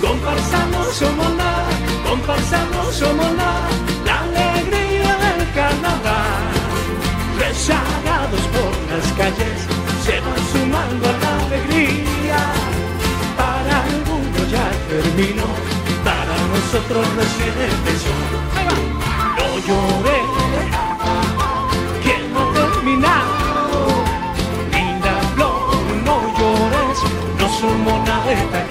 Comparsa 0.02 0.66
no 0.72 0.84
somos 1.00 1.30
nada, 1.36 1.70
comparsa 2.10 2.60
somos 2.92 3.32
nada, 3.42 3.70
la 4.06 4.20
alegría 4.22 5.12
del 5.24 5.42
carnaval. 5.54 6.44
Rezagados 7.40 8.44
por 8.54 8.72
las 8.90 9.08
calles, 9.20 9.60
se 10.06 10.20
van 10.26 10.42
sumando 10.52 11.06
a 11.10 11.14
la 11.24 11.46
alegría. 11.46 12.40
Para 13.38 13.84
algunos 13.84 14.52
ya 14.52 14.68
terminó, 14.90 15.50
para 16.04 16.36
nosotros 16.54 17.06
recién 17.16 17.56
empezó. 17.70 18.16
No 19.38 19.48
lloré 19.68 20.21
Gracias. 28.32 28.71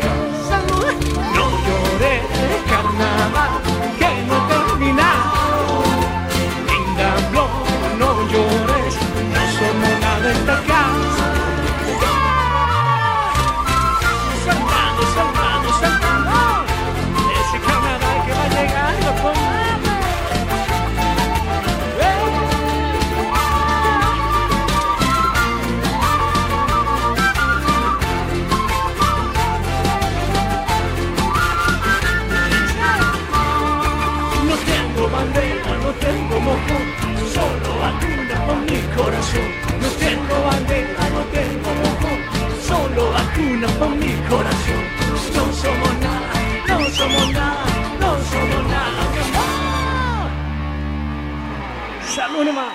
corazón. 44.30 44.82
No 45.34 45.52
somos 45.52 45.92
nada, 45.98 46.30
no 46.68 46.90
somos 46.90 47.32
nada, 47.32 47.64
no 48.00 48.10
somos 48.30 48.62
nada. 48.70 49.02
¡Salud, 52.14 52.46
hermano! 52.46 52.69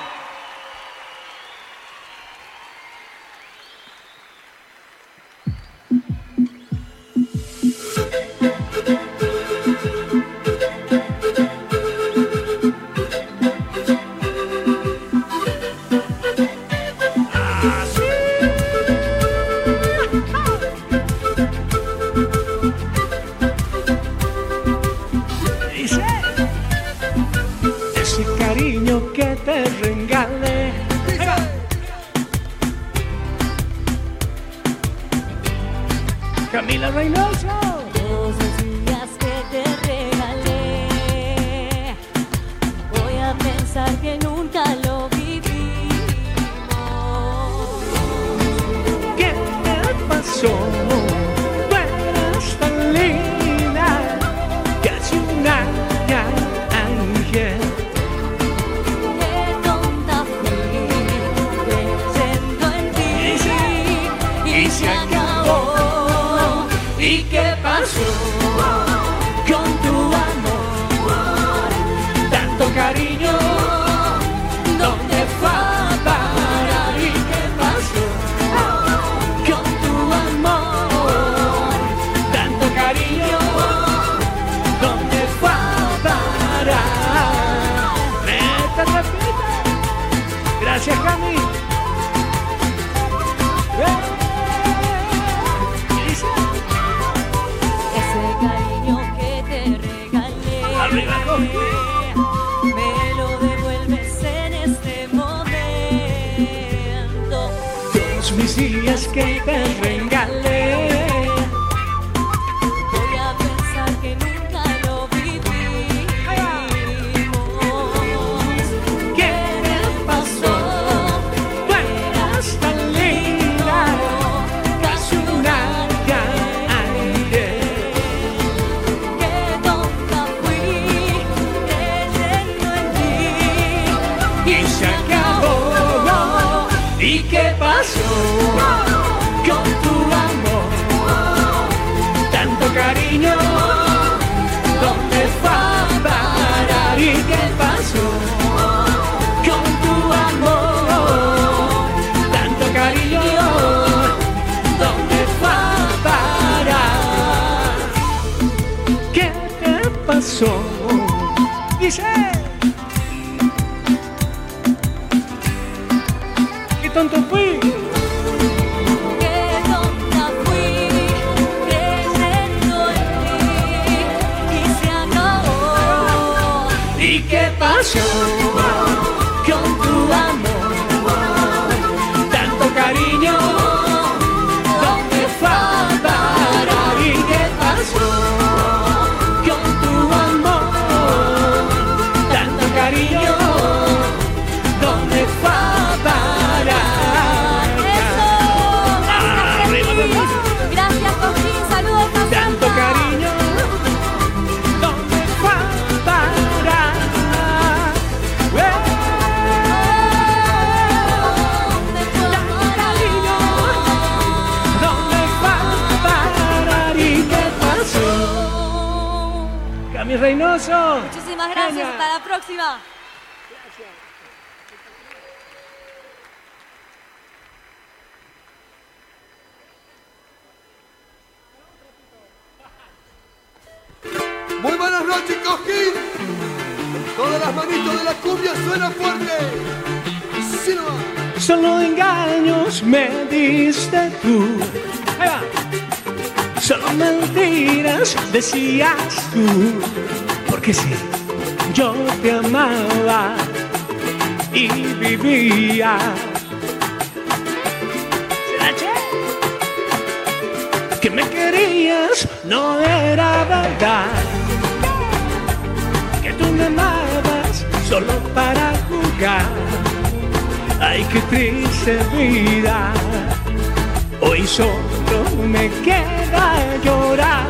Solo 274.56 275.20
me 275.54 275.70
queda 275.84 276.48
llorar. 276.86 277.46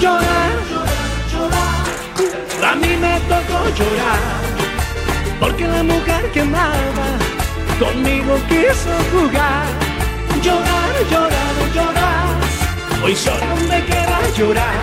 Llorar, 0.00 0.52
llorar. 1.32 2.70
A 2.70 2.74
mí 2.76 2.92
me 3.04 3.14
tocó 3.30 3.58
llorar. 3.78 4.22
Porque 5.40 5.66
la 5.66 5.82
mujer 5.82 6.22
que 6.32 6.40
amaba 6.42 7.08
conmigo 7.80 8.32
quiso 8.48 8.94
jugar. 9.12 9.66
Llorar, 10.44 10.94
llorar, 11.10 11.54
llorar. 11.74 12.28
Hoy 13.02 13.16
solo 13.16 13.50
me 13.68 13.78
queda 13.90 14.18
llorar. 14.38 14.80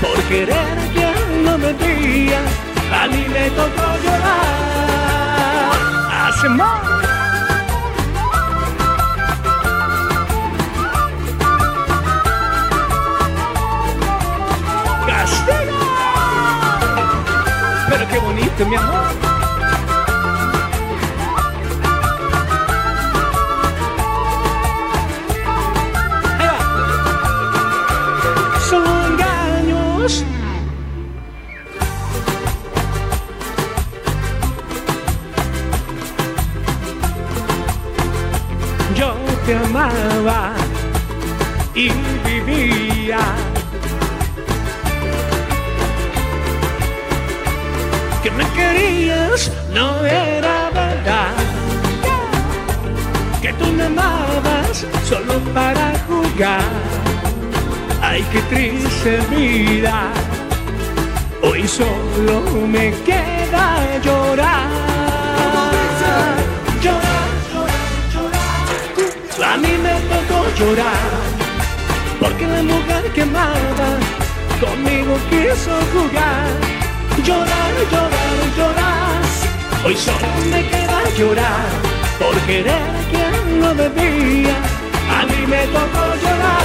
Por 0.00 0.18
querer 0.30 0.68
quien 0.94 1.44
no 1.44 1.58
me 1.58 1.72
veía. 1.72 2.40
A 3.00 3.08
mí 3.08 3.22
me 3.34 3.50
tocó 3.58 3.86
llorar. 4.04 4.48
Hace 6.28 6.48
más. 6.48 7.07
Mi 18.66 18.74
amor. 18.74 19.06
Yo 38.96 39.14
te 39.46 39.54
amaba 39.54 40.52
y 41.74 41.90
vivía. 42.24 43.47
Me 48.38 48.46
querías 48.52 49.50
no 49.74 50.06
era 50.06 50.70
verdad. 50.70 51.34
Que 53.42 53.52
tú 53.54 53.66
me 53.72 53.84
amabas 53.84 54.86
solo 55.10 55.34
para 55.52 55.86
jugar. 56.08 56.70
Ay, 58.00 58.24
qué 58.32 58.40
triste 58.52 59.18
vida. 59.34 60.12
Hoy 61.42 61.66
solo 61.66 62.36
me 62.74 62.86
queda 63.08 63.66
llorar. 64.06 64.68
Llorar, 66.84 67.30
llorar, 67.54 67.96
llorar. 68.12 69.52
A 69.52 69.56
mí 69.56 69.72
me 69.86 69.94
tocó 70.12 70.38
llorar. 70.58 71.10
Porque 72.20 72.46
la 72.46 72.62
mujer 72.62 73.04
que 73.14 73.22
amaba 73.22 73.90
conmigo 74.60 75.12
quiso 75.30 75.74
jugar. 75.92 76.77
Llorar, 77.28 77.74
llorar, 77.92 78.38
llorar. 78.56 79.20
Hoy 79.84 79.94
solo 79.96 80.28
me 80.50 80.66
queda 80.66 80.98
llorar. 81.18 81.68
Por 82.18 82.34
querer 82.46 82.88
quien 83.10 83.60
no 83.60 83.74
debía. 83.74 84.56
A 85.14 85.26
mí 85.26 85.40
me 85.46 85.62
tocó 85.66 86.04
llorar. 86.22 86.64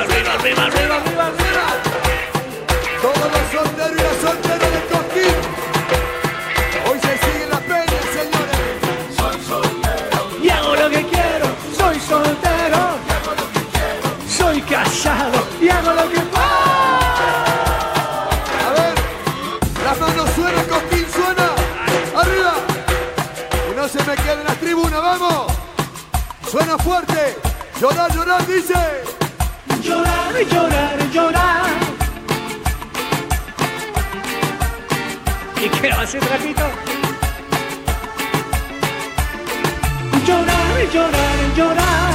Arriba, 0.00 0.32
arriba, 0.32 0.62
arriba, 0.64 0.96
arriba, 0.96 1.26
arriba. 1.26 1.66
Todos 3.02 3.28
los 3.34 3.44
solteros 3.52 4.07
Suena 26.68 26.84
fuerte. 26.84 27.36
Llorar, 27.80 28.14
llorar, 28.14 28.46
dice. 28.46 28.74
Llorar, 29.82 30.34
llorar, 30.52 31.10
llorar. 31.10 31.70
¿Y 35.64 35.68
qué 35.80 35.90
hace, 35.90 36.18
Trapito? 36.18 36.66
Llorar, 40.26 40.92
llorar, 40.92 41.38
llorar. 41.56 42.14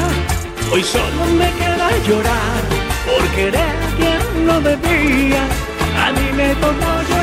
Hoy 0.72 0.83
solo 0.83 1.25
me 1.35 1.49
queda 1.53 1.90
llorar. 2.07 2.61
Por 3.07 3.27
querer 3.30 3.75
quien 3.98 4.45
no 4.45 4.61
debía. 4.61 5.48
A 5.98 6.11
mí 6.11 6.32
me 6.32 6.53
tocó 6.56 7.01
llorar. 7.09 7.23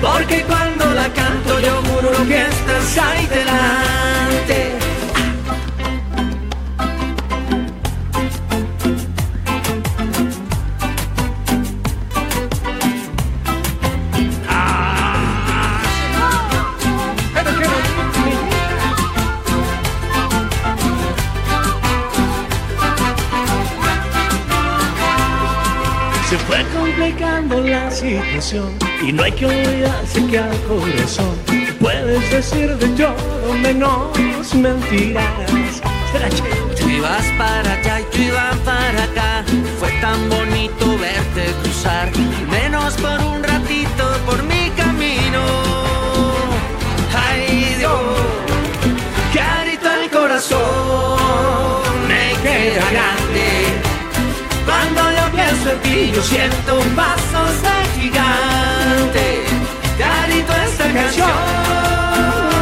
Porque 0.00 0.42
cuando 0.44 0.86
la 0.94 1.12
canto, 1.12 1.60
yo 1.60 1.82
juro 1.82 2.26
que 2.26 2.46
estás 2.46 2.98
ahí 2.98 3.26
delante. 3.26 4.29
Y 28.52 29.12
no 29.12 29.22
hay 29.22 29.30
que 29.30 29.46
olvidarse 29.46 30.26
que 30.26 30.38
al 30.38 30.60
corazón 30.62 31.36
puedes 31.78 32.30
decir 32.32 32.76
de 32.78 32.88
todo 32.88 33.54
menos 33.62 34.54
mentiras. 34.54 35.24
Tú 36.76 36.88
ibas 36.88 37.24
para 37.38 37.74
allá 37.74 38.00
y 38.00 38.04
tú 38.10 38.22
ibas 38.22 38.56
para 38.64 39.04
acá. 39.04 39.44
Fue 39.78 39.88
tan 40.00 40.28
bonito 40.28 40.98
verte 40.98 41.54
cruzar, 41.62 42.10
menos 42.50 42.94
por 42.94 43.20
un 43.20 43.44
ratito 43.44 44.18
por 44.26 44.42
mi 44.42 44.68
camino. 44.70 45.42
Ay 47.14 47.76
Dios, 47.78 48.00
carito 49.32 49.92
el 49.92 50.10
corazón 50.10 50.58
me 52.08 52.32
queda 52.42 52.90
grande. 52.90 53.80
Cuando 54.66 55.00
yo 55.12 55.30
pienso 55.36 55.70
en 55.70 55.80
ti, 55.82 56.12
yo 56.12 56.22
siento 56.22 56.80
pasos 56.96 57.29
de 57.29 57.29
canción 61.10 61.28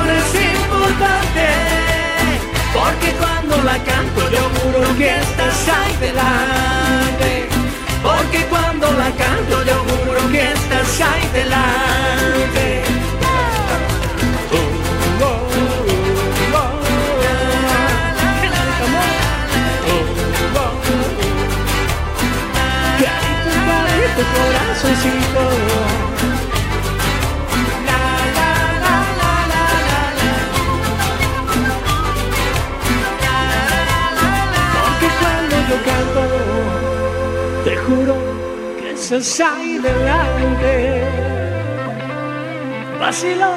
es 0.08 0.34
importante. 0.34 1.48
Porque 2.72 3.12
cuando 3.18 3.56
la 3.62 3.78
canto, 3.84 4.30
yo 4.30 4.50
juro 4.60 4.96
que 4.96 5.18
estás 5.18 5.68
ahí 5.68 5.96
delante. 6.00 7.48
Porque 8.02 8.46
cuando 8.46 8.90
la 8.92 9.10
canto, 9.10 9.64
yo 9.64 9.84
juro 9.84 10.30
que 10.30 10.52
estás 10.52 11.00
ahí 11.00 11.28
delante. 11.32 12.84
Corazoncito. 24.18 25.27
Que 39.08 39.16
estás 39.16 39.40
ahí 39.40 39.78
delante. 39.78 41.02
Vacilo. 43.00 43.54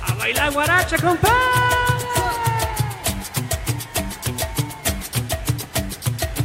A 0.00 0.14
bailar 0.14 0.52
guaracha, 0.52 0.96
compa. 0.98 1.28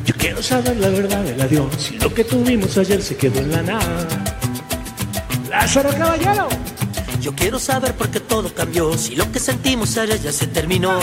Yo 0.05 0.13
quiero 0.17 0.41
saber 0.41 0.77
la 0.77 0.89
verdad 0.89 1.23
del 1.23 1.41
adiós. 1.41 1.73
Si 1.77 1.97
lo 1.97 2.13
que 2.13 2.23
tuvimos 2.23 2.77
ayer 2.77 3.01
se 3.01 3.17
quedó 3.17 3.39
en 3.39 3.51
la 3.51 3.61
nada. 3.61 4.07
Lázaro 5.49 5.89
Caballero. 5.89 6.66
Yo 7.21 7.33
quiero 7.35 7.59
saber 7.59 7.93
por 7.95 8.09
qué 8.09 8.19
todo 8.19 8.53
cambió, 8.53 8.97
si 8.97 9.15
lo 9.15 9.31
que 9.31 9.39
sentimos 9.39 9.97
ayer 9.97 10.21
ya 10.21 10.31
se 10.31 10.47
terminó. 10.47 10.97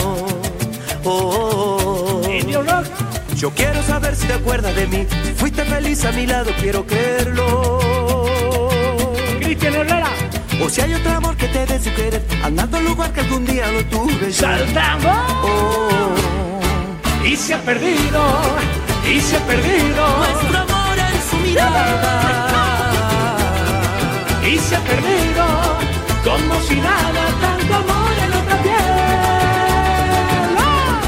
Oh, 1.03 1.11
oh, 1.11 2.21
oh. 2.23 3.35
Yo 3.35 3.51
quiero 3.51 3.83
saber 3.83 4.15
si 4.15 4.25
te 4.27 4.33
acuerdas 4.33 4.75
de 4.75 4.87
mí, 4.87 5.05
fuiste 5.35 5.65
feliz 5.65 6.05
a 6.05 6.11
mi 6.13 6.25
lado, 6.25 6.51
quiero 6.59 6.85
creerlo. 6.87 7.79
Cristian 9.39 9.75
Herrera. 9.75 10.09
O 10.63 10.69
si 10.69 10.81
hay 10.81 10.93
otro 10.93 11.11
amor 11.11 11.35
que 11.35 11.47
te 11.49 11.65
dé 11.65 11.77
su 11.79 11.93
querer, 11.93 12.23
andando 12.43 12.77
al 12.77 12.85
lugar 12.85 13.11
que 13.11 13.19
algún 13.19 13.45
día 13.45 13.69
no 13.71 13.83
tuve. 13.89 14.31
Saltamos. 14.31 15.17
Oh, 15.43 16.13
Y 17.25 17.35
se 17.35 17.53
ha 17.53 17.61
perdido. 17.61 18.21
Y 19.05 19.19
se 19.19 19.35
ha 19.35 19.45
perdido. 19.45 20.17
Nuestro 20.17 20.57
amor 20.59 20.97
en 20.97 21.29
su 21.29 21.37
mirada. 21.45 22.21
Y 24.47 24.57
se 24.59 24.75
ha 24.75 24.79
perdido. 24.79 25.24
Como 26.35 26.61
si 26.63 26.75
nada, 26.75 27.23
tanto 27.39 27.75
amor 27.75 28.13
en 28.25 28.31
otra 28.39 28.57
piel. 28.61 28.75
¡Ah! 30.59 30.99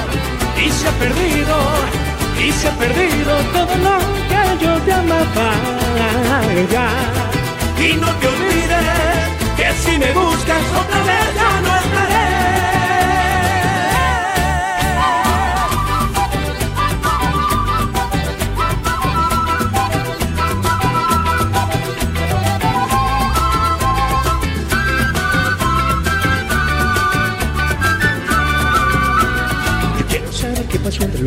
Y 0.66 0.72
se 0.72 0.88
ha 0.88 0.92
perdido. 1.04 1.56
Y 2.46 2.52
se 2.54 2.68
ha 2.70 2.72
perdido 2.72 3.34
todo 3.52 3.74
lo 3.88 3.98
que 4.30 4.64
yo 4.64 4.74
te 4.86 4.94
amaba. 4.94 5.50
Y 7.78 7.94
no 8.04 8.10
te 8.20 8.28
olvides 8.34 9.28
que 9.58 9.68
si 9.84 9.98
me 10.00 10.12
buscas 10.14 10.64
otra 10.82 11.00
vez 11.10 11.28
ya 11.36 11.62
no 11.66 11.72
estaré. 11.76 12.17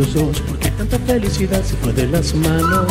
Los 0.01 0.15
dos, 0.15 0.41
porque 0.49 0.71
tanta 0.71 0.99
felicidad 1.01 1.63
se 1.63 1.77
fue 1.77 1.93
de 1.93 2.07
las 2.07 2.35
manos. 2.35 2.91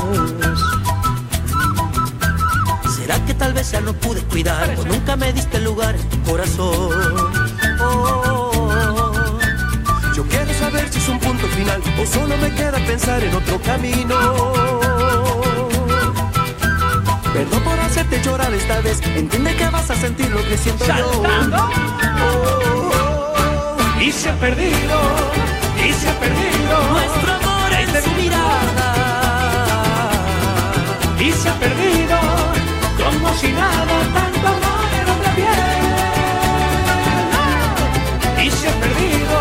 ¿Será 2.95 3.25
que 3.25 3.33
tal 3.33 3.51
vez 3.53 3.71
ya 3.71 3.81
no 3.81 3.93
pude 3.93 4.21
cuidar 4.21 4.75
o 4.77 4.85
nunca 4.85 5.15
me 5.15 5.33
diste 5.33 5.59
lugar 5.59 5.95
en 5.95 6.07
tu 6.09 6.21
corazón? 6.29 6.91
Oh, 7.81 9.11
yo 10.15 10.23
quiero 10.27 10.53
saber 10.53 10.87
si 10.91 10.99
es 10.99 11.09
un 11.09 11.19
punto 11.19 11.47
final 11.47 11.81
o 11.99 12.05
solo 12.05 12.37
me 12.37 12.53
queda 12.53 12.77
pensar 12.85 13.23
en 13.23 13.33
otro 13.33 13.59
camino. 13.61 14.53
Perdón 17.33 17.63
por 17.63 17.79
hacerte 17.79 18.21
llorar 18.21 18.53
esta 18.53 18.81
vez, 18.81 19.01
entiende 19.15 19.55
que 19.55 19.67
vas 19.69 19.89
a 19.89 19.95
sentir 19.95 20.29
lo 20.29 20.47
que 20.47 20.57
siento 20.57 20.85
Saltando. 20.85 21.57
yo. 21.57 21.69
Y 23.99 24.11
se 24.11 24.29
ha 24.29 24.35
perdido, 24.39 25.48
y 25.87 25.93
se 25.93 26.09
ha 26.09 26.19
perdido 26.19 26.75
Nuestro 26.91 27.33
amor 27.33 27.71
en 27.73 27.89
su 28.03 28.11
mirada. 28.21 28.89
Y 31.19 31.31
se 31.31 31.49
ha 31.49 31.53
perdido, 31.65 32.17
como 32.97 33.33
si 33.35 33.51
nada, 33.51 33.95
tanto 34.17 34.47
amor 34.47 34.89
en 34.99 35.07
otra 35.15 35.31
piel. 35.39 35.73
Y 38.45 38.47
se 38.51 38.67
ha 38.69 38.73
perdido, 38.85 39.37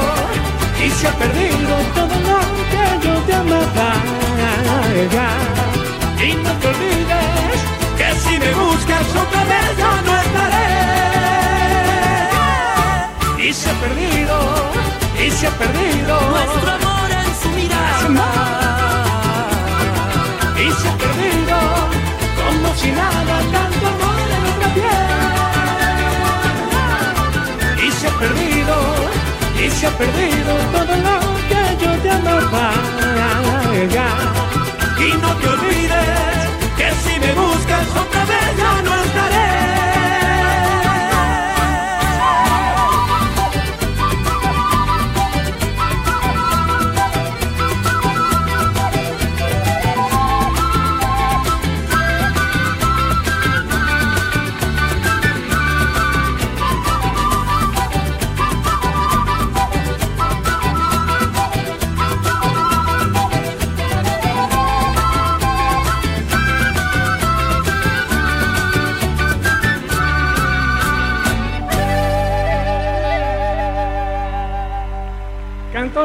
y 0.84 0.86
se 0.90 1.06
ha 1.08 1.12
perdido 1.12 1.72
todo 1.94 2.16
lo 2.28 2.38
que 2.72 2.84
yo 3.06 3.14
te 3.26 3.32
amaba. 3.34 3.90
Y 6.26 6.28
no 6.34 6.52
te 6.60 6.66
olvides 6.68 7.58
que 7.98 8.08
si 8.22 8.34
me 8.38 8.50
buscas 8.54 9.06
otra 9.24 9.42
vez 9.52 9.72
no 10.06 10.12
estaré. 10.24 10.70
Y 13.48 13.52
se 13.52 13.70
ha 13.70 13.74
perdido, 13.74 14.36
y 15.20 15.30
se 15.30 15.46
ha 15.46 15.50
perdido 15.50 16.20
Nuestro 16.30 16.70
amor 16.70 17.10
en 17.10 17.34
su 17.42 17.48
mirada. 17.50 18.28
Y 20.56 20.70
se 20.72 20.88
ha 20.88 20.96
perdido 20.96 21.56
como 22.38 22.68
si 22.76 22.90
nada, 22.90 23.34
tanto 23.52 23.86
amor 23.94 24.28
en 24.36 24.42
otra 24.52 24.68
piel. 24.76 25.08
Y 27.86 27.88
se 27.92 28.06
ha 28.08 28.12
perdido, 28.18 28.74
y 29.62 29.70
se 29.70 29.86
ha 29.86 29.90
perdido 29.90 30.52
todo 30.74 30.94
lo 31.06 31.16
que 31.48 31.62
yo 31.82 31.90
te 32.02 32.10
amaba. 32.10 32.66
Y 34.98 35.12
no 35.22 35.30
te 35.36 35.46
olvides 35.48 36.48
que 36.76 36.88
si 37.02 37.14
me 37.20 37.32
buscas 37.34 37.86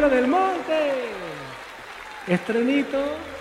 Del 0.10 0.28
Monte. 0.28 0.74
Estrenito. 2.28 3.33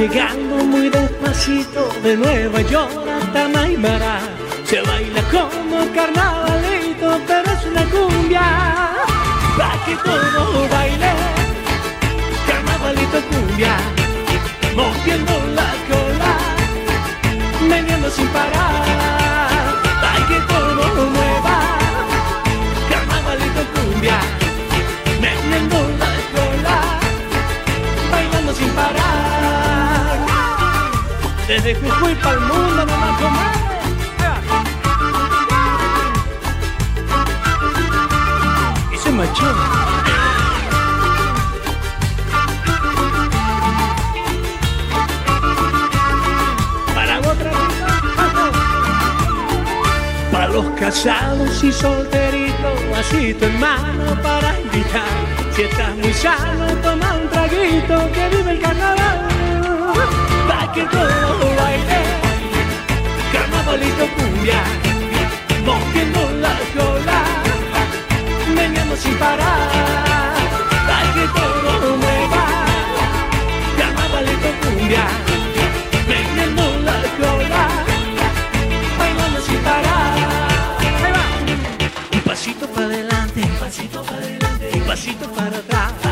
Llegando 0.00 0.64
muy 0.64 0.88
despacito 0.88 1.86
de 2.02 2.16
Nueva 2.16 2.62
York 2.62 2.90
hasta 3.06 3.48
Maimara. 3.48 4.20
Se 4.64 4.80
baila 4.80 5.22
como 5.24 5.76
carnavalito, 5.94 7.20
pero 7.26 7.52
es 7.52 7.64
una 7.66 7.84
cumbia. 7.84 8.46
Pa' 9.58 9.76
que 9.84 9.94
todo 9.96 10.68
baile, 10.70 11.12
carnavalito 12.48 13.18
cumbia. 13.30 13.76
Moviendo 14.74 15.29
Desde 31.70 31.88
Jujuy 31.88 32.14
para 32.16 32.34
el 32.34 32.40
mundo 32.40 32.84
no 32.84 32.96
más 32.96 33.20
comadre. 33.20 33.60
Y 38.92 38.98
se 38.98 39.10
marchó. 39.12 39.54
Para 46.92 47.18
otra 47.20 47.52
Para 50.32 50.48
los 50.48 50.66
casados 50.70 51.62
y 51.62 51.70
solteritos, 51.70 52.90
vasito 52.90 53.46
en 53.46 53.60
mano 53.60 54.20
para 54.20 54.58
invitar. 54.58 55.04
Si 55.54 55.62
estás 55.62 55.96
muy 55.98 56.12
sano, 56.14 56.66
toma 56.82 57.14
un 57.14 57.28
traguito 57.28 58.10
que 58.12 58.36
vive 58.36 58.50
el 58.54 58.60
carnaval. 58.60 59.29
Que 60.72 60.84
todo 60.84 61.56
baile, 61.56 62.00
carnavalito 63.32 64.06
cumbia, 64.16 64.62
moviendo 65.66 66.30
la 66.40 66.54
cola, 66.76 67.18
meneando 68.54 68.96
sin 68.96 69.14
parar. 69.16 69.68
Pa' 70.86 71.12
que 71.14 71.26
todo 71.38 71.96
mueva, 71.96 72.44
carnavalito 73.78 74.50
cumbia, 74.62 75.04
meneando 76.08 76.64
la 76.84 76.98
cola, 77.18 77.62
bailando 78.96 79.40
sin 79.40 79.58
parar. 79.66 80.14
Ahí 81.04 81.12
va. 81.16 81.24
Un 82.16 82.20
pasito 82.22 82.68
para 82.68 82.86
adelante, 82.86 83.42
un 83.42 83.56
pasito 83.56 84.02
para 84.04 84.18
adelante, 84.18 84.70
un 84.74 84.82
pasito 84.82 85.28
para 85.32 85.56
atrás. 85.58 86.09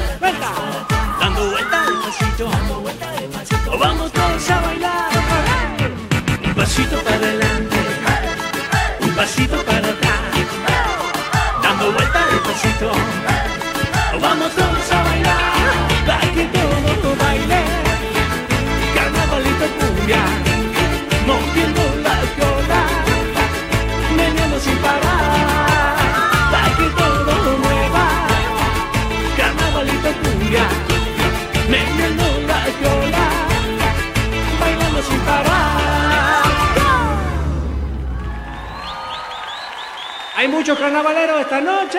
Muchos 40.69 40.85
carnavaleros 40.85 41.41
esta 41.41 41.63
noche. 41.63 41.99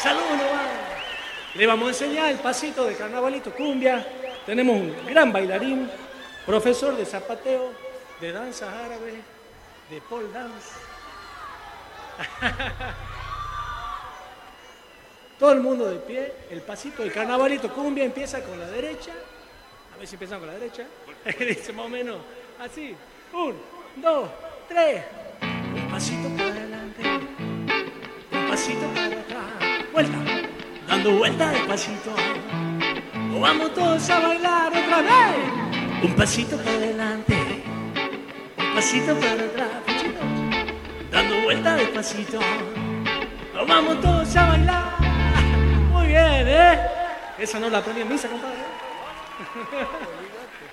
Saludos. 0.00 0.26
Le 1.54 1.64
vamos 1.64 1.86
a 1.86 1.88
enseñar 1.90 2.28
el 2.28 2.38
pasito 2.38 2.86
de 2.86 2.96
carnavalito 2.96 3.54
cumbia. 3.54 4.04
Tenemos 4.44 4.74
un 4.74 5.06
gran 5.06 5.32
bailarín, 5.32 5.88
profesor 6.44 6.96
de 6.96 7.06
zapateo, 7.06 7.70
de 8.20 8.32
danzas 8.32 8.68
árabes, 8.68 9.14
de 9.90 10.00
pole 10.00 10.26
dance. 10.32 10.70
Todo 15.38 15.52
el 15.52 15.60
mundo 15.60 15.88
de 15.88 16.00
pie, 16.00 16.34
el 16.50 16.62
pasito 16.62 17.04
del 17.04 17.12
carnavalito 17.12 17.72
cumbia 17.72 18.02
empieza 18.02 18.42
con 18.42 18.58
la 18.58 18.66
derecha. 18.66 19.12
A 19.94 19.98
ver 19.98 20.08
si 20.08 20.16
empiezan 20.16 20.40
con 20.40 20.48
la 20.48 20.54
derecha. 20.54 20.84
Dice 21.38 21.72
más 21.72 21.86
o 21.86 21.88
menos 21.88 22.16
así. 22.58 22.96
Un, 23.34 23.54
dos, 24.02 24.28
tres. 24.68 25.19
Un 26.00 26.06
pasito 26.06 26.30
para 26.30 26.48
adelante. 26.48 27.02
Un 28.32 28.48
pasito 28.48 28.86
para 28.94 29.20
atrás. 29.20 29.52
Vuelta. 29.92 30.16
Dando 30.88 31.12
vuelta 31.12 31.50
despacito. 31.50 32.14
O 33.36 33.38
vamos 33.38 33.74
todos 33.74 34.08
a 34.08 34.18
bailar 34.18 34.68
otra 34.68 35.02
vez. 35.02 35.36
Un 36.02 36.16
pasito 36.16 36.56
para 36.56 36.70
adelante. 36.70 37.36
Un 38.56 38.74
pasito 38.74 39.14
para 39.16 39.44
atrás. 39.44 39.68
Dando 41.10 41.42
vuelta 41.42 41.74
despacito. 41.74 42.40
Nos 43.52 43.68
vamos 43.68 44.00
todos 44.00 44.36
a 44.36 44.46
bailar. 44.46 44.96
Muy 45.92 46.06
bien, 46.06 46.48
¿eh? 46.48 46.80
Esa 47.38 47.60
no 47.60 47.68
la 47.68 47.76
aprendí 47.76 48.00
en 48.00 48.08
misa, 48.08 48.26
compadre. 48.26 48.56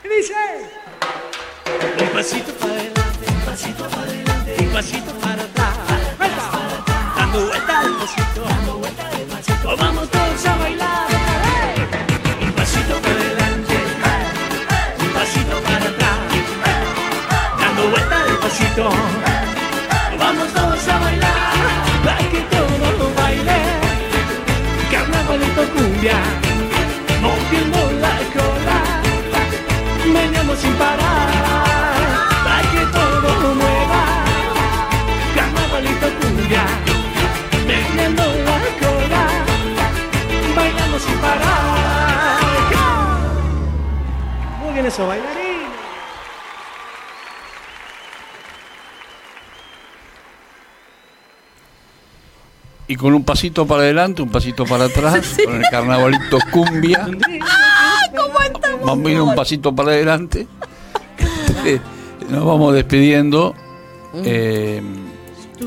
¿Qué 0.03 0.07
dice? 0.07 0.33
Un 1.99 2.07
pasito 2.13 2.53
para 2.53 2.71
adelante, 2.71 3.25
un 3.27 3.41
pasito 3.41 3.89
para 3.89 4.03
adelante, 4.03 4.46
pasito 4.77 5.11
para 5.21 5.41
atrás. 5.41 5.75
Dando 7.17 7.47
vuelta 7.47 7.81
despacito, 7.81 8.41
dando 8.47 8.73
vuelta 8.77 9.03
despacito. 9.09 9.75
Vamos 9.75 10.07
todos 10.11 10.45
a 10.45 10.55
bailar. 10.57 11.07
Un 12.43 12.51
pasito 12.51 12.93
para 13.01 13.19
adelante, 13.25 13.75
un 15.01 15.09
pasito 15.17 15.55
para 15.65 15.87
atrás. 15.93 16.19
Dando 17.59 17.89
vuelta 17.89 18.17
despacito. 18.29 18.83
Nos 20.11 20.19
vamos 20.19 20.47
todos 20.53 20.87
a 20.93 20.99
bailar. 20.99 21.53
Para 22.05 22.29
que 22.31 22.41
todos 22.53 23.15
bailen. 23.15 23.65
Carnavalito 24.91 25.63
cumbia. 25.73 26.19
Moviendo 27.23 27.81
la 28.03 28.15
cola. 28.35 28.77
Venimos 30.13 30.59
sin 30.59 30.73
parar. 30.75 30.96
Eso, 44.87 45.05
bailarines. 45.07 45.67
Y 52.89 52.95
con 52.95 53.13
un 53.13 53.23
pasito 53.23 53.67
para 53.67 53.81
adelante, 53.81 54.21
un 54.21 54.29
pasito 54.29 54.65
para 54.65 54.85
atrás, 54.85 55.35
con 55.45 55.55
el 55.55 55.63
carnavalito 55.69 56.37
cumbia, 56.51 57.05
¿Cómo 58.15 58.41
estamos? 58.41 58.81
vamos 58.85 59.07
a 59.07 59.11
ir 59.11 59.21
un 59.21 59.35
pasito 59.35 59.75
para 59.75 59.89
adelante. 59.91 60.47
Eh, 61.65 61.79
Nos 62.29 62.45
vamos 62.45 62.73
despidiendo. 62.73 63.53
Eh, 64.23 64.81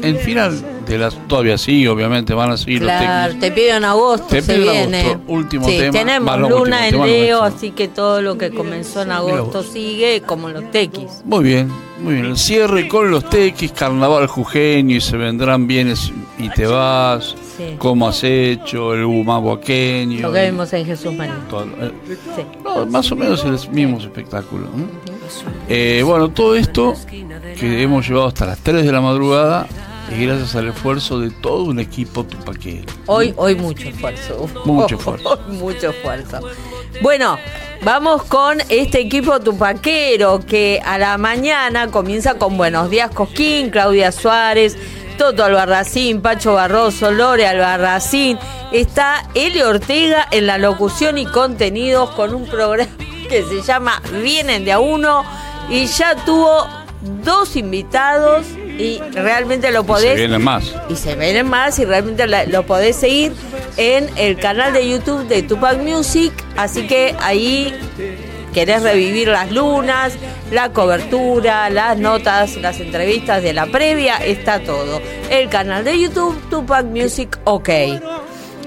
en 0.03 0.17
final 0.19 0.63
de 0.87 0.99
las. 0.99 1.17
Todavía 1.29 1.57
sí, 1.59 1.87
obviamente 1.87 2.35
van 2.35 2.51
a 2.51 2.57
seguir 2.57 2.83
los 2.83 2.89
Claro, 2.91 3.33
técnicos. 3.35 3.41
te 3.55 3.61
pido 3.61 3.77
en 3.77 3.85
agosto, 3.85 4.27
Te 4.29 4.43
se 4.43 4.55
pido 4.55 4.73
en 4.73 4.91
viene. 4.91 5.01
agosto, 5.11 5.23
último 5.33 5.69
sí, 5.69 5.79
tema, 5.79 5.93
tenemos 5.93 6.39
los 6.41 6.51
luna 6.51 6.89
en 6.89 7.01
Leo, 7.03 7.43
así 7.43 7.71
que 7.73 7.89
todo 7.89 8.21
lo 8.23 8.37
que 8.39 8.51
comenzó 8.51 9.03
en 9.03 9.13
agosto 9.13 9.63
sigue 9.63 10.23
como 10.23 10.49
los 10.49 10.71
tequis. 10.71 11.23
Muy 11.25 11.45
bien, 11.45 11.71
muy 12.03 12.15
bien. 12.15 12.27
El 12.27 12.37
cierre 12.37 12.89
con 12.89 13.11
los 13.11 13.29
tequis, 13.31 13.73
carnaval 13.73 14.27
jujeño 14.27 14.97
y 14.97 15.01
se 15.01 15.17
vendrán 15.17 15.67
bienes 15.67 16.13
y 16.39 16.49
te 16.51 16.67
vas. 16.67 17.35
Sí. 17.57 17.75
Como 17.79 18.09
has 18.09 18.25
hecho, 18.25 18.95
el 18.95 19.05
humahuaqueño. 19.05 20.21
Lo 20.23 20.33
que 20.33 20.47
vimos 20.51 20.73
en 20.73 20.87
Jesús 20.87 21.13
María. 21.15 21.35
todo, 21.51 21.65
eh, 21.79 21.93
Sí. 22.35 22.43
no, 22.65 22.87
más 22.87 23.13
o 23.13 23.17
menos 23.17 23.45
el 23.45 23.59
mismo 23.75 23.99
espectáculo. 23.99 24.65
¿no? 24.75 24.87
Eh, 25.69 26.03
bueno, 26.05 26.29
todo 26.31 26.57
esto 26.57 26.95
que 27.59 27.83
hemos 27.83 28.09
llevado 28.09 28.29
hasta 28.29 28.47
las 28.47 28.59
3 28.61 28.85
de 28.85 28.91
la 28.93 29.01
madrugada 29.03 29.67
es 30.11 30.21
gracias 30.21 30.57
al 30.57 30.69
esfuerzo 30.69 31.21
de 31.21 31.31
todo 31.31 31.65
un 31.65 31.79
equipo 31.79 32.25
tupaquero. 32.25 32.87
Hoy, 33.07 33.33
hoy 33.37 33.55
mucho 33.55 33.89
esfuerzo. 33.89 34.49
Mucho 34.65 34.95
esfuerzo. 34.99 35.29
Hoy 35.29 35.57
mucho 35.57 35.91
esfuerzo. 35.91 36.41
Bueno, 37.01 37.39
vamos 37.83 38.25
con 38.25 38.61
este 38.69 39.01
equipo 39.01 39.39
tupaquero 39.41 40.41
que 40.45 40.81
a 40.85 40.99
la 40.99 41.17
mañana 41.17 41.89
comienza 41.89 42.35
con 42.35 42.57
Buenos 42.57 42.91
Días 42.91 43.11
Cosquín, 43.13 43.71
Claudia 43.71 44.11
Suárez, 44.11 44.77
Toto 45.17 45.45
Albarracín, 45.45 46.21
Pacho 46.21 46.55
Barroso, 46.55 47.13
Lore 47.13 47.47
Albarracín. 47.47 48.39
Está 48.73 49.29
Eli 49.35 49.63
Ortega 49.63 50.27
en 50.31 50.47
la 50.47 50.59
locución 50.59 51.19
y 51.19 51.27
contenidos 51.27 52.11
con 52.11 52.35
un 52.35 52.47
programa 52.47 52.91
que 53.29 53.45
se 53.45 53.63
llama 53.63 54.03
Vienen 54.23 54.65
de 54.65 54.73
a 54.73 54.81
uno 54.81 55.25
y 55.69 55.87
ya 55.87 56.17
tuvo 56.25 56.67
dos 57.25 57.55
invitados 57.55 58.45
y 58.81 59.01
realmente 59.13 59.71
lo 59.71 59.83
Se 59.83 59.87
podés 59.87 60.17
vienen 60.17 60.43
más. 60.43 60.75
y 60.89 60.97
se 60.97 61.15
vienen 61.15 61.49
más 61.49 61.79
y 61.79 61.85
realmente 61.85 62.27
la- 62.27 62.45
lo 62.47 62.65
podés 62.65 62.97
seguir 62.97 63.33
en 63.77 64.09
el 64.17 64.37
canal 64.39 64.73
de 64.73 64.89
YouTube 64.89 65.27
de 65.29 65.43
Tupac 65.43 65.79
Music, 65.79 66.33
así 66.57 66.87
que 66.87 67.15
ahí 67.21 67.75
querés 68.55 68.83
revivir 68.83 69.29
las 69.29 69.51
lunas, 69.53 70.15
la 70.51 70.73
cobertura, 70.73 71.71
las 71.71 71.97
notas, 71.99 72.57
las 72.57 72.81
entrevistas 72.81 73.43
de 73.43 73.53
la 73.53 73.67
previa, 73.67 74.17
está 74.17 74.61
todo. 74.61 75.01
El 75.31 75.49
canal 75.49 75.85
de 75.85 76.01
YouTube 76.01 76.37
Tupac 76.51 76.85
Music 76.87 77.39
OK. 77.45 77.69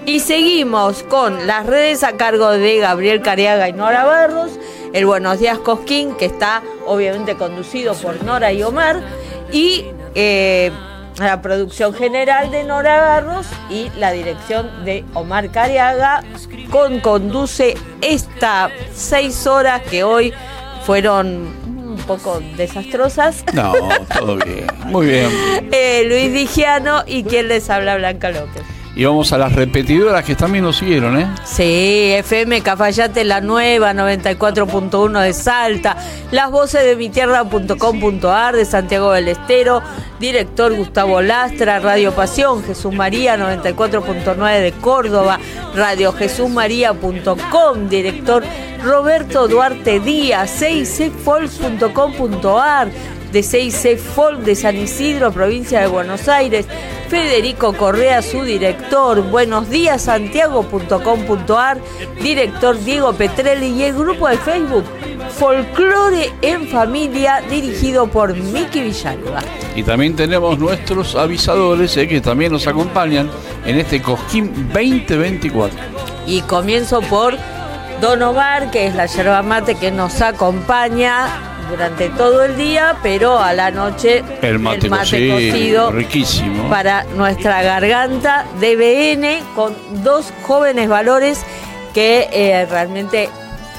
Y 0.06 0.19
seguimos 0.19 1.03
con 1.03 1.48
las 1.48 1.66
redes 1.66 2.03
a 2.03 2.14
cargo 2.17 2.50
de 2.51 2.77
Gabriel 2.80 3.22
Cariaga 3.22 3.69
y 3.69 3.74
Nora 3.74 4.03
Barros, 4.03 4.51
el 4.92 5.06
Buenos 5.06 5.40
Días 5.40 5.58
Cosquín, 5.59 6.16
que 6.16 6.25
está 6.25 6.61
obviamente 6.85 7.35
conducido 7.35 7.93
por 7.95 8.22
Nora 8.24 8.51
y 8.51 8.64
Omar, 8.64 9.01
y 9.51 9.85
eh, 10.16 10.72
la 11.17 11.42
producción 11.42 11.93
general 11.93 12.51
de 12.51 12.64
Nora 12.64 13.00
Barros 13.01 13.48
y 13.69 13.90
la 13.98 14.11
dirección 14.11 14.85
de 14.85 15.06
Omar 15.14 15.51
Cariaga, 15.51 16.24
con 16.69 17.00
conduce 17.00 17.75
estas 18.01 18.72
seis 18.93 19.45
horas 19.45 19.82
que 19.83 20.03
hoy 20.03 20.33
fueron 20.85 21.53
un 21.67 21.98
poco 22.08 22.42
desastrosas. 22.58 23.43
No, 23.53 23.74
todo 24.17 24.38
bien. 24.38 24.67
Muy 24.85 25.08
bien. 25.08 25.30
Eh, 25.72 26.03
Luis 26.08 26.33
Digiano 26.33 27.03
y 27.06 27.24
quien 27.24 27.48
les 27.48 27.69
habla 27.69 27.95
Blanca 27.98 28.32
López. 28.32 28.64
Y 28.95 29.05
vamos 29.05 29.33
a 29.33 29.39
las 29.39 29.53
repetidoras 29.53 30.23
que 30.23 30.35
también 30.35 30.63
nos 30.63 30.77
siguieron, 30.77 31.19
¿eh? 31.19 31.27
Sí, 31.45 32.11
FM 32.13 32.61
Cafayate 32.61 33.23
La 33.23 33.41
Nueva, 33.41 33.91
94.1 33.91 35.19
de 35.19 35.33
Salta, 35.33 35.97
las 36.30 36.51
voces 36.51 36.85
de 36.85 36.95
mi 36.95 37.09
tierra.com.ar 37.09 38.55
de 38.55 38.65
Santiago 38.65 39.13
del 39.13 39.30
Estero, 39.30 39.81
director 40.19 40.75
Gustavo 40.75 41.23
Lastra, 41.23 41.80
Radio 41.80 42.11
Pasión, 42.11 42.63
Jesús 42.63 42.93
María, 42.93 43.35
94.9 43.35 44.61
de 44.61 44.73
Córdoba, 44.73 45.39
radiojesusmaría.com, 45.75 47.89
director 47.89 48.43
Roberto 48.83 49.47
Duarte 49.47 50.01
Díaz, 50.01 50.61
6cfolk.com.ar, 50.61 52.89
de 53.34 53.40
6C 53.40 53.98
Folk 53.98 54.42
de 54.42 54.56
San 54.56 54.78
Isidro, 54.78 55.32
provincia 55.32 55.82
de 55.82 55.88
Buenos 55.88 56.30
Aires, 56.30 56.68
Federico 57.10 57.74
Correa, 57.74 58.22
su 58.22 58.44
director, 58.44 59.24
buenos 59.24 59.72
días 59.72 60.03
santiago.com.ar, 60.03 61.80
director 62.22 62.80
Diego 62.84 63.12
Petrelli 63.14 63.70
y 63.70 63.84
el 63.86 63.95
grupo 63.95 64.30
de 64.30 64.38
Facebook 64.38 64.86
Folclore 65.32 66.32
en 66.44 66.68
Familia, 66.68 67.42
dirigido 67.50 68.06
por 68.06 68.36
Miki 68.36 68.82
Villalba. 68.82 69.40
Y 69.76 69.82
también 69.82 70.16
tenemos 70.16 70.60
nuestros 70.60 71.16
avisadores 71.16 71.98
¿eh? 71.98 72.08
que 72.08 72.22
también 72.22 72.52
nos 72.52 72.68
acompañan 72.68 73.32
en 73.66 73.80
este 73.80 74.00
Cosquín 74.00 74.70
2024. 74.72 75.76
Y 76.28 76.42
comienzo 76.42 77.02
por 77.02 77.36
Don 78.00 78.22
Omar, 78.22 78.70
que 78.70 78.86
es 78.86 78.94
la 78.94 79.08
yerba 79.08 79.42
mate 79.42 79.74
que 79.74 79.90
nos 79.90 80.22
acompaña 80.22 81.52
durante 81.74 82.10
todo 82.10 82.43
el 82.43 82.56
día, 82.56 82.98
pero 83.02 83.40
a 83.40 83.52
la 83.53 83.72
noche 83.72 84.24
El 84.43 84.60
mate, 84.60 84.90
cocido, 84.90 85.35
cocido 85.35 85.92
riquísimo. 85.92 86.69
para 86.69 87.03
nuestra 87.16 87.64
garganta 87.64 88.45
de 88.60 88.76
BN 88.76 89.43
con 89.56 89.76
dos 90.03 90.32
jóvenes 90.43 90.88
valores 90.88 91.43
que 91.95 92.30
eh, 92.32 92.68
realmente 92.69 93.30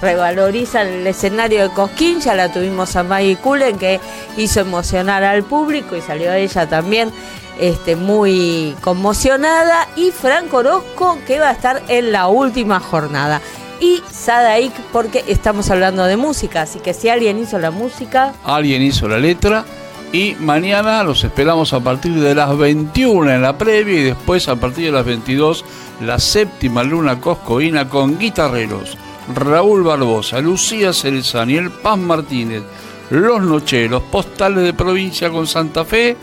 revalorizan 0.02 0.88
el 0.88 1.06
escenario 1.06 1.62
de 1.62 1.70
Cosquín. 1.70 2.20
Ya 2.20 2.34
la 2.34 2.52
tuvimos 2.52 2.96
a 2.96 3.04
Maggie 3.04 3.36
Cullen 3.36 3.78
que 3.78 4.00
hizo 4.36 4.60
emocionar 4.60 5.22
al 5.22 5.44
público 5.44 5.94
y 5.94 6.00
salió 6.00 6.32
ella 6.32 6.68
también 6.68 7.12
este, 7.60 7.94
muy 7.94 8.74
conmocionada. 8.80 9.86
Y 9.94 10.10
Franco 10.10 10.58
Orozco 10.58 11.18
que 11.28 11.38
va 11.38 11.50
a 11.50 11.52
estar 11.52 11.80
en 11.86 12.10
la 12.10 12.26
última 12.26 12.80
jornada. 12.80 13.40
Y 13.84 14.02
Sadaik 14.10 14.72
porque 14.92 15.26
estamos 15.28 15.68
hablando 15.68 16.04
de 16.04 16.16
música. 16.16 16.62
Así 16.62 16.78
que 16.78 16.94
si 16.94 17.10
alguien 17.10 17.38
hizo 17.38 17.58
la 17.58 17.70
música, 17.70 18.32
Alguien 18.42 18.80
hizo 18.80 19.06
la 19.08 19.18
letra. 19.18 19.66
Y 20.10 20.36
mañana 20.40 21.04
los 21.04 21.22
esperamos 21.22 21.74
a 21.74 21.80
partir 21.80 22.14
de 22.14 22.34
las 22.34 22.56
21 22.56 23.30
en 23.30 23.42
la 23.42 23.58
previa 23.58 24.00
y 24.00 24.04
después 24.04 24.48
a 24.48 24.56
partir 24.56 24.86
de 24.86 24.92
las 24.92 25.04
22 25.04 25.66
la 26.00 26.18
séptima 26.18 26.82
luna 26.82 27.20
coscoína 27.20 27.86
con 27.86 28.18
guitarreros. 28.18 28.96
Raúl 29.34 29.82
Barbosa, 29.82 30.40
Lucía 30.40 30.94
Cerezani, 30.94 31.56
El 31.56 31.70
Paz 31.70 31.98
Martínez, 31.98 32.62
Los 33.10 33.42
Nocheros, 33.42 34.02
Postales 34.04 34.64
de 34.64 34.72
Provincia 34.72 35.28
con 35.28 35.46
Santa 35.46 35.84
Fe, 35.84 36.16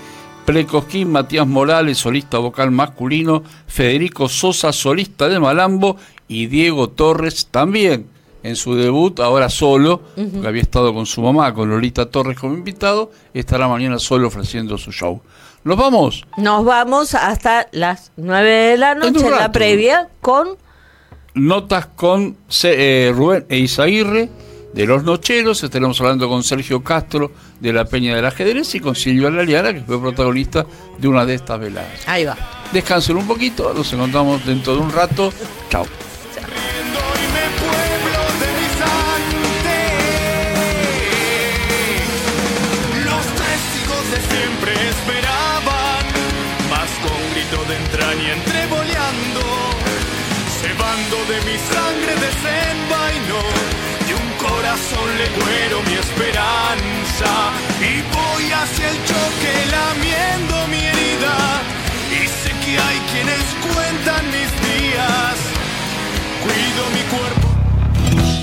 Precosquín, 0.45 1.11
Matías 1.11 1.45
Morales, 1.45 1.99
solista 1.99 2.39
vocal 2.39 2.71
masculino, 2.71 3.43
Federico 3.67 4.27
Sosa, 4.27 4.73
solista 4.73 5.29
de 5.29 5.39
Malambo 5.39 5.97
y 6.31 6.47
Diego 6.47 6.89
Torres 6.89 7.47
también 7.51 8.07
en 8.43 8.55
su 8.55 8.73
debut, 8.75 9.19
ahora 9.19 9.49
solo, 9.49 10.01
Ujú. 10.15 10.41
que 10.41 10.47
había 10.47 10.61
estado 10.61 10.93
con 10.93 11.05
su 11.05 11.21
mamá, 11.21 11.53
con 11.53 11.69
Lolita 11.69 12.09
Torres 12.09 12.39
como 12.39 12.53
invitado, 12.55 13.11
estará 13.33 13.67
mañana 13.67 13.99
solo 13.99 14.29
ofreciendo 14.29 14.77
su 14.77 14.91
show. 14.91 15.21
¿Nos 15.63 15.77
vamos? 15.77 16.25
nos 16.37 16.65
vamos 16.65 17.13
hasta 17.13 17.67
las 17.71 18.11
9 18.17 18.49
de 18.49 18.77
la 18.77 18.95
noche 18.95 19.23
en 19.27 19.31
la 19.31 19.51
previa 19.51 20.07
con 20.21 20.57
Notas 21.35 21.85
con 21.95 22.35
eh, 22.63 23.11
Rubén 23.15 23.45
e 23.47 23.59
Isaguirre 23.59 24.29
de 24.73 24.85
Los 24.85 25.03
Nocheros, 25.03 25.61
estaremos 25.63 25.99
hablando 26.01 26.27
con 26.29 26.43
Sergio 26.43 26.81
Castro 26.81 27.31
de 27.59 27.73
la 27.73 27.85
Peña 27.85 28.15
del 28.15 28.25
Ajedrez 28.25 28.73
y 28.73 28.79
con 28.79 28.95
Silvia 28.95 29.29
Laliana, 29.29 29.73
que 29.73 29.81
fue 29.81 29.99
protagonista 29.99 30.65
de 30.97 31.07
una 31.09 31.25
de 31.25 31.35
estas 31.35 31.59
veladas. 31.59 32.07
Ahí 32.07 32.23
va. 32.25 32.37
Descansen 32.71 33.17
un 33.17 33.27
poquito, 33.27 33.73
nos 33.73 33.91
encontramos 33.93 34.45
dentro 34.45 34.73
de 34.75 34.79
un 34.79 34.91
rato. 34.91 35.31
Chao. 35.69 35.85
De 51.31 51.37
mi 51.49 51.57
sangre 51.57 52.13
desenvainó, 52.27 53.43
y 54.05 54.11
un 54.21 54.29
corazón 54.45 55.07
le 55.17 55.27
cuero 55.39 55.81
mi 55.87 55.93
esperanza, 56.05 57.31
y 57.79 57.93
voy 58.15 58.51
hacia 58.51 58.89
el 58.89 58.97
choque 59.09 59.53
lamiendo 59.71 60.67
mi 60.67 60.81
herida, 60.91 61.35
y 62.11 62.27
sé 62.27 62.51
que 62.63 62.73
hay 62.77 62.99
quienes 63.11 63.43
cuentan 63.63 64.25
mis 64.35 64.51
días, 64.67 65.35
cuido 66.43 66.83
mi 66.95 67.03
cuerpo. 67.15 67.47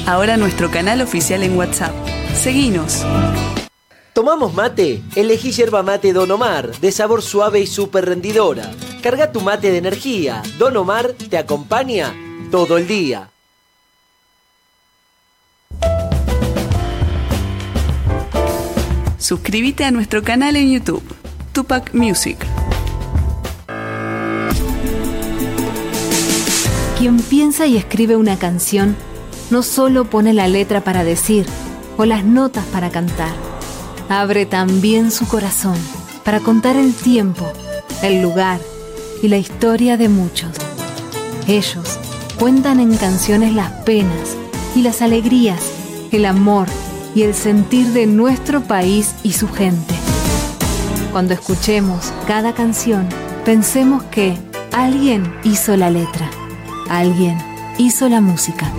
Ahora 0.06 0.38
nuestro 0.38 0.70
canal 0.70 1.02
oficial 1.02 1.42
en 1.42 1.58
WhatsApp. 1.58 1.92
Seguinos. 2.34 3.04
¿Tomamos 4.14 4.54
mate? 4.54 5.02
Elegí 5.14 5.52
yerba 5.52 5.82
mate 5.82 6.14
Don 6.14 6.30
Omar, 6.30 6.70
de 6.80 6.90
sabor 6.90 7.20
suave 7.20 7.60
y 7.60 7.66
súper 7.66 8.06
rendidora. 8.06 8.70
Carga 9.02 9.30
tu 9.30 9.42
mate 9.42 9.70
de 9.70 9.76
energía. 9.76 10.42
Don 10.58 10.74
Omar 10.76 11.12
te 11.28 11.36
acompaña 11.36 12.14
todo 12.50 12.78
el 12.78 12.86
día. 12.86 13.30
Suscríbete 19.18 19.84
a 19.84 19.90
nuestro 19.90 20.22
canal 20.22 20.56
en 20.56 20.72
YouTube, 20.72 21.02
Tupac 21.52 21.92
Music. 21.92 22.38
Quien 26.98 27.20
piensa 27.20 27.66
y 27.66 27.76
escribe 27.76 28.16
una 28.16 28.38
canción 28.38 28.96
no 29.50 29.62
solo 29.62 30.04
pone 30.06 30.32
la 30.32 30.48
letra 30.48 30.82
para 30.82 31.04
decir 31.04 31.46
o 31.96 32.04
las 32.04 32.24
notas 32.24 32.64
para 32.66 32.90
cantar, 32.90 33.34
abre 34.08 34.46
también 34.46 35.10
su 35.10 35.26
corazón 35.26 35.76
para 36.24 36.40
contar 36.40 36.76
el 36.76 36.94
tiempo, 36.94 37.50
el 38.02 38.22
lugar 38.22 38.60
y 39.22 39.28
la 39.28 39.36
historia 39.36 39.96
de 39.96 40.08
muchos. 40.08 40.50
Ellos 41.46 41.98
cuentan 42.38 42.78
en 42.78 42.96
canciones 42.96 43.52
las 43.52 43.70
penas 43.82 44.36
y 44.76 44.82
las 44.82 45.02
alegrías, 45.02 45.60
el 46.12 46.24
amor 46.24 46.68
y 47.14 47.22
el 47.22 47.34
sentir 47.34 47.88
de 47.88 48.06
nuestro 48.06 48.62
país 48.62 49.14
y 49.22 49.32
su 49.32 49.48
gente. 49.48 49.94
Cuando 51.10 51.34
escuchemos 51.34 52.12
cada 52.26 52.54
canción, 52.54 53.08
pensemos 53.44 54.04
que 54.04 54.38
alguien 54.72 55.34
hizo 55.42 55.76
la 55.76 55.90
letra, 55.90 56.30
alguien 56.88 57.36
hizo 57.76 58.08
la 58.08 58.20
música. 58.20 58.70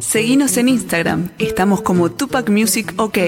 Seguinos 0.00 0.56
en 0.58 0.68
Instagram, 0.68 1.30
estamos 1.38 1.80
como 1.80 2.10
Tupac 2.10 2.50
Music 2.50 2.92
OK. 2.98 3.18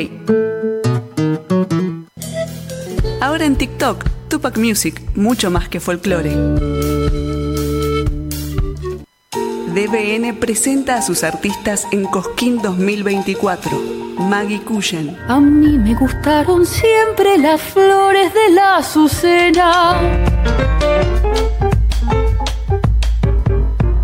Ahora 3.21 3.45
en 3.47 3.57
TikTok, 3.57 4.16
Tupac 4.29 4.57
Music, 4.59 5.01
mucho 5.15 5.51
más 5.51 5.69
que 5.69 5.81
folclore. 5.81 6.31
DBN 9.75 10.35
presenta 10.41 10.97
a 10.97 11.03
sus 11.03 11.23
artistas 11.23 11.87
en 11.93 12.05
Cosquín 12.05 12.61
2024. 12.63 13.97
Maggie 14.19 14.63
Cullen, 14.63 15.17
A 15.29 15.39
mí 15.39 15.77
me 15.79 15.95
gustaron 15.95 16.65
siempre 16.65 17.37
las 17.39 17.61
flores 17.61 18.33
de 18.33 18.55
la 18.55 18.77
azucena. 18.79 20.01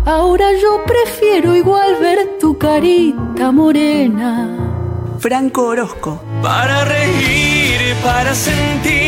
Ahora 0.05 0.45
yo 0.61 0.83
prefiero 0.85 1.55
igual 1.55 1.95
ver 1.99 2.37
tu 2.39 2.57
carita 2.57 3.51
morena. 3.51 4.49
Franco 5.19 5.63
Orozco, 5.67 6.21
Para 6.41 6.83
reír, 6.85 7.95
para 8.03 8.35
sentir, 8.35 9.02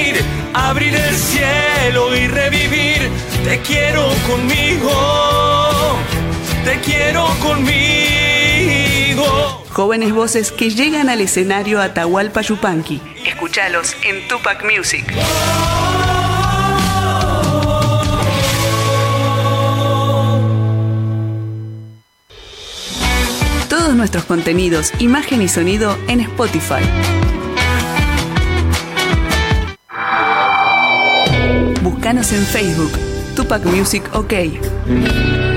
abrir 0.56 0.95
el 0.95 1.16
cielo 1.16 2.16
y 2.16 2.27
revivir. 2.27 3.09
Te 3.43 3.59
quiero 3.59 4.08
conmigo, 4.27 4.92
te 6.64 6.80
quiero 6.80 7.27
conmigo. 7.42 8.06
jóvenes 9.72 10.14
voces 10.14 10.51
que 10.53 10.69
llegan 10.69 11.09
al 11.09 11.19
escenario 11.19 11.82
Atahualpa 11.82 12.42
Yupanqui. 12.42 13.01
Escuchalos 13.25 13.95
en 14.03 14.25
Tupac 14.27 14.64
Music. 14.64 15.06
Todos 23.69 23.95
nuestros 23.95 24.24
contenidos, 24.24 24.93
imagen 25.00 25.42
y 25.42 25.50
sonido 25.50 25.98
en 26.08 26.22
Spotify. 26.22 27.25
Búscanos 32.06 32.34
en 32.34 32.45
Facebook, 32.45 32.92
Tupac 33.35 33.66
Music 33.66 34.03
OK. 34.14 35.55